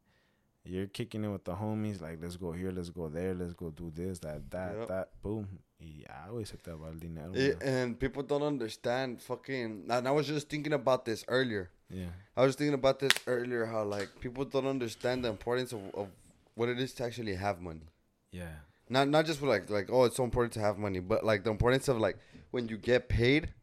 [0.65, 3.69] you're kicking it with the homies like let's go here let's go there let's go
[3.69, 4.87] do this that that Yep.
[4.89, 5.47] that boom
[5.79, 9.85] y ya güey se te va el dinero eh, It- and people don't understand fucking
[9.89, 11.69] and I was just thinking about this earlier.
[11.89, 12.09] Yeah.
[12.35, 16.07] I was thinking about this earlier how like people don't understand the importance of, of
[16.57, 17.87] what it is to actually have money
[18.31, 18.55] yeah
[18.89, 21.43] not not just for like like oh it's so important to have money but like
[21.43, 22.17] the importance of like
[22.51, 23.53] when you get paid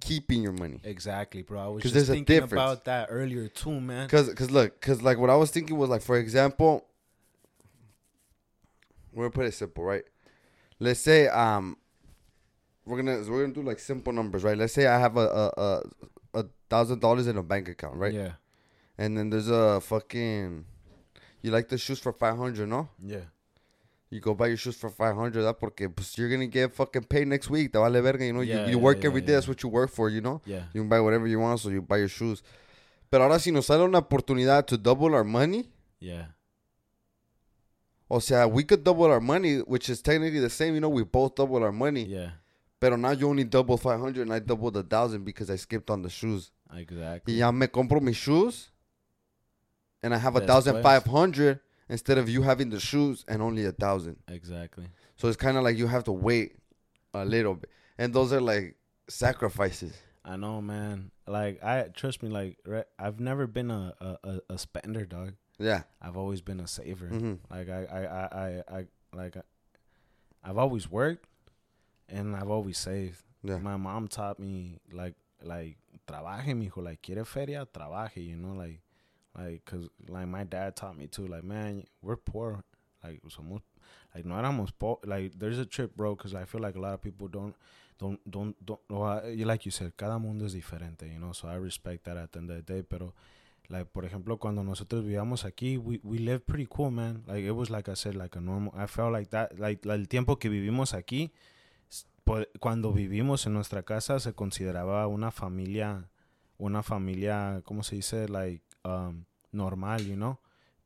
[0.00, 1.60] keeping your money Exactly, bro.
[1.60, 2.52] I was just there's a thinking difference.
[2.52, 4.08] about that earlier too, man.
[4.08, 6.86] Cause, cause look, cause like what I was thinking was like, for example,
[9.12, 10.04] we're gonna put it simple, right?
[10.78, 11.76] Let's say um,
[12.86, 14.56] we're gonna we're gonna do like simple numbers, right?
[14.56, 15.82] Let's say I have a a a,
[16.40, 18.14] a thousand dollars in a bank account, right?
[18.14, 18.32] Yeah.
[18.96, 20.64] And then there's a fucking,
[21.42, 22.88] you like the shoes for five hundred, no?
[23.04, 23.24] Yeah.
[24.10, 27.04] You go buy your shoes for five hundred, that porque pues you're gonna get fucking
[27.04, 27.72] paid next week.
[27.72, 28.40] Te vale verga, you know.
[28.40, 29.34] Yeah, you you yeah, work yeah, every day.
[29.34, 30.40] That's what you work for, you know.
[30.46, 30.64] Yeah.
[30.72, 32.42] You can buy whatever you want, so you buy your shoes.
[33.10, 35.68] Pero ahora si nos sale una oportunidad to double our money,
[36.00, 36.26] Yeah.
[38.08, 40.74] o sea, we could double our money, which is technically the same.
[40.74, 42.04] You know, we both double our money.
[42.04, 42.30] Yeah.
[42.80, 46.02] Pero now you only double 500 and I doubled a thousand because I skipped on
[46.02, 46.50] the shoes.
[46.74, 47.34] Exactly.
[47.34, 48.70] Y ya me compro mis shoes
[50.02, 53.64] and I have a thousand five hundred instead of you having the shoes and only
[53.64, 54.16] a thousand.
[54.28, 54.86] Exactly.
[55.16, 56.56] So it's kind of like you have to wait
[57.14, 57.70] a little bit.
[57.98, 58.76] And those are like
[59.08, 59.94] sacrifices.
[60.24, 61.10] I know, man.
[61.26, 62.28] Like I trust me.
[62.28, 65.34] Like re- I've never been a a, a, spender, dog.
[65.58, 65.82] Yeah.
[66.00, 67.08] I've always been a saver.
[67.08, 67.38] Mhm.
[67.50, 69.42] Like I I I I, I like I,
[70.44, 71.26] I've always worked
[72.08, 73.22] and I've always saved.
[73.42, 73.58] Yeah.
[73.58, 76.82] My mom taught me like like trabaje, mijo.
[76.82, 78.24] Like quiere feria, trabaje.
[78.24, 78.80] You know, like
[79.38, 81.26] like cause like my dad taught me too.
[81.26, 82.64] Like man, we're poor.
[83.02, 83.62] Like somos
[84.14, 86.16] like no éramos po- like there's a trip, bro.
[86.16, 87.54] Cause I feel like a lot of people don't
[87.98, 88.80] don't don't don't.
[89.46, 91.06] Like you said, cada mundo es diferente.
[91.08, 92.82] You know, so I respect that at the end of the day.
[92.82, 93.14] Pero
[93.70, 97.50] like por ejemplo cuando nosotros vivíamos aquí we, we lived pretty cool man like it
[97.52, 100.36] was like i said like a normal i felt like that like, la- el tiempo
[100.38, 101.30] que vivimos aquí
[101.90, 106.08] s- po- cuando vivimos en nuestra casa se consideraba una familia
[106.56, 110.38] una familia cómo se dice like um normal you know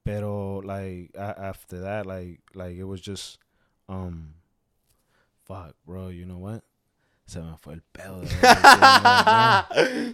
[0.05, 3.39] pero like after that like like it was just
[3.89, 4.35] um
[5.45, 6.63] fuck bro you know what
[7.27, 8.23] se me fue el pedo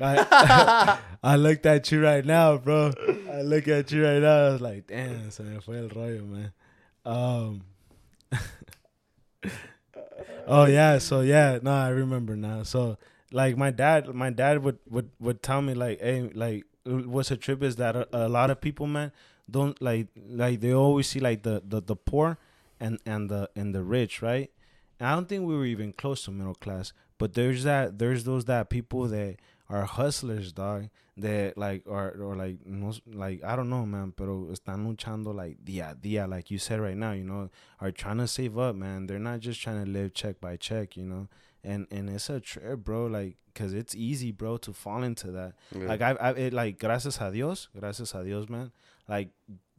[0.00, 2.92] I, I looked at you right now, bro.
[3.32, 4.46] I look at you right now.
[4.46, 6.52] I was like, damn, se me fue el rollo, man.
[7.04, 7.62] Um.
[10.46, 12.62] oh yeah, so yeah, no, I remember now.
[12.62, 12.98] So
[13.32, 17.36] like my dad, my dad would would would tell me like, hey, like what's a
[17.36, 19.12] trip is that a, a lot of people, man,
[19.50, 22.38] don't like like they always see like the the, the poor
[22.80, 24.50] and and the and the rich, right?
[25.00, 28.24] And I don't think we were even close to middle class, but there's that there's
[28.24, 29.36] those that people that
[29.68, 30.88] are hustlers, dog.
[31.16, 35.64] That like are or like no like I don't know, man, pero están luchando like
[35.64, 37.50] día a día, like you said right now, you know,
[37.80, 39.08] are trying to save up, man.
[39.08, 41.26] They're not just trying to live check by check, you know.
[41.64, 45.54] And and it's a trip, bro, like cuz it's easy, bro, to fall into that.
[45.74, 45.86] Yeah.
[45.86, 48.72] Like I I it, like gracias a Dios, gracias a Dios, man.
[49.08, 49.32] Like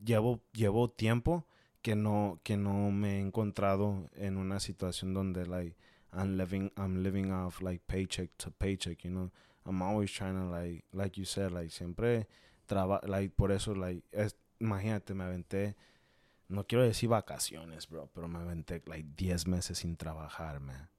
[0.03, 1.45] llevo llevo tiempo
[1.81, 5.77] que no que no me he encontrado en una situación donde like
[6.11, 9.31] I'm living I'm living off like paycheck to paycheck, you know.
[9.65, 12.27] I'm always trying to like like you said like siempre
[12.67, 15.75] traba like por eso like es, imagínate me aventé
[16.49, 20.89] no quiero decir vacaciones, bro, pero me aventé like 10 meses sin trabajar, man.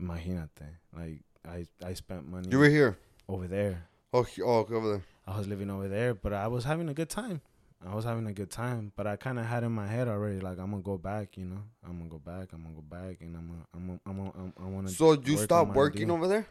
[0.00, 0.78] Imagínate.
[0.94, 2.96] Like I I spent money You were here.
[3.28, 3.88] over there.
[4.12, 5.02] Oh, oh, over there.
[5.26, 7.40] I was living over there, but I was having a good time.
[7.86, 10.40] I was having a good time, but I kind of had in my head already,
[10.40, 11.62] like I'm gonna go back, you know.
[11.84, 12.52] I'm gonna go back.
[12.52, 14.94] I'm gonna go back, and I'm gonna, I'm, gonna, I'm, gonna, I'm I want to.
[14.94, 16.46] So you stopped working over there?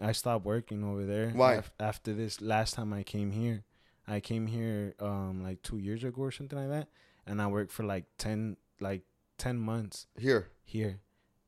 [0.00, 1.30] I stopped working over there.
[1.30, 1.54] Why?
[1.54, 3.64] af- after this last time I came here,
[4.06, 6.88] I came here um like two years ago or something like that,
[7.26, 9.02] and I worked for like ten like
[9.38, 10.48] ten months Here.
[10.64, 11.00] here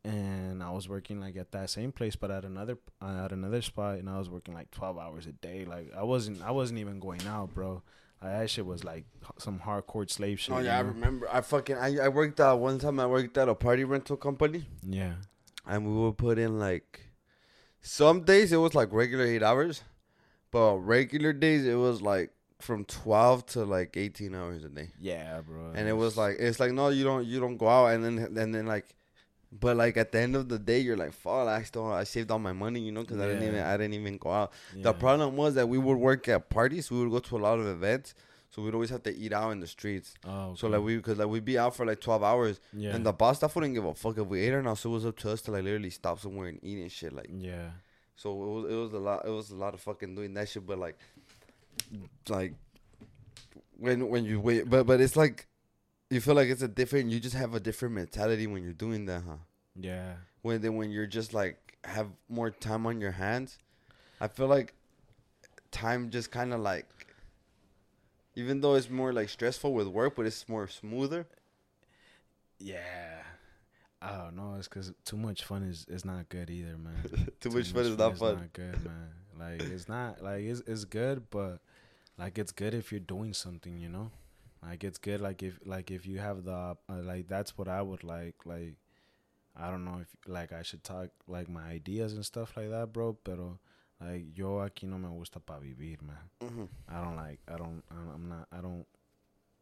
[0.05, 3.63] and I was working like at that same place but at another uh, at another
[3.63, 6.81] spot and I was working like 12 hours a day like I wasn't I wasn't
[6.81, 7.83] even going out bro
[8.21, 9.05] like, that shit was like
[9.39, 11.29] some hardcore slave shit Oh you yeah, I remember.
[11.33, 12.99] I fucking I, I worked uh one time.
[13.01, 15.15] I worked at a party rental company, yeah
[15.67, 17.01] and we would put in like
[17.81, 19.83] some days it was like regular eight hours,
[20.51, 22.31] but regular days it was like
[22.61, 24.91] from twelve to like eighteen hours a day.
[25.01, 27.87] yeah bro And it was like it's like no, you don't you don't go out,
[27.87, 28.87] and then and then like,
[29.61, 32.31] but like at the end of the day, you're like fuck, I still I saved
[32.31, 34.53] all my money, you know, because I didn't even I didn't even go out.
[34.75, 34.85] yeah.
[34.85, 37.59] The problem was that we would work at parties, we would go to a lot
[37.59, 38.15] of events,
[38.51, 40.15] so we'd always have to eat out in the streets.
[40.27, 43.05] oh So like we, cause like we'd be out for like twelve hours, yeah and
[43.05, 44.79] the boss staff wouldn't give a fuck if we ate or not.
[44.79, 47.13] So it was up to us to like literally stop somewhere and eat and shit.
[47.13, 47.71] Like yeah
[48.23, 49.25] so, it was it was a lot.
[49.27, 50.65] It was a lot of fucking doing that shit.
[50.65, 50.97] But like,
[52.29, 52.55] like
[53.77, 55.47] when when you wait, but but it's like
[56.13, 57.11] you feel like it's a different.
[57.11, 59.37] You just have a different mentality when you're doing that, huh?
[59.75, 63.59] yeah When then when you're just like have more time on your hands,
[64.21, 64.75] I feel like
[65.71, 66.87] time just kind of like.
[68.35, 71.27] Even though it's more like stressful with work, but it's more smoother.
[72.59, 73.23] yeah
[74.01, 76.95] oh, I don't know it's because too much fun is is not good either man
[77.41, 78.35] Too much fun is not fun.
[78.37, 81.61] not good man like it's not like it's it's good but
[82.19, 84.11] like it's good if you're doing something you know
[84.63, 86.53] like it's good like if like if you have the
[86.89, 88.77] uh, like that's what i would like like
[89.55, 92.91] I don't know if like I should talk like my ideas and stuff like that,
[92.91, 93.13] bro.
[93.23, 93.59] Pero
[94.01, 96.31] like yo aquí no me gusta pa vivir, man.
[96.41, 96.69] Mhm.
[96.89, 97.41] I don't like.
[97.47, 97.83] I don't.
[97.91, 98.49] I'm I'm not.
[98.51, 98.87] I don't.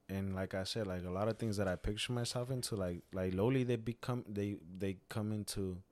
[0.09, 3.03] And like I said, like a lot of things that I picture myself into, like
[3.13, 5.83] like lowly they become they they come into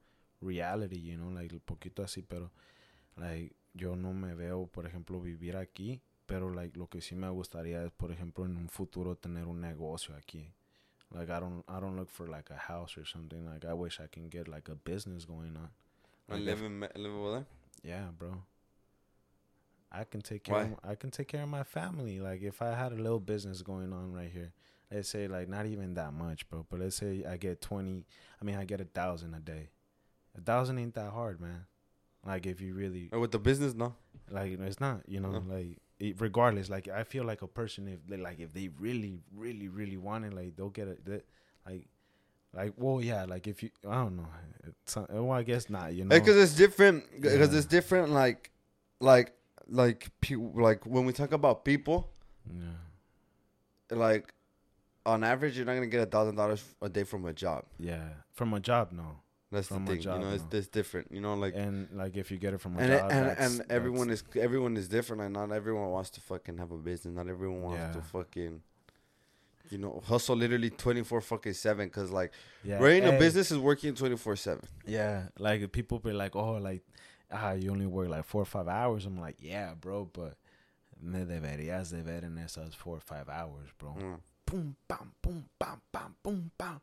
[0.41, 2.53] reality, you know, like poquito así, pero
[3.17, 7.29] like yo no me veo, por ejemplo, vivir aquí, pero like lo que sí me
[7.31, 10.53] gustaría es, por ejemplo, en un futuro tener un negocio aquí.
[11.11, 13.45] Like I don't I don't look for like a house or something.
[13.47, 15.71] Like I wish I can get like a business going on.
[16.29, 17.47] And Like, live, in, live over there?
[17.83, 18.43] yeah, bro.
[19.91, 20.55] I can take care.
[20.57, 20.77] Of, Why?
[20.85, 22.21] my- I can take care of my family.
[22.21, 24.53] Like if I had a little business going on right here,
[24.93, 26.67] let's say like not even that much, bro.
[26.69, 28.05] But let's say I get twenty.
[28.41, 29.71] I mean, I get a thousand a day.
[30.37, 31.65] A thousand ain't that hard, man.
[32.27, 33.95] Like if you really Or with the business, no.
[34.31, 35.09] like, it's not.
[35.09, 35.55] You know, No.
[35.55, 36.69] like it, regardless.
[36.71, 40.25] Like I feel like a person if they like if they really, really, really want
[40.25, 41.05] it, like they'll get it.
[41.05, 41.21] They,
[41.67, 41.87] like.
[42.55, 44.27] Like well yeah like if you I don't know
[44.67, 47.05] it's, uh, well I guess not you know Because it's different.
[47.21, 47.59] Because Yeah.
[47.59, 48.09] it's different.
[48.11, 48.51] Like,
[49.01, 49.33] like,
[49.69, 52.09] like, pe- like when we talk about people,
[52.51, 52.65] yeah
[53.91, 54.33] like,
[55.07, 57.65] on average, you're not gonna get a thousand dollars a day from a job.
[57.79, 59.21] Yeah, from a job, no.
[59.51, 60.01] That's the thing.
[60.01, 61.11] job, you know, it's, it's different.
[61.11, 63.27] You know, like, and like if you get it from a and it- job, and
[63.29, 65.23] that's- and everyone is everyone is different.
[65.23, 67.15] Like, not everyone wants to fucking have a business.
[67.15, 68.63] Not everyone wants to fucking.
[69.71, 71.91] You know, hustle literally twenty four fucking seven.
[71.91, 72.33] Cause like
[72.65, 72.79] yeah.
[72.79, 74.65] running a business is working twenty four seven.
[74.87, 76.83] Yeah, like people be like, oh, like
[77.31, 79.05] ah, you only work like four or five hours.
[79.05, 80.37] I'm like, yeah, bro, but
[81.03, 83.95] me deberías de ver en esas four or five hours, bro.
[83.99, 84.21] Mm.
[84.47, 86.81] Pum, pam, pum, pam, pam, pum, pam.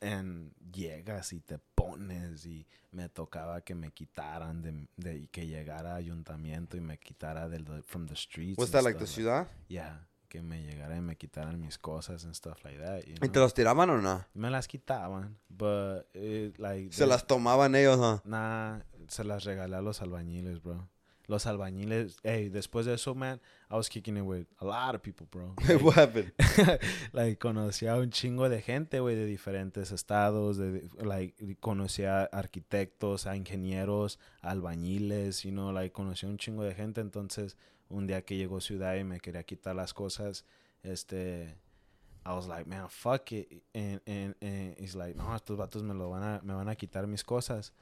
[0.00, 5.92] And llegas y te pones y me tocaba que me quitaran de, de que llegara
[5.92, 8.58] a ayuntamiento y me quitara del from the streets.
[8.58, 9.48] And that like the stuff ciudad?
[9.68, 13.04] Yeah, que me llegara y me quitaran mis cosas and stuff like that.
[13.04, 13.42] You ¿Y te know?
[13.42, 14.24] los tiraban o no?
[14.34, 18.20] Me las quitaban, but it, like Se there's- las tomaban ellos, huh?
[18.28, 20.88] Nah, se las regalé a los albañiles, bro.
[21.28, 23.40] Los albañiles, hey, después de eso, man,
[23.70, 25.54] I was kicking it with a lot of people, bro.
[25.80, 26.32] what happened?
[27.12, 32.24] like, conocía a un chingo de gente, güey, de diferentes estados, de, like, conocía a
[32.24, 37.56] arquitectos, a ingenieros, a albañiles, you know, like, conocía un chingo de gente, entonces,
[37.88, 40.44] un día que llegó Ciudad y me quería quitar las cosas,
[40.82, 41.56] este,
[42.24, 45.94] I was like, man, fuck it, and, and, and he's like, no, estos vatos me
[45.94, 47.72] lo van a, me van a quitar mis cosas,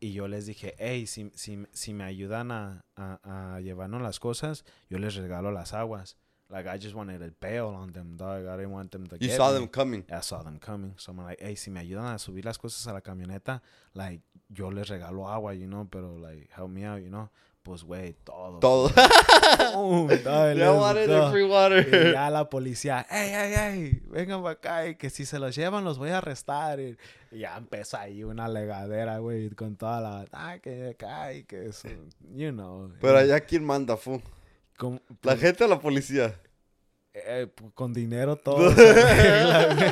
[0.00, 4.18] y yo les dije, hey, si, si, si me ayudan a, a, a llevarnos las
[4.18, 6.16] cosas, yo les regalo las aguas.
[6.48, 8.44] Like, I just wanted to bail on them, dog.
[8.46, 9.54] I didn't want them to You get saw me.
[9.60, 10.04] them coming.
[10.10, 10.94] I saw them coming.
[10.96, 13.62] So I'm like, hey, si me ayudan a subir las cosas a la camioneta,
[13.94, 17.28] like, yo les regalo agua, you know, pero, like, help me out, you know.
[17.62, 18.58] Pues, güey, todo.
[18.58, 18.90] Todo.
[19.74, 20.94] Boom, go.
[20.94, 22.12] the free Y water.
[22.12, 25.84] ya la policía, hey, hey, hey, vengan para acá y que si se los llevan
[25.84, 26.80] los voy a arrestar.
[26.80, 26.96] Y
[27.32, 31.66] y ya empezó ahí una legadera, güey, con toda la, ah, que acá y que
[31.66, 31.88] eso,
[32.34, 32.92] you know.
[33.00, 34.20] Pero allá, ¿quién manda, fu?
[35.22, 36.34] ¿La gente o la policía?
[37.14, 39.90] Eh, pu- con dinero todo se arregla, güey.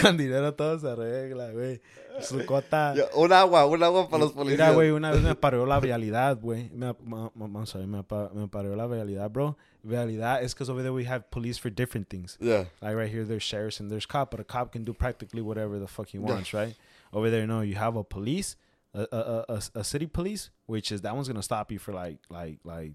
[0.00, 1.80] Con dinero todo se arregla, güey.
[2.20, 2.94] Su cota...
[2.94, 4.58] Ya, Un agua, un agua para los policías.
[4.58, 6.70] Mira, güey, una vez me paró la vialidad, güey.
[6.70, 8.04] Me, vamos a ver, me,
[8.34, 9.56] me paró la vialidad, bro.
[9.82, 12.36] Vialidad is because over there we have police for different things.
[12.40, 12.66] Yeah.
[12.80, 15.78] Like right here, there's sheriffs and there's cop, but a cop can do practically whatever
[15.80, 16.76] the fuck he wants, right?
[17.12, 18.56] Over there, no, you have a police,
[18.94, 22.18] a a, a, a, city police, which is that one's gonna stop you for like
[22.30, 22.92] like like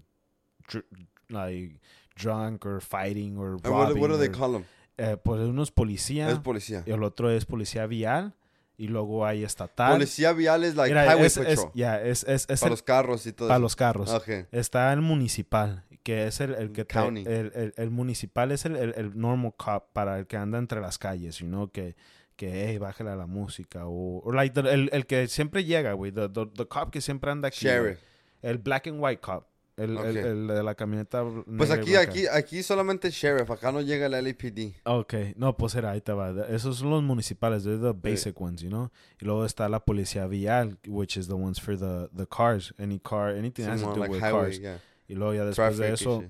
[1.30, 1.72] like
[2.20, 4.00] drunk or fighting or robbing.
[4.00, 4.64] what do they call them?
[4.96, 6.82] eh, pues unos policía, Es policía.
[6.86, 8.34] el otro es policía vial
[8.76, 9.92] y luego hay estatal.
[9.92, 11.72] Policía vial es like Mira, highway es, es, patrol.
[11.74, 13.62] yeah, es, es, es para el- los carros y todo para eso.
[13.62, 14.10] los carros.
[14.10, 14.46] Okay.
[14.52, 17.20] Está el municipal, que es el, el que te- County.
[17.26, 20.98] el, el, el municipal es el, el, normal cop para el que anda entre las
[20.98, 21.94] calles, you know, que
[22.36, 25.92] que hey, bájale a la música o, o like the- el, el que siempre llega,
[25.94, 27.66] güey, the, the, the cop que siempre anda aquí.
[27.66, 27.98] Sheriff.
[28.42, 29.48] El black and white cop,
[29.78, 30.06] el, el, Ok.
[30.26, 31.24] el de la camioneta
[31.56, 33.50] Pues aquí, aquí, aquí solamente sheriff.
[33.50, 34.74] Acá no llega el LAPD.
[34.84, 36.30] Ok, no, pues era, ahí te va.
[36.48, 38.90] Esos son los municipales, they're the basic ones, you know.
[39.20, 42.98] Y luego está la policía vial, which is the ones for the, the cars, any
[42.98, 44.58] car, anything that has to do like with highway, cars.
[44.60, 44.80] yeah.
[45.08, 46.24] Y luego ya después Traffic de eso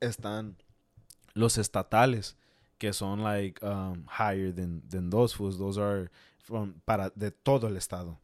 [0.00, 0.56] están
[1.34, 2.36] los estatales,
[2.78, 5.58] que son like um, higher than, than those fools.
[5.58, 8.18] Those are from, para, de todo el estado.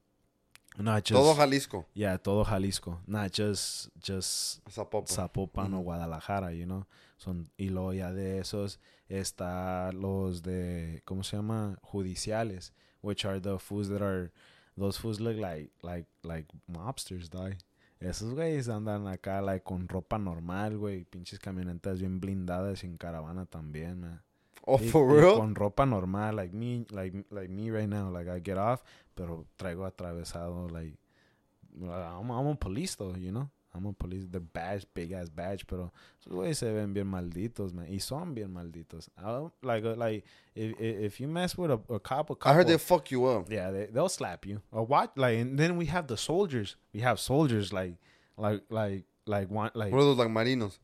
[0.79, 1.87] Not just, Todo Jalisco.
[1.95, 3.01] yeah, todo Jalisco.
[3.07, 5.07] Not just, just Zapopan.
[5.15, 5.85] Zapopan o Ujú.
[5.85, 6.87] Guadalajara, you know.
[7.19, 11.79] Son, y luego ya de esos está los de, ¿cómo se llama?
[11.83, 12.73] Judiciales,
[13.03, 14.31] which are the fools that are,
[14.77, 17.55] those fools look like, like, like mobsters, dog.
[18.01, 22.97] Esos güeyes andan acá, like, con ropa normal, güey, pinches camionetas bien blindadas y en
[22.97, 24.23] caravana también, man.
[24.65, 25.37] Oh, Y- for real?
[25.39, 28.83] Con ropa normal, like me, like like me right now, like I get off,
[29.15, 30.95] pero traigo atravesado, like
[31.83, 33.49] I'm, I'm a police though, you know.
[33.75, 35.91] I'm a police, the badge, big ass badge, pero
[36.21, 39.09] esos güeyes se ven bien malditos, man, y son bien malditos.
[39.17, 40.25] I like uh, like
[40.55, 43.25] if if you mess with a, a cop, a cop I heard they fuck you
[43.25, 43.51] up.
[43.51, 44.61] yeah, they, they'll slap you.
[44.73, 45.17] Or what?
[45.17, 46.77] Like, and then we have the soldiers.
[46.93, 47.95] We have soldiers like,
[48.37, 50.79] like, like, like one, like, One of those like marinos.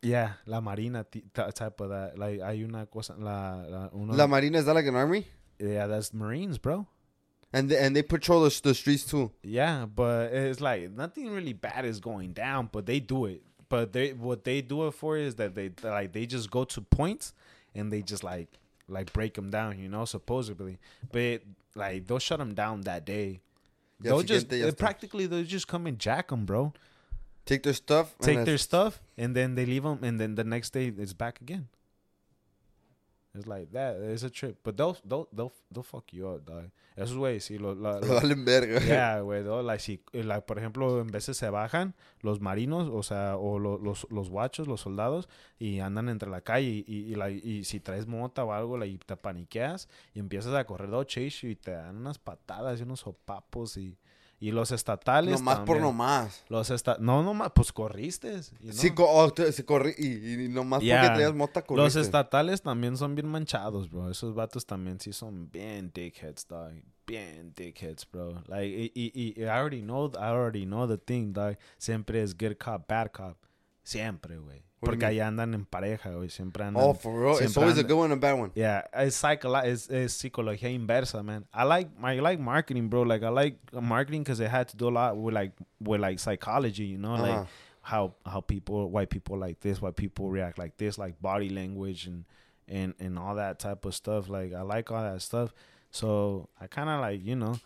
[0.00, 2.16] yeah, la marina t- t- type of that.
[2.16, 5.26] Like, hay una cosa, la, la, uno, La Marina is that like an army?
[5.58, 6.86] yeah, that's Marines, bro.
[7.54, 9.30] And they, and they patrol the, the streets too.
[9.42, 13.42] Yeah, but it's like nothing really bad is going down, but they do it.
[13.68, 16.80] But they, what they do it for is that they like they just go to
[16.80, 17.32] points
[17.74, 18.48] and they just like
[18.88, 20.78] like break them down, you know, supposedly.
[21.12, 21.42] But
[21.76, 23.40] like they'll shut them down that day.
[24.00, 26.72] They'll just they practically they'll just come and jack them, bro.
[27.46, 28.16] Take their stuff.
[28.20, 31.40] take their stuff and then they leave them and then the next day it's back
[31.40, 31.68] again
[33.34, 36.70] it's like that it's a trip but they'll they'll they'll, they'll fuck you up dog
[36.96, 38.78] esos güey si lo, la- lo- Valen verga.
[38.86, 43.36] yeah güey like si like por ejemplo en veces se bajan los marinos o sea
[43.36, 45.28] o lo- los los guachos los soldados
[45.58, 48.78] y andan entre la calle y, y, y, like, y si traes mota o algo
[48.78, 52.78] like, y te paniqueas y empiezas a correr they'll chase y te dan unas patadas
[52.78, 53.98] y unos sopapos y
[54.40, 56.44] y los estatales Nomás por nomás.
[56.48, 58.40] Los esta no, no, pues corriste.
[58.60, 61.00] you Sí, co- oh, se corri y, y nomás Yeah.
[61.02, 62.00] porque traías mota Los corriste.
[62.00, 64.10] estatales también son bien manchados, bro.
[64.10, 66.72] Esos vatos también sí son bien dickheads, dog.
[67.06, 68.42] Bien dickheads, bro.
[68.48, 71.56] Like, y, y, y I already know, I already know the thing, dog.
[71.78, 73.36] Siempre es good cop, bad cop.
[73.82, 74.62] Siempre, güey.
[74.84, 76.28] What do you Porque allá andan en pareja, güey.
[76.30, 76.82] Siempre andan.
[76.82, 77.38] Oh, for real?
[77.38, 78.50] It's always a good one and a bad one.
[78.54, 81.44] Yeah, it's psycholo- it's, it's psicología inversa, man.
[81.52, 83.02] I like I like marketing, bro.
[83.02, 86.18] Like I like marketing because it had to do a lot with like with like
[86.18, 87.22] psychology, you know, Uh-huh.
[87.40, 87.46] like
[87.82, 92.06] how how people white people like this, white people react like this, like body language
[92.06, 92.24] and
[92.68, 94.28] and and all that type of stuff.
[94.28, 95.52] Like I like all that stuff.
[95.90, 97.58] So I kind of like you know,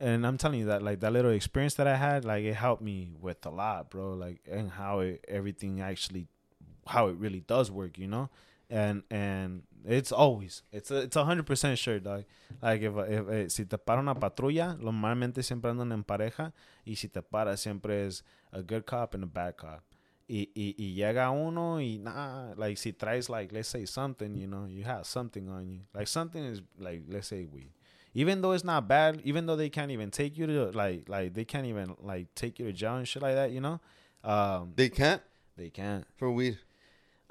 [0.00, 2.82] and I'm telling you that like that little experience that I had, like it helped
[2.82, 4.14] me with a lot, bro.
[4.14, 6.26] Like and how it everything actually
[6.90, 8.28] how it really does work, you know,
[8.68, 12.24] and and it's always it's a, it's a hundred percent sure, dog.
[12.60, 16.52] Like if, if, eh, si te para una patrulla, normalmente siempre andan en pareja
[16.84, 18.22] y si te para siempre es
[18.52, 19.82] a good cop and a bad cop.
[20.28, 24.46] Y, y, y llega uno y nah, like si traes like let's say something, you
[24.46, 25.80] know, you have something on you.
[25.92, 27.72] Like something is like let's say weed.
[28.14, 31.34] Even though it's not bad, even though they can't even take you to like like
[31.34, 33.80] they can't even like take you to jail and shit like that, you know,
[34.22, 35.22] um, They can't
[35.56, 36.04] they can't.
[36.16, 36.58] for weed.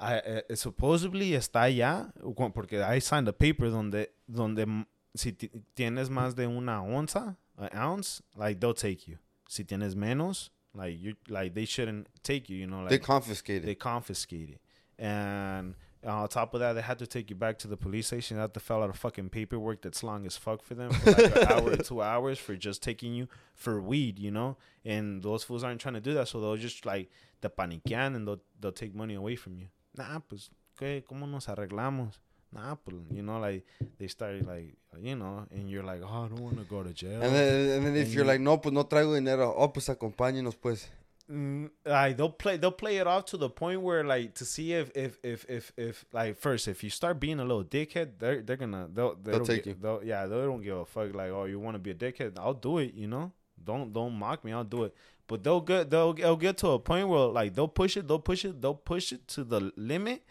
[0.02, 0.14] I,
[0.50, 2.12] eh, supposedly está allá
[2.54, 4.86] porque I signed a paper donde donde
[5.16, 9.18] si ti- tienes más de una onza, an ounce, like they'll take you.
[9.50, 13.64] Si tienes menos, like you like they shouldn't take you, you know, like They confiscate
[13.66, 13.80] they it.
[13.80, 14.62] confiscate it.
[14.98, 18.38] And on top of that, they had to take you back to the police station.
[18.38, 21.12] They had to fill out a fucking paperwork that's long as fuck for them for
[21.12, 24.56] like an hour or two hours for just taking you for weed, you know?
[24.86, 27.10] And those fools aren't trying to do that, so they'll just like
[27.42, 29.68] te paniquean and they'll they'll take money away from you.
[30.00, 31.04] Nah, pues, ¿qué?
[31.06, 32.22] ¿Cómo nos arreglamos?
[32.52, 33.66] Nah, pues, you know, like
[33.98, 36.94] they started like, you know, and you're like, oh, I don't want to go to
[36.94, 37.22] jail.
[37.22, 39.54] And then, and then if And you're like, no, pues no traigo dinero.
[39.58, 40.90] Oh, pues acompáñenos, pues.
[41.30, 44.74] Mm, like they'll play they'll play it off to the point where like to see
[44.74, 48.42] if if if if, if like first if you start being a little dickhead they're
[48.42, 49.76] they're gonna they'll they They'll take gi- you.
[49.80, 52.40] they'll, yeah they don't give a fuck like oh you want to be a dickhead
[52.40, 53.32] I'll do it you know
[53.64, 54.96] don't don't mock me I'll do it
[55.30, 58.20] but they'll get they'll they'll get to a point where like they'll push it they'll
[58.20, 60.24] push it they'll push it to the limit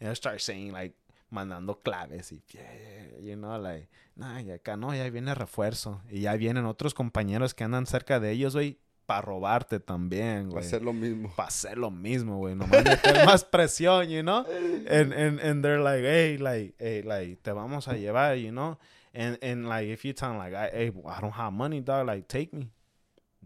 [0.00, 0.92] and they'll start saying like
[1.32, 6.22] mandando claves y yeah, you know like nah y acá no ya viene refuerzo y
[6.22, 10.62] ya vienen otros compañeros que andan cerca de ellos güey para robarte también, güey.
[10.62, 11.32] ser lo mismo.
[11.34, 12.54] Para hacer lo mismo, güey.
[12.54, 14.46] Nomás meter más presión, you know?
[14.88, 18.78] And, and, and they're like, hey, like, hey, like, te vamos a llevar, you know?
[19.12, 22.06] And, and like, if you tell them, like, I, hey, I don't have money, dog,
[22.06, 22.70] like, take me.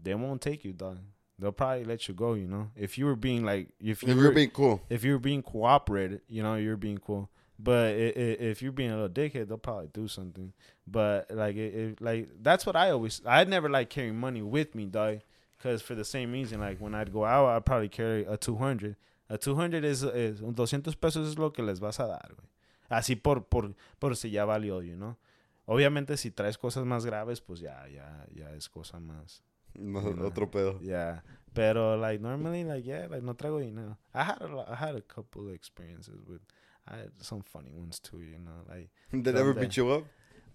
[0.05, 0.99] They won't take you, dog.
[1.37, 2.69] They'll probably let you go, you know?
[2.77, 4.81] If you were being, like, if you If were, you're being cool.
[4.89, 7.29] if you're being cooperated, you know, you're being cool.
[7.59, 10.53] But if you're being a little dickhead, they'll probably do something.
[10.87, 13.21] But like, it, like that's what I always.
[13.25, 15.19] I never like carrying money with me, dog.
[15.59, 18.57] Cause for the same reason, like when I'd go out, I'd probably carry a two
[18.57, 18.97] hundred.
[19.29, 22.47] A two hundred is is 200 pesos es lo que les vas a dar, güey.
[22.91, 25.15] Así por por por si ya valió, you know.
[25.65, 29.41] Obviamente si traes cosas más graves, pues ya ya ya es cosa más.
[29.79, 30.25] Más You know.
[30.25, 30.79] Otro pedo.
[30.81, 31.21] Yeah.
[31.53, 33.97] Pero like normally like yeah, like no traigo dinero.
[34.13, 36.41] I had a, I had a couple of experiences with
[36.87, 38.89] I had some funny ones too, you know, like
[39.23, 40.03] They never beat you up?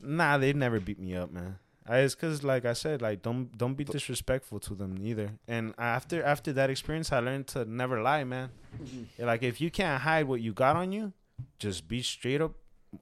[0.01, 1.59] nah, they never beat me up, man.
[1.86, 5.30] I, it's cuz like I said, like don't don't be disrespectful to them either.
[5.48, 6.28] And after mm-hmm.
[6.28, 8.51] after that experience, I learned to never lie, man.
[8.76, 9.24] Mm-hmm.
[9.24, 11.14] Like if you can't hide what you got on you,
[11.59, 12.52] just be straight up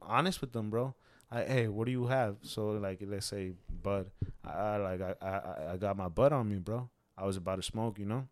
[0.03, 0.95] honest with them, bro.
[1.31, 2.37] Like, hey, what do you have?
[2.43, 3.53] So like, let's say
[3.83, 4.11] bud.
[4.45, 6.89] I, I like I, I I got my butt on me, bro.
[7.17, 8.27] I was about to smoke, you know.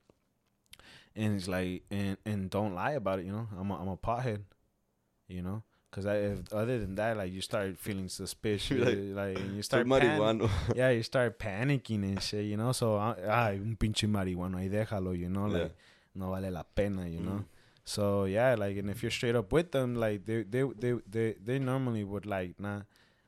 [1.14, 3.48] And it's like, and and don't lie about it, you know.
[3.59, 4.40] I'm a, I'm a pothead,
[5.28, 5.62] you know.
[5.90, 8.98] Cause I, if, other than that, like you start feeling suspicious, Like,
[9.36, 12.73] like, and you start pan- yeah, you start panicking and shit, you know.
[12.73, 15.62] So, ah, ay, un pinche marihuano, ahí déjalo, you know, Yeah.
[15.62, 15.74] like
[16.14, 17.44] no vale la pena, you know.
[17.86, 21.34] So yeah, like, and if you're straight up with them, like they they they they
[21.44, 22.82] they normally would like nah,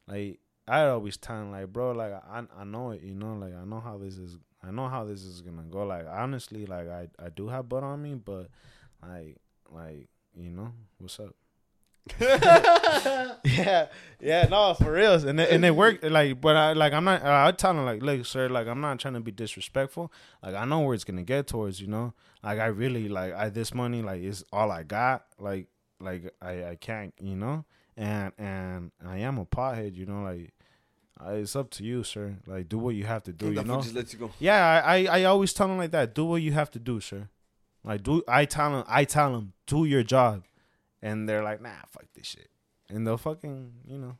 [0.08, 3.54] like I always tell them like, bro, like I I know it, you know, like
[3.54, 5.84] I know how this is, I know how this is gonna go.
[5.84, 8.48] Like honestly, like I I do have butt on me, but
[9.02, 9.38] like
[9.70, 11.34] like you know what's up.
[12.20, 13.86] yeah,
[14.20, 16.04] yeah, no, for real, and it, and it worked.
[16.04, 17.22] Like, but I like I'm not.
[17.24, 20.12] I tell him like, look, sir, like I'm not trying to be disrespectful.
[20.42, 22.14] Like I know where it's gonna get towards, you know.
[22.42, 25.26] Like I really like I this money like is all I got.
[25.38, 25.68] Like
[26.00, 27.64] like I I can't, you know.
[27.96, 30.22] And and I am a pothead, you know.
[30.22, 30.52] Like
[31.26, 32.36] it's up to you, sir.
[32.46, 33.82] Like do what you have to do, you know.
[33.82, 34.30] just lets you go.
[34.38, 36.14] Yeah, I, I I always tell them like that.
[36.14, 37.28] Do what you have to do, sir.
[37.84, 40.44] Like do I tell them I tell them do your job,
[41.02, 42.50] and they're like, nah, fuck this shit,
[42.88, 44.18] and they'll fucking you know,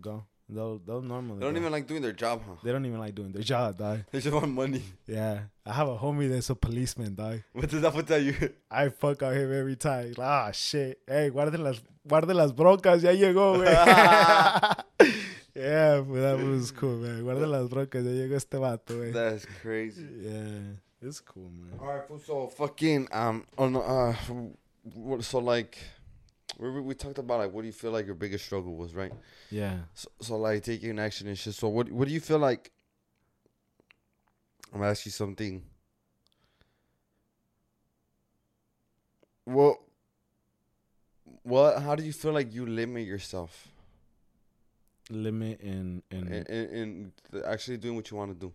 [0.00, 0.24] go.
[0.48, 1.38] They'll they'll normally.
[1.38, 1.60] They don't go.
[1.60, 2.56] even like doing their job, huh?
[2.62, 4.00] They don't even like doing their job, dog.
[4.12, 4.82] They just want money.
[5.06, 7.40] Yeah, I have a homie that's a policeman, dog.
[7.52, 8.34] What does that tell you?
[8.70, 10.08] I fuck out him every time.
[10.08, 11.00] Like, ah, shit.
[11.06, 13.72] Hey, guarde las, guarde las broncas, ya llegó, güey.
[15.54, 17.24] yeah, but that was cool, man.
[17.24, 19.12] Guarde las broncas, ya llegó este vato, güey.
[19.14, 20.06] That's crazy.
[20.20, 21.78] Yeah, it's cool, man.
[21.80, 24.14] All right, so fucking um on uh
[25.22, 25.78] so like
[26.58, 29.12] we we talked about like what do you feel like your biggest struggle was, right?
[29.50, 29.78] Yeah.
[29.94, 31.54] So, so like taking action and shit.
[31.54, 32.70] So what what do you feel like?
[34.72, 35.62] I'm gonna ask you something.
[39.44, 39.78] What?
[41.42, 41.82] What?
[41.82, 43.68] How do you feel like you limit yourself
[45.10, 48.52] Limit in in in, in, in actually doing what you want to do?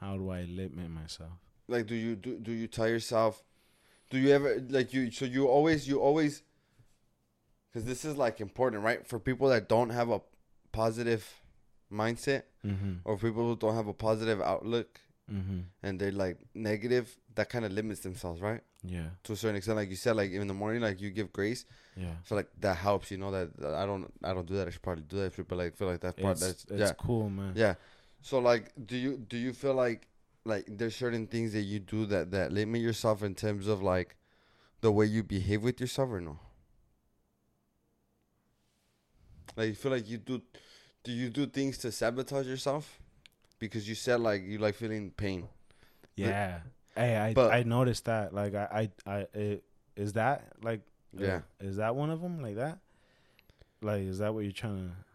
[0.00, 1.32] how do I limit myself?
[1.68, 3.42] Like, do you do do you tell yourself?
[4.10, 5.10] Do you ever like you?
[5.10, 6.42] So you always you always.
[7.72, 9.06] Because this is like important, right?
[9.06, 10.20] For people that don't have a
[10.72, 11.28] positive
[11.92, 12.94] mindset, Mm-hmm.
[13.04, 15.00] or people who don't have a positive outlook,
[15.32, 15.58] Mm-hmm.
[15.82, 18.60] and they're like negative, that kind of limits themselves, right?
[18.84, 19.08] Yeah.
[19.24, 21.64] To a certain extent, like you said, like in the morning, like you give grace.
[21.96, 22.14] Yeah.
[22.24, 23.10] So like that helps.
[23.10, 24.68] You know that, that I don't, I don't do that.
[24.68, 25.48] I should probably do that.
[25.48, 26.36] But like, feel like that part.
[26.36, 27.52] It's, That's it's yeah, cool, man.
[27.56, 27.74] yeah.
[28.22, 30.06] So like, do you do you feel like
[30.46, 34.16] like there's certain things that you do that that limit yourself in terms of like
[34.80, 36.38] the way you behave with yourself or no?
[39.56, 40.42] Like you feel like you do,
[41.02, 43.00] do you do things to sabotage yourself?
[43.58, 45.48] Because you said like you like feeling pain.
[46.14, 46.60] Yeah.
[46.94, 48.34] Hey, I But- I noticed that.
[48.34, 49.64] Like I I I it,
[49.96, 50.82] is that like
[51.12, 51.40] Yeah.
[51.60, 52.78] is that one of them like that?
[53.80, 55.05] Like is that what you're trying to?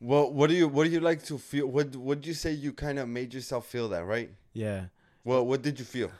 [0.00, 1.66] Well, what do you what do you like to feel?
[1.66, 4.30] What would you say you kind of made yourself feel that right?
[4.52, 4.86] Yeah.
[5.24, 6.10] Well, what did you feel?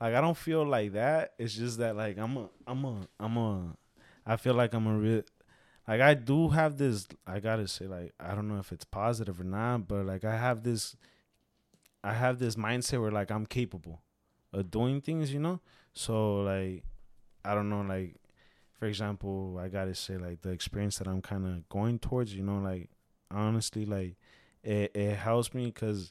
[0.00, 1.32] Like I don't feel like that.
[1.38, 3.76] It's just that like I'm a I'm a I'm a
[4.26, 5.22] I feel like I'm a real
[5.88, 9.40] like I do have this I gotta say like I don't know if it's positive
[9.40, 10.94] or not, but like I have this
[12.04, 14.02] I have this mindset where like I'm capable
[14.52, 15.60] of doing things, you know?
[15.94, 16.84] So like
[17.44, 18.16] I don't know, like
[18.78, 22.58] for example, I gotta say like the experience that I'm kinda going towards, you know,
[22.58, 22.90] like
[23.30, 24.16] honestly like
[24.62, 26.10] it, it helps me because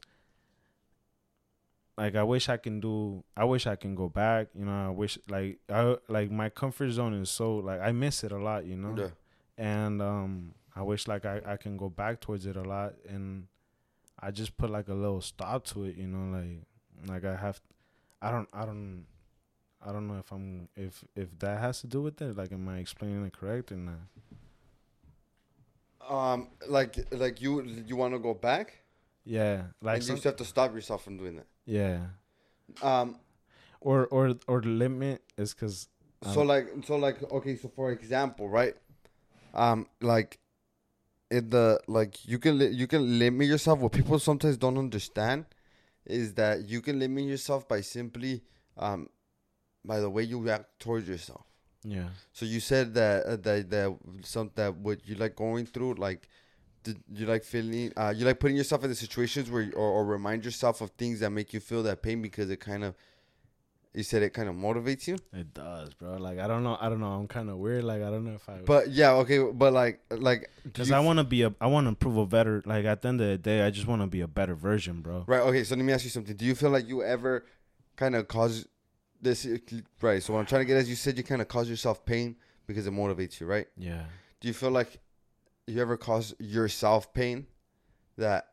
[1.98, 4.90] like I wish I can do I wish I can go back, you know, I
[4.90, 8.66] wish like I like my comfort zone is so like I miss it a lot,
[8.66, 8.96] you know.
[8.96, 9.10] Yeah.
[9.58, 13.48] And um I wish like I, I can go back towards it a lot and
[14.20, 16.62] I just put like a little stop to it, you know, like
[17.08, 17.60] like I have
[18.22, 19.06] I don't I don't
[19.84, 22.38] I don't know if I'm if if that has to do with it.
[22.38, 23.96] Like am I explaining it correct or not?
[26.08, 28.80] Um, like like you you want to go back,
[29.26, 29.64] Yeah.
[29.82, 31.48] Like and you just have to stop yourself from doing that.
[31.66, 32.00] yeah.
[32.82, 33.20] Um,
[33.82, 35.88] Or or or the limit is cuz
[36.34, 38.76] so like so like okay, so for example, right?
[39.54, 40.40] Um, like
[41.30, 43.80] in the like you can li- you can limit yourself.
[43.80, 45.46] What people sometimes don't understand
[46.06, 48.42] is that you can limit yourself by simply
[48.78, 49.10] um
[49.86, 51.46] by the way you react towards yourself.
[51.84, 52.10] Yeah.
[52.34, 56.28] So you said that uh, that that some that what you like going through like
[56.84, 59.90] did you like feeling uh you like putting yourself in the situations where you, or,
[59.90, 62.96] or remind yourself of things that make you feel that pain because it kind of
[63.98, 65.18] you said it kind of motivates you.
[65.34, 66.18] It does, bro.
[66.18, 67.14] Like I don't know, I don't know.
[67.14, 67.84] I'm kind of weird.
[67.84, 68.60] Like I don't know if I.
[68.64, 71.96] But yeah, okay, but like like because I want to be a, I want to
[71.96, 72.62] prove a better.
[72.64, 75.02] Like at the end of the day, I just want to be a better version,
[75.02, 75.24] bro.
[75.26, 75.42] right.
[75.42, 76.36] Okay, so let me ask you something.
[76.36, 77.46] Do you feel like you ever
[77.96, 78.68] kind of cause
[79.22, 79.48] this
[80.02, 80.22] right.
[80.22, 82.36] So what I'm trying to get is you said you kind of cause yourself pain
[82.68, 83.68] because it motivates you, right?
[83.78, 84.04] Yeah.
[84.40, 85.00] Do you feel like
[85.66, 87.48] you ever cause yourself pain
[88.18, 88.48] that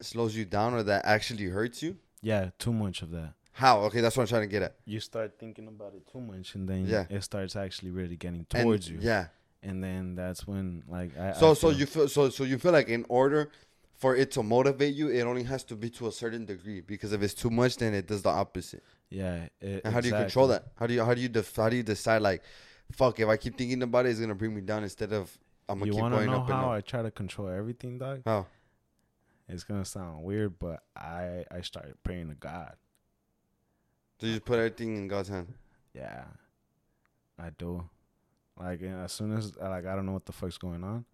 [0.00, 1.96] slows you down or that actually hurts you?
[2.22, 3.34] Yeah, too much of that.
[3.52, 3.80] How?
[3.82, 4.76] Okay, that's what I'm trying to get at.
[4.84, 7.06] You start thinking about it too much, and then Yeah.
[7.10, 8.98] it starts actually really getting And- towards you.
[9.00, 9.28] Yeah.
[9.62, 11.32] And then that's when, like, I.
[11.32, 13.50] So I so you feel so so you feel like in order
[13.98, 17.12] for it to motivate you, it only has to be to a certain degree because
[17.12, 18.82] if it's too much, then it does the opposite.
[19.10, 19.48] Yeah.
[19.60, 20.68] It, And how do you control that?
[20.76, 22.42] How do you how do you def- how do you decide like,
[22.92, 25.36] fuck, if I keep thinking about it, it's gonna bring me down instead of
[25.68, 26.76] I'm gonna You keep going know up and how up.
[26.76, 28.22] I try to control everything, dog?
[28.24, 28.46] How?
[29.48, 32.74] It's gonna sound weird, but I I started praying to God.
[34.20, 35.54] So you just put everything in God's hand.
[35.94, 36.24] Yeah,
[37.38, 37.88] I do.
[38.58, 41.04] Like as soon as like I don't know what the fuck's going on,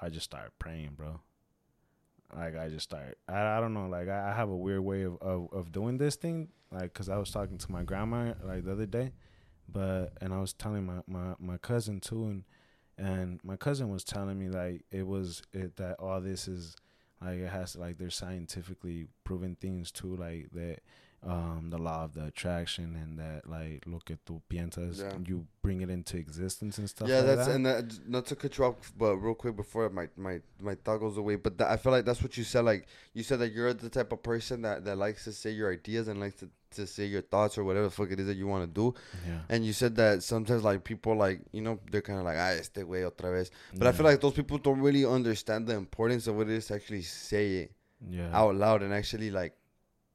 [0.00, 1.20] I just start praying, bro.
[2.34, 3.18] Like I just start.
[3.28, 3.88] I, I don't know.
[3.88, 6.48] Like I, I have a weird way of, of of doing this thing.
[6.70, 9.12] Like because I was talking to my grandma like the other day,
[9.68, 12.44] but and I was telling my my my cousin too, and
[12.98, 16.76] and my cousin was telling me like it was it that all this is
[17.22, 20.80] like it has like there's scientifically proven things too like that
[21.24, 25.12] um the law of the attraction and that like lo que tú piensas Yeah.
[25.26, 27.54] you bring it into existence and stuff yeah, like that's that.
[27.56, 30.98] and that, not to cut you off, but real quick before my my my thought
[30.98, 31.34] goes away.
[31.36, 32.64] But that, I feel like that's what you said.
[32.64, 35.72] Like you said that you're the type of person that that likes to say your
[35.72, 38.36] ideas and likes to to say your thoughts or whatever the fuck it is that
[38.36, 38.94] you want to do.
[39.26, 42.36] yeah And you said that sometimes like people like you know they're kind of like
[42.38, 43.50] ah este way otra vez.
[43.74, 46.66] But I feel like those people don't really understand the importance of what it is
[46.66, 47.72] to actually say it
[48.08, 49.57] yeah out loud and actually like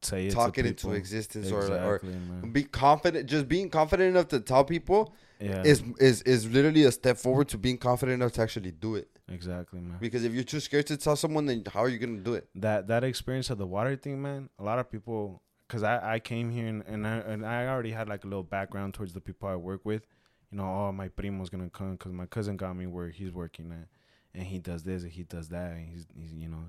[0.05, 2.51] say it talk it into existence or or man.
[2.51, 3.27] be confident.
[3.30, 7.47] Just being confident enough to tell people yeah is is is literally a step forward
[7.49, 9.07] to being confident enough to actually do it.
[9.30, 12.19] exactly man Because if you're too scared to tell someone, then how are you gonna
[12.30, 12.47] do it?
[12.55, 14.49] that that experience of the water thing, man.
[14.59, 17.91] A lot of people, cause I I came here and and I, and I already
[17.91, 20.03] had like a little background towards the people I work with.
[20.51, 23.71] You know, oh my primo's gonna come, cause my cousin got me where he's working
[23.71, 23.88] at,
[24.35, 26.65] and he does this and he does that, and he's, he's you know,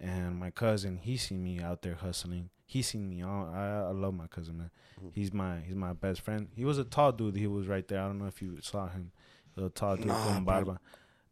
[0.00, 2.50] and my cousin he seen me out there hustling.
[2.66, 3.50] He seen me all.
[3.52, 4.70] I, I love my cousin, man.
[5.12, 6.48] He's my he's my best friend.
[6.54, 7.36] He was a tall dude.
[7.36, 8.00] He was right there.
[8.00, 9.12] I don't know if you saw him.
[9.56, 10.80] The tall dude Nah, barba.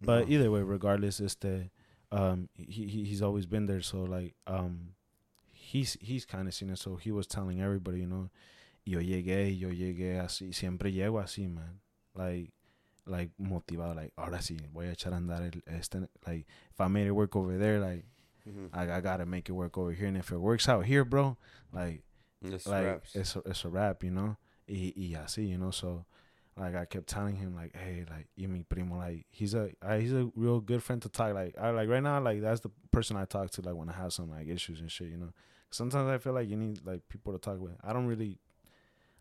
[0.00, 1.70] But either way, regardless, it's the
[2.10, 3.80] um he, he he's always been there.
[3.82, 4.94] So like um
[5.52, 6.78] he's he's kind of seen it.
[6.78, 8.30] So he was telling everybody, you know,
[8.84, 11.80] yo llegué, yo llegué así, siempre llego así, man.
[12.14, 12.52] Like
[13.06, 16.88] like motivado, like ahora sí voy a echar a andar el, este like if I
[16.88, 18.04] made it work over there, like
[18.72, 20.06] I, I gotta make it work over here.
[20.06, 21.36] And if it works out here, bro,
[21.72, 22.02] like
[22.48, 23.14] Just like raps.
[23.16, 24.36] it's a, it's a rap, you know.
[24.68, 25.70] Y, y así, you know.
[25.70, 26.04] So
[26.56, 30.00] like I kept telling him like, hey, like you mi primo, like he's a I,
[30.00, 31.34] he's a real good friend to talk.
[31.34, 33.92] Like I like right now, like that's the person I talk to like when I
[33.92, 35.32] have some like issues and shit, you know.
[35.70, 37.72] Sometimes I feel like you need like people to talk with.
[37.82, 38.38] I don't really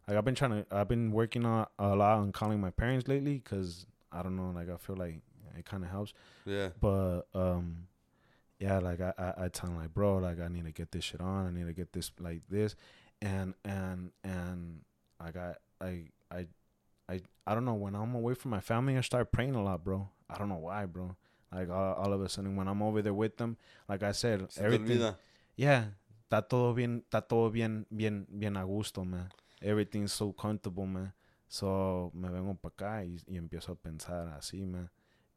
[0.07, 3.07] like I've been trying to I've been working on a lot on calling my parents
[3.07, 5.21] lately because I don't know like I feel like
[5.57, 6.13] it kind of helps.
[6.45, 6.69] yeah.
[6.79, 7.86] But um,
[8.59, 11.03] yeah, like I, I, I tell him like, bro, like I need to get this
[11.03, 11.47] shit on.
[11.47, 12.75] I need to get this like this,
[13.21, 14.81] and and and
[15.19, 16.47] I got I I
[17.07, 19.83] I I don't know when I'm away from my family, I start praying a lot,
[19.83, 20.09] bro.
[20.29, 21.15] I don't know why, bro.
[21.51, 23.57] Like all, all of a sudden when I'm over there with them,
[23.87, 25.13] like I said, Se everything.
[25.55, 25.85] Yeah,
[26.29, 29.29] está todo bien, está todo bien, bien, bien a gusto, man.
[29.61, 31.13] Everything's so comfortable, man.
[31.47, 34.89] So me vengo para acá y, y empiezo a pensar así, man.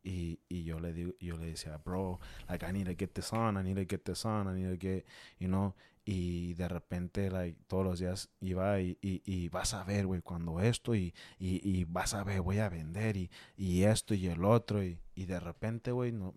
[0.03, 2.19] Y, y yo le digo, yo le decía, bro,
[2.49, 4.71] like I need to get this on, I need to get this on, I need
[4.71, 5.05] to get,
[5.39, 5.75] you know.
[6.07, 10.23] Y de repente, like todos los días iba y, y, y vas a ver, güey,
[10.23, 14.27] cuando esto y, y, y vas a ver, voy a vender y, y esto y
[14.27, 14.83] el otro.
[14.83, 16.35] Y, y de repente, güey, no,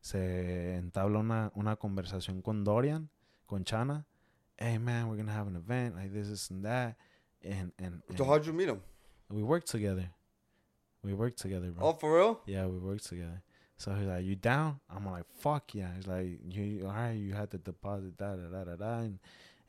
[0.00, 3.10] se entabla una, una conversación con Dorian
[3.46, 4.06] con Chana.
[4.56, 6.96] Hey man, we're gonna have an event like this, this and that,
[7.42, 8.80] and and, So and how'd you meet him?
[9.30, 10.10] we worked together.
[11.04, 11.88] We worked together, bro.
[11.88, 12.40] Oh, for real?
[12.46, 13.42] Yeah, we worked together.
[13.76, 17.12] So he's like, "You down?" I'm like, "Fuck yeah!" He's like, "You all right?
[17.12, 19.18] You had to deposit da da da da da." And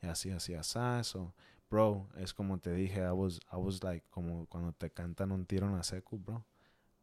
[0.02, 1.04] y así así así.
[1.04, 1.32] So,
[1.68, 3.06] bro, es como te dije.
[3.06, 6.42] I was I was like como cuando te cantan un tiro en la secu, bro.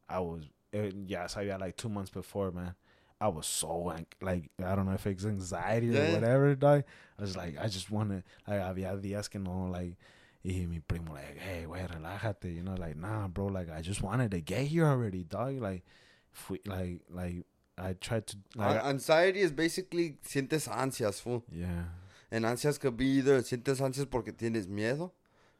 [0.10, 2.74] I was yeah, sabía like two months before, man.
[3.22, 6.84] I was so like, like I don't know if it's anxiety or whatever, dog.
[7.20, 9.98] I was like, I just wanted like había días que no like.
[10.46, 14.02] Y mi primo like, hey, güey, relájate, you know, like, nah, bro, like, I just
[14.02, 15.62] wanted to get here already, dog.
[15.62, 15.84] Like,
[16.32, 17.46] fui, like, like,
[17.78, 21.44] I tried to, like, An- anxiety is basically sientes ansias, fool.
[21.50, 21.86] yeah.
[22.30, 25.12] And ansias could be either sientes ansias porque tienes miedo.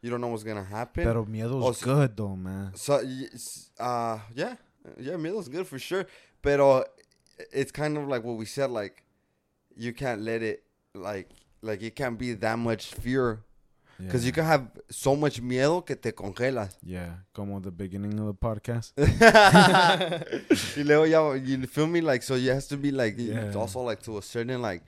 [0.02, 1.06] You don't know what's gonna happen.
[1.06, 2.72] Pero miedo's sea- good though, man.
[2.76, 2.96] So,
[3.80, 4.56] uh, yeah,
[4.98, 6.06] yeah, miedo's good for sure.
[6.42, 6.84] Pero
[7.54, 9.04] it's kind of like what we said, like
[9.78, 11.30] you can't let it, like,
[11.62, 13.44] like it can't be that much fear
[14.00, 16.76] Because you can have so much miedo que te congelas.
[16.84, 18.92] Yeah, como the beginning of the podcast.
[20.78, 22.02] y luego ya, you feel me?
[22.02, 23.60] Like, so you has to be like, it's Yeah.
[23.60, 24.84] also like to a certain like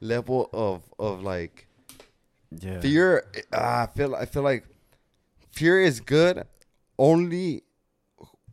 [0.00, 1.66] level of, of like
[2.50, 2.80] Yeah.
[2.80, 3.24] fear.
[3.52, 4.64] Uh, I feel, I feel like
[5.50, 6.44] fear is good
[6.98, 7.62] only,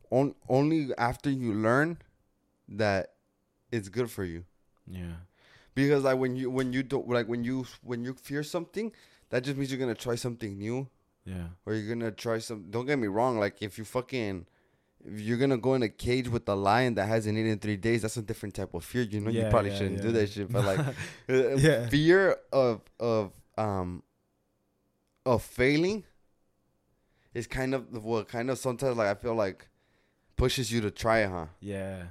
[0.10, 1.98] on, only after you learn
[2.70, 3.14] that
[3.72, 4.46] it's good for you.
[4.88, 5.18] Yeah.
[5.76, 8.92] Because like when you when you don't like when you when you fear something,
[9.30, 10.88] that just means you're gonna try something new
[11.26, 11.48] Yeah.
[11.66, 12.66] or you're gonna try some.
[12.70, 13.38] Don't get me wrong.
[13.40, 14.46] Like if you fucking
[15.06, 17.78] if you're gonna go in a cage with a lion that hasn't eaten in three
[17.78, 19.04] days, that's a different type of fear.
[19.04, 20.52] You know, you probably yeah, shouldn't do that shit.
[20.52, 20.80] But like
[21.30, 21.88] uh, Yeah.
[21.90, 24.04] fear of of um
[25.26, 26.04] of failing
[27.34, 29.68] is kind of what kind of sometimes like I feel like
[30.36, 31.48] pushes you to try huh?
[31.60, 32.04] Yeah.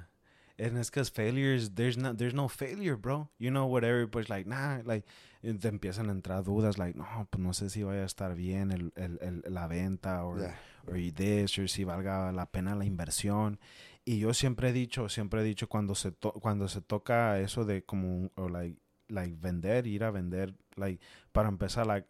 [0.59, 3.29] And it's because failures, there's no, there's no failure, bro.
[3.39, 5.05] You know what everybody's like, nah, like,
[5.41, 8.35] y te empiezan a entrar dudas, like, no, pues no sé si vaya a estar
[8.35, 10.55] bien el, el, el, la venta o Yeah.
[10.85, 13.57] or this, or si valga la pena la inversión.
[14.05, 17.63] Y yo siempre he dicho, siempre he dicho cuando se to- cuando se toca eso
[17.63, 18.77] de como o like
[19.07, 20.99] like vender, ir a vender, like
[21.31, 22.07] para empezar like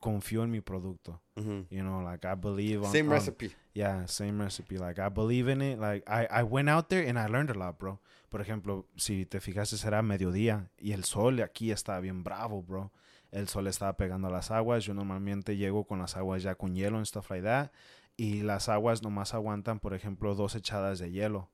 [0.00, 1.20] confío en mi producto.
[1.36, 3.50] hmm You know, like I believe on Same on- recipe.
[3.78, 4.76] Yeah, same recipe.
[4.76, 5.78] Like I believe in it.
[5.78, 8.00] Like I, I went out there and I learned a lot, bro.
[8.28, 12.90] Por ejemplo, si te fijaste era mediodía y el sol aquí está bien bravo, bro.
[13.30, 14.84] El sol estaba pegando a las aguas.
[14.84, 17.70] Yo normalmente llego con las aguas ya con hielo and stuff like that.
[18.16, 21.48] Y las aguas nomás aguantan, por ejemplo, dos echadas de hielo.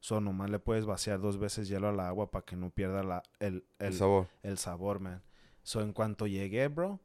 [0.00, 3.22] So nomás le puedes vaciar dos veces hielo al agua para que no pierda la,
[3.40, 4.28] el, El el, sabor.
[4.42, 5.22] el sabor, man.
[5.62, 7.00] So, en cuanto llegué, bro,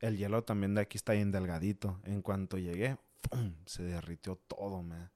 [0.00, 2.00] el hielo también de aquí está bien delgadito.
[2.04, 3.54] En cuanto llegué, ¡pum!
[3.66, 5.10] se derritió todo, man.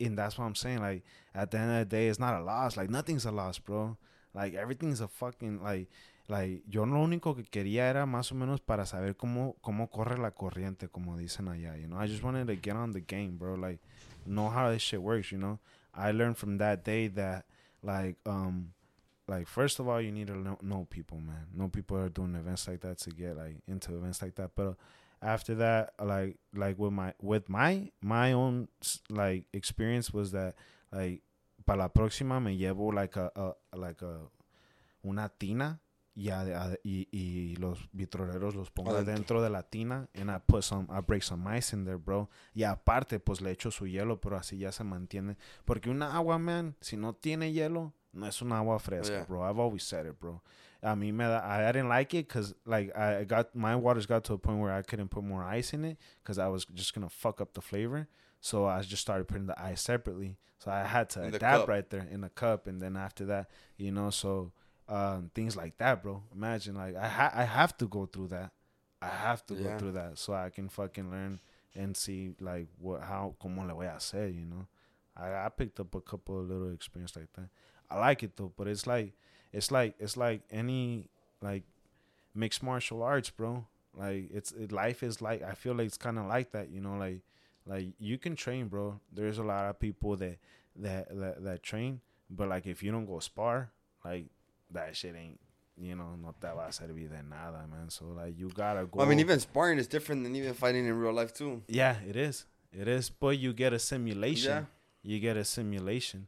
[0.00, 0.80] And that's what I'm saying.
[0.80, 1.04] Like,
[1.34, 2.76] at the end of the day, it's not a loss.
[2.76, 3.96] Like, nothing's a loss, bro.
[4.34, 5.88] Like, everything's a fucking, like,
[6.28, 10.18] like, yo lo único que quería era más o menos para saber cómo, cómo corre
[10.18, 11.98] la corriente, como dicen allá, you know.
[11.98, 13.54] I just wanted to get on the game, bro.
[13.54, 13.80] Like,
[14.26, 15.58] know how this shit works, you know.
[15.94, 17.46] I learned from that day that,
[17.82, 18.74] like, um,
[19.28, 22.34] like first of all you need to know, know people man know people are doing
[22.34, 24.74] events like that to get like into events like that but
[25.20, 28.68] after that like like with my with my my own
[29.08, 30.54] like experience was that
[30.92, 31.22] like
[31.64, 34.28] para la próxima me llevo like a, a like a
[35.02, 35.80] una tina
[36.14, 39.14] y, a- a- y, y los vitroleros los pongo Adentro.
[39.14, 42.28] dentro de la tina and I put some I break some ice in there bro
[42.54, 46.38] y aparte pues le echo su hielo pero así ya se mantiene porque una agua
[46.38, 49.24] man si no tiene hielo no es un agua fresca Yeah.
[49.26, 50.42] bro I've always said it bro
[50.82, 54.24] a mean, man, I, I didn't like it because like I got my waters got
[54.24, 56.94] to a point where I couldn't put more ice in it because I was just
[56.94, 58.08] gonna fuck up the flavor.
[58.40, 60.36] So I just started putting the ice separately.
[60.58, 63.48] So I had to In adapt right there in a cup and then after that
[63.76, 64.52] you know so
[64.88, 66.22] um, things like that bro.
[66.34, 68.52] Imagine like I ha- I have to go through that.
[69.02, 69.62] I have to Yeah.
[69.72, 71.40] go through that so I can fucking learn
[71.74, 74.66] and see like what how como le voy a hacer you know?
[75.16, 77.48] I, I picked up a couple of little experience like that.
[77.90, 79.14] I like it though but it's like
[79.52, 81.08] it's like it's like any
[81.40, 81.62] like
[82.34, 83.64] mixed martial arts bro.
[83.96, 86.80] Like it's it, life is like i feel like it's kind of like that you
[86.80, 87.20] know like
[87.66, 89.00] like you can train bro.
[89.12, 90.38] There's a lot of people that
[90.76, 92.00] that that, that train
[92.30, 93.70] but like if you don't go spar
[94.04, 94.26] like
[94.70, 95.40] that shit ain't
[95.80, 97.88] you know no te va a servir de nada man.
[97.88, 100.86] So like you gotta go Well, I mean, even sparring is different than even fighting
[100.86, 101.62] in real life too.
[101.68, 102.46] yeah it is.
[102.72, 104.50] It is but you get a simulation.
[104.50, 104.64] Yeah.
[105.02, 106.26] you get a simulation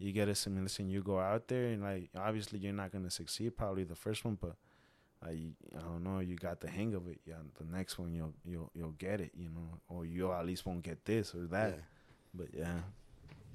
[0.00, 3.56] you get a simulation you go out there and like obviously you're not gonna succeed
[3.56, 4.56] probably the first one but
[5.24, 8.34] uh, I don't know you got the hang of it yeah the next one you'll
[8.44, 11.70] you'll you'll get it you know or you at least won't get this or that
[11.76, 11.82] Yeah.
[12.34, 12.78] but yeah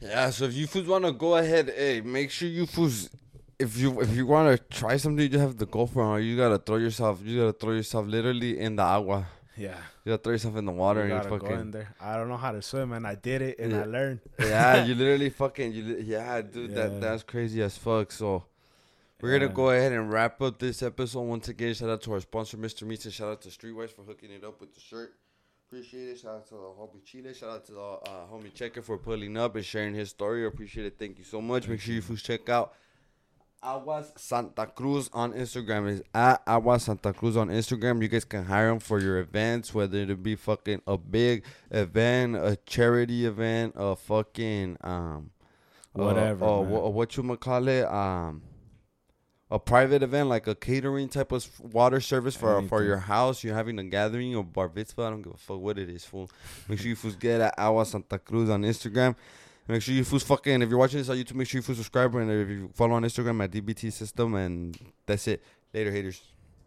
[0.02, 3.10] Yeah, so if you fools want to go ahead, hey, make sure you fools,
[3.58, 6.24] if you if you want to try something, you just have to go for it.
[6.24, 9.26] You gotta throw yourself, you gotta throw yourself literally in the agua.
[9.58, 11.72] Yeah You gotta throw yourself in the water you and you go in fucking.
[11.72, 13.82] there I don't know how to swim and I did it and Yeah.
[13.82, 16.76] I learned yeah, you literally fucking, you li- yeah, dude, Yeah.
[16.88, 18.12] that that's crazy as fuck.
[18.12, 18.44] So
[19.22, 19.40] we're Yeah.
[19.40, 21.74] gonna go ahead and wrap up this episode once again.
[21.74, 22.84] Shout out to our sponsor, Mr.
[22.84, 25.14] Meats, and shout out to Streetwise for hooking it up with the shirt.
[25.68, 26.20] Appreciate it.
[26.20, 27.34] Shout out to the homie Chile.
[27.34, 30.46] Shout out to the uh, homie Checker for pulling up and sharing his story.
[30.46, 30.98] Appreciate it.
[31.00, 31.68] Thank you so much.
[31.68, 32.74] Make sure you check out
[33.66, 35.90] Aguas Santa Cruz on Instagram.
[35.90, 38.02] Is at Aguas Santa Cruz on Instagram.
[38.02, 42.36] You guys can hire them for your events, whether it be fucking a big event,
[42.36, 45.32] a charity event, a fucking um,
[45.94, 46.74] Whatever, Uh, man.
[46.76, 47.86] uh, what you call it?
[47.86, 48.42] Um,
[49.52, 53.44] a private event like a catering type of water service for for your house.
[53.44, 55.04] You're having a gathering or bar mitzvah.
[55.04, 56.30] I don't give a fuck what it is, fool.
[56.68, 59.16] Make sure you fools get at Agua Santa Cruz on Instagram.
[59.68, 60.62] Make sure you fools fucking.
[60.62, 62.94] If you're watching this on YouTube, make sure you fools subscribe and if you follow
[62.94, 64.36] on Instagram at DBT System.
[64.36, 65.44] And that's it.
[65.74, 66.22] Later, haters.